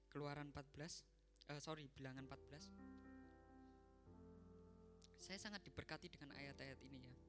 Keluaran 0.09 0.47
14 0.49 1.15
uh, 1.51 1.53
eh, 1.53 1.61
sorry 1.61 1.85
bilangan 1.91 2.25
14 2.25 2.71
saya 5.19 5.41
sangat 5.41 5.65
diberkati 5.65 6.07
dengan 6.07 6.37
ayat-ayat 6.37 6.79
ini 6.85 7.01
ya 7.01 7.24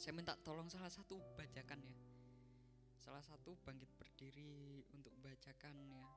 Saya 0.00 0.16
minta 0.16 0.32
tolong 0.40 0.64
salah 0.72 0.88
satu 0.88 1.20
bacakan 1.36 1.76
ya. 1.84 1.92
Salah 2.96 3.20
satu 3.20 3.52
bangkit 3.60 3.92
berdiri 4.00 4.80
untuk 4.96 5.12
bacakan 5.20 5.76
ya. 5.92 6.08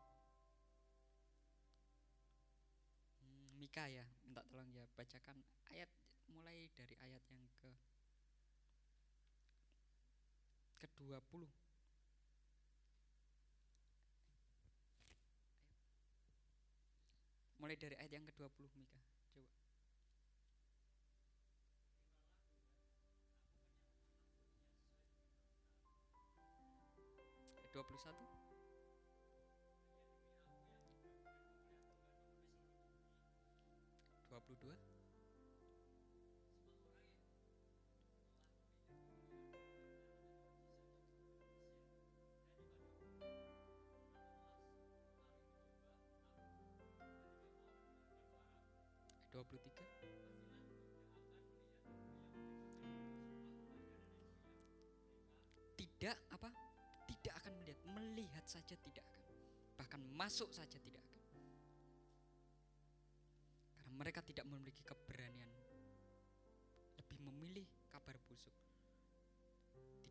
Hmm, 3.19 3.59
Mika 3.59 3.83
ya, 3.91 4.07
minta 4.23 4.39
tolong 4.47 4.71
ya 4.71 4.87
bacakan 4.95 5.35
ayat 5.75 5.91
mulai 6.31 6.71
dari 6.71 6.95
ayat 7.03 7.27
yang 7.27 7.43
ke 7.59 7.71
ke-20. 10.79 11.43
Mulai 17.59 17.75
dari 17.75 17.99
ayat 17.99 18.15
yang 18.15 18.23
ke-20 18.31 18.63
Mika. 18.79 19.12
23 49.47 50.03
tidak 56.03 56.17
apa 56.35 56.51
tidak 57.07 57.33
akan 57.39 57.53
melihat, 57.63 57.79
melihat 57.95 58.45
saja 58.47 58.75
tidak 58.75 59.03
akan. 59.07 59.23
Bahkan 59.79 60.01
masuk 60.15 60.51
saja 60.51 60.75
tidak 60.79 60.99
akan. 60.99 61.21
Karena 63.79 63.91
mereka 63.95 64.19
tidak 64.19 64.43
memiliki 64.47 64.83
keberanian. 64.83 65.47
Lebih 66.99 67.19
memilih 67.31 67.67
kabar 67.87 68.19
busuk. 68.27 68.51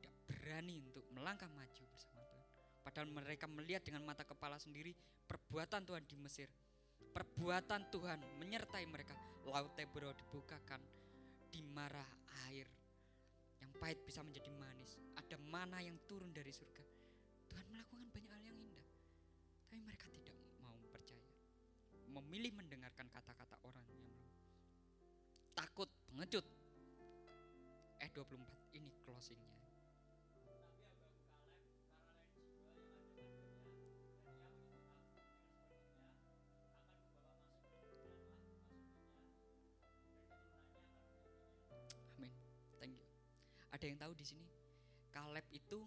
Tidak 0.00 0.14
berani 0.28 0.80
untuk 0.80 1.04
melangkah 1.12 1.48
maju 1.52 1.82
bersama 1.92 2.24
Tuhan. 2.24 2.48
Padahal 2.80 3.08
mereka 3.12 3.44
melihat 3.44 3.84
dengan 3.84 4.02
mata 4.08 4.24
kepala 4.24 4.56
sendiri 4.56 4.96
perbuatan 5.28 5.84
Tuhan 5.84 6.04
di 6.08 6.16
Mesir. 6.16 6.48
Perbuatan 7.10 7.90
Tuhan 7.90 8.20
menyertai 8.38 8.86
mereka. 8.86 9.18
Laut 9.50 9.74
Tebro 9.74 10.14
dibukakan, 10.14 10.78
dimarah 11.50 12.06
air 12.46 12.70
yang 13.58 13.70
pahit 13.78 13.98
bisa 14.06 14.22
menjadi 14.22 14.50
manis. 14.54 14.98
Ada 15.18 15.34
mana 15.38 15.82
yang 15.82 15.98
turun 16.06 16.30
dari 16.30 16.54
surga. 16.54 16.84
Tuhan 17.50 17.66
melakukan 17.70 18.06
banyak 18.10 18.30
hal 18.30 18.42
yang 18.46 18.58
indah. 18.58 18.88
Tapi 19.66 19.78
mereka 19.82 20.06
tidak 20.10 20.36
mau 20.62 20.74
percaya. 20.90 21.30
Memilih 22.10 22.54
mendengarkan 22.58 23.10
kata-kata 23.10 23.56
orang 23.66 23.86
yang 23.90 24.02
takut, 25.58 25.90
pengecut. 26.10 26.46
Eh 28.02 28.10
24 28.10 28.78
ini 28.78 28.90
closingnya. 29.06 29.61
Ada 43.82 43.90
yang 43.90 43.98
tahu 43.98 44.14
di 44.14 44.22
sini? 44.22 44.46
Kaleb 45.10 45.42
itu 45.50 45.82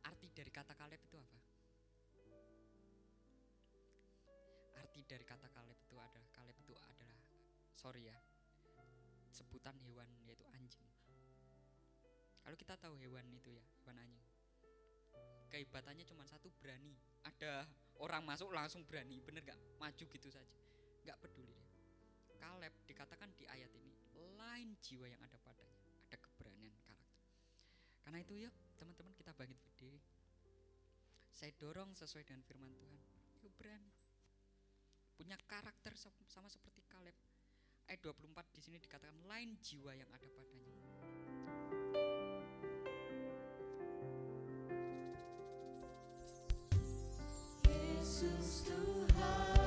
arti 0.00 0.32
dari 0.32 0.48
kata 0.48 0.72
Kaleb 0.72 0.96
itu 1.04 1.20
apa? 1.20 1.40
Arti 4.80 5.04
dari 5.04 5.28
kata 5.28 5.52
Kaleb 5.52 5.76
itu 5.76 5.92
adalah 6.00 6.32
Kaleb 6.32 6.56
itu 6.56 6.72
adalah 6.88 7.20
sorry 7.76 8.08
ya 8.08 8.16
sebutan 9.28 9.76
hewan 9.84 10.08
yaitu 10.24 10.48
anjing. 10.56 10.88
Kalau 12.40 12.56
kita 12.56 12.80
tahu 12.80 12.96
hewan 12.96 13.28
itu 13.36 13.52
ya 13.52 13.60
hewan 13.84 14.00
anjing, 14.00 14.24
kehebatannya 15.52 16.08
cuma 16.08 16.24
satu 16.24 16.48
berani. 16.64 16.96
Ada 17.28 17.68
orang 18.00 18.24
masuk 18.24 18.56
langsung 18.56 18.88
berani, 18.88 19.20
bener 19.20 19.44
gak? 19.44 19.60
Maju 19.76 20.04
gitu 20.08 20.32
saja, 20.32 20.56
gak 21.04 21.20
peduli. 21.20 21.60
Kaleb 22.40 22.72
dikatakan 22.88 23.36
di 23.36 23.44
ayat 23.44 23.68
ini 23.76 23.92
lain 24.40 24.74
jiwa 24.80 25.06
yang 25.12 25.20
ada 25.20 25.36
padanya, 25.36 25.52
ada 25.52 25.52
keberanian 25.52 25.60
karakter. 25.60 25.71
Karena 28.02 28.18
itu 28.22 28.34
yuk 28.46 28.54
teman-teman 28.78 29.14
kita 29.14 29.30
bangkit 29.34 29.58
berdiri. 29.62 30.00
Saya 31.32 31.50
dorong 31.58 31.94
sesuai 31.96 32.26
dengan 32.26 32.42
firman 32.46 32.70
Tuhan. 32.74 33.00
Yuk 33.46 33.52
berani. 33.58 33.90
Punya 35.18 35.38
karakter 35.46 35.94
sama 35.98 36.48
seperti 36.50 36.82
Kaleb. 36.90 37.14
Ayat 37.90 38.02
24 38.02 38.54
di 38.54 38.60
sini 38.62 38.76
dikatakan 38.78 39.26
lain 39.26 39.58
jiwa 39.62 39.92
yang 39.94 40.10
ada 40.14 40.26
padanya. 40.30 40.70
Tuhan 48.62 49.61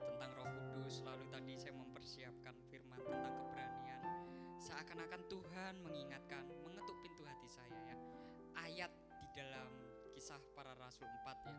tentang 0.00 0.32
Roh 0.40 0.48
Kudus, 0.48 1.04
lalu 1.04 1.28
tadi 1.28 1.52
saya 1.60 1.76
mempersiapkan 1.76 2.56
firman 2.72 2.96
tentang 3.04 3.36
keberanian. 3.44 4.00
Seakan-akan 4.56 5.20
Tuhan 5.28 5.84
mengingatkan, 5.84 6.48
mengetuk 6.64 6.96
pintu 7.04 7.28
hati 7.28 7.44
saya 7.44 7.76
ya. 7.92 7.96
Ayat 8.56 8.88
di 9.20 9.28
dalam 9.36 9.68
kisah 10.16 10.40
para 10.56 10.72
rasul 10.80 11.04
4 11.04 11.44
ya. 11.44 11.56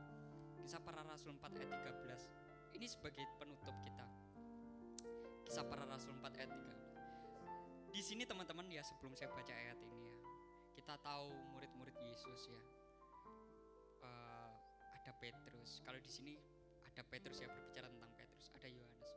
Kisah 0.66 0.82
para 0.82 1.06
rasul 1.06 1.38
4 1.38 1.62
ayat 1.62 1.78
13. 1.78 2.74
Ini 2.74 2.86
sebagai 2.90 3.22
penutup 3.38 3.78
kita. 3.86 4.06
Kisah 5.46 5.70
para 5.70 5.86
rasul 5.86 6.18
4 6.18 6.26
ayat 6.42 6.52
13. 6.58 7.94
Di 7.94 8.02
sini 8.02 8.26
teman-teman 8.26 8.66
ya 8.66 8.82
sebelum 8.82 9.14
saya 9.14 9.30
baca 9.30 9.54
ayat 9.54 9.78
ini 9.78 10.10
ya. 10.10 10.18
Kita 10.74 10.98
tahu 11.06 11.38
murid-murid 11.54 11.94
Yesus 12.02 12.50
ya. 12.50 12.62
Eh, 14.10 14.52
ada 14.98 15.12
Petrus. 15.22 15.86
Kalau 15.86 16.02
di 16.02 16.10
sini 16.10 16.34
ada 17.00 17.08
Petrus 17.08 17.40
ya 17.40 17.48
berbicara 17.48 17.88
tentang 17.88 18.12
Petrus, 18.12 18.52
ada 18.60 18.68
Yohanes. 18.68 19.08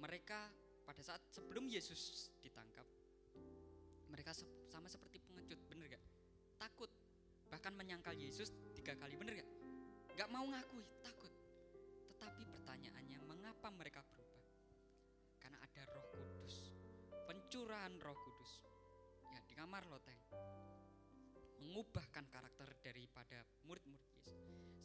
Mereka 0.00 0.40
pada 0.88 1.04
saat 1.04 1.20
sebelum 1.28 1.68
Yesus 1.68 2.32
ditangkap, 2.40 2.88
mereka 4.08 4.32
sama 4.72 4.88
seperti 4.88 5.20
pengecut, 5.20 5.60
bener 5.68 5.84
gak? 5.92 6.00
Takut, 6.56 6.88
bahkan 7.52 7.76
menyangkal 7.76 8.16
Yesus 8.16 8.56
tiga 8.72 8.96
kali, 8.96 9.20
bener 9.20 9.36
gak? 9.36 9.50
Gak 10.16 10.32
mau 10.32 10.48
ngakui, 10.48 10.88
takut. 11.04 11.28
Tetapi 12.08 12.48
pertanyaannya, 12.56 13.20
mengapa 13.20 13.68
mereka 13.68 14.00
berubah? 14.08 14.48
Karena 15.36 15.60
ada 15.60 15.92
Roh 15.92 16.08
Kudus, 16.08 16.72
pencurahan 17.28 17.92
Roh 18.00 18.16
Kudus. 18.16 18.64
Ya 19.28 19.44
di 19.44 19.52
kamar 19.52 19.84
loteng 19.92 20.16
mengubahkan 21.68 22.24
karakter 22.32 22.80
daripada 22.80 23.44
Yesus. 23.44 23.77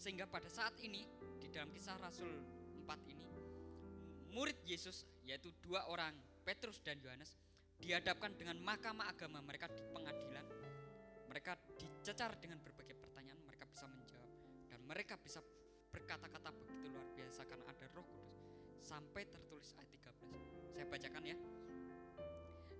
Sehingga 0.04 0.28
pada 0.28 0.52
saat 0.52 0.76
ini 0.84 1.08
di 1.40 1.48
dalam 1.48 1.72
kisah 1.72 1.96
Rasul 1.96 2.28
4 2.84 2.92
ini 3.08 3.24
murid 4.36 4.60
Yesus 4.68 5.08
yaitu 5.24 5.56
dua 5.64 5.88
orang 5.88 6.12
Petrus 6.44 6.84
dan 6.84 7.00
Yohanes 7.00 7.40
dihadapkan 7.80 8.36
dengan 8.36 8.60
mahkamah 8.60 9.08
agama 9.08 9.40
mereka 9.40 9.72
di 9.72 9.80
pengadilan. 9.96 10.44
Mereka 11.32 11.56
dicecar 11.80 12.36
dengan 12.36 12.60
berbagai 12.60 13.00
pertanyaan, 13.00 13.40
mereka 13.48 13.64
bisa 13.64 13.88
menjawab 13.88 14.28
dan 14.68 14.80
mereka 14.84 15.16
bisa 15.16 15.40
berkata-kata 15.88 16.52
begitu 16.52 16.92
luar 16.92 17.08
biasa 17.16 17.42
karena 17.48 17.64
ada 17.64 17.86
Roh 17.96 18.04
Kudus. 18.04 18.36
Sampai 18.84 19.24
tertulis 19.32 19.72
ayat 19.80 19.88
13. 19.88 20.76
Saya 20.76 20.86
bacakan 20.92 21.24
ya. 21.24 21.38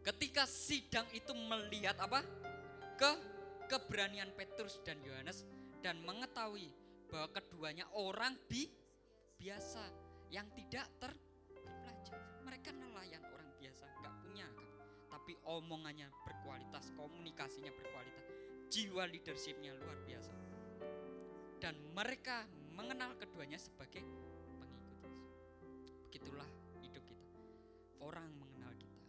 Ketika 0.04 0.44
sidang 0.44 1.08
itu 1.16 1.32
melihat 1.32 1.96
apa? 2.04 2.20
Ke 3.00 3.12
keberanian 3.72 4.36
Petrus 4.36 4.84
dan 4.84 5.00
Yohanes 5.00 5.48
dan 5.80 6.04
mengetahui 6.04 6.83
bahwa 7.14 7.30
keduanya 7.30 7.86
orang 7.94 8.34
bi 8.50 8.66
biasa 9.38 9.86
yang 10.34 10.50
tidak 10.58 10.90
ter 10.98 11.14
terpelajar. 11.54 12.18
Mereka 12.42 12.74
nelayan 12.74 13.22
orang 13.30 13.54
biasa, 13.62 13.86
nggak 14.02 14.14
punya. 14.26 14.50
Tapi 15.14 15.38
omongannya 15.46 16.10
berkualitas, 16.26 16.90
komunikasinya 16.98 17.70
berkualitas, 17.70 18.26
jiwa 18.74 19.06
leadershipnya 19.06 19.78
luar 19.78 20.02
biasa. 20.10 20.34
Dan 21.62 21.78
mereka 21.94 22.50
mengenal 22.74 23.14
keduanya 23.22 23.62
sebagai 23.62 24.02
pengikut 24.58 25.14
Yesus. 25.14 25.14
Begitulah 26.10 26.50
hidup 26.82 27.06
kita. 27.06 27.40
Orang 28.02 28.34
mengenal 28.42 28.74
kita. 28.74 29.06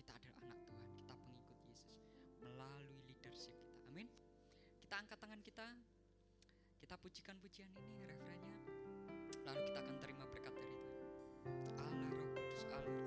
Kita 0.00 0.12
adalah 0.16 0.40
anak 0.40 0.58
Tuhan, 0.66 0.88
kita 1.04 1.14
pengikut 1.20 1.58
Yesus 1.68 2.00
melalui 2.40 2.96
leadership 3.06 3.54
kita. 3.60 3.92
Amin. 3.92 4.08
Kita 4.80 4.94
angkat 4.98 5.18
tangan 5.20 5.44
kita. 5.44 5.83
Kita 6.84 7.00
pujikan 7.00 7.40
pujian 7.40 7.72
ini 7.80 8.04
refrennya. 8.04 8.60
Lalu 9.48 9.60
kita 9.72 9.78
akan 9.80 9.96
terima 10.04 10.28
berkat 10.28 10.52
dari 10.52 10.68
Tuhan. 10.84 11.00
Allah 11.80 11.96
Roh 12.12 12.28
Kudus, 12.36 12.64
Allah 12.68 13.03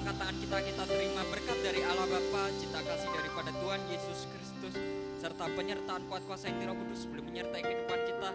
hadirat 0.00 0.34
Kita 0.40 0.58
kita, 0.64 0.84
terima 0.88 1.22
berkat 1.28 1.58
dari 1.60 1.80
Allah 1.84 2.08
Bapa, 2.08 2.48
cita 2.56 2.80
kasih 2.80 3.10
daripada 3.12 3.50
Tuhan 3.52 3.80
Yesus 3.92 4.24
Kristus, 4.32 4.74
serta 5.20 5.44
penyertaan 5.52 6.08
kuat 6.08 6.24
kuasa 6.24 6.48
yang 6.48 6.72
Roh 6.72 6.76
Kudus 6.80 7.04
sebelum 7.04 7.28
menyertai 7.28 7.60
kehidupan 7.60 8.00
kita. 8.08 8.30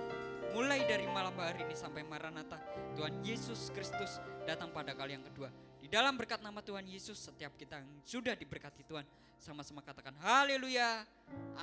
Mulai 0.53 0.87
dari 0.87 1.09
malam 1.09 1.35
hari 1.35 1.65
ini 1.67 1.75
sampai 1.75 2.05
Maranatha, 2.05 2.61
Tuhan 2.95 3.19
Yesus 3.25 3.73
Kristus 3.73 4.21
datang 4.47 4.71
pada 4.71 4.93
kali 4.95 5.17
yang 5.17 5.25
kedua. 5.25 5.49
Di 5.81 5.89
dalam 5.91 6.15
berkat 6.15 6.39
nama 6.39 6.61
Tuhan 6.61 6.85
Yesus, 6.87 7.17
setiap 7.17 7.57
kita 7.57 7.81
yang 7.81 7.89
sudah 8.05 8.37
diberkati 8.37 8.85
Tuhan, 8.87 9.03
sama-sama 9.41 9.83
katakan 9.83 10.15
haleluya, 10.21 11.03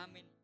amin. 0.04 0.41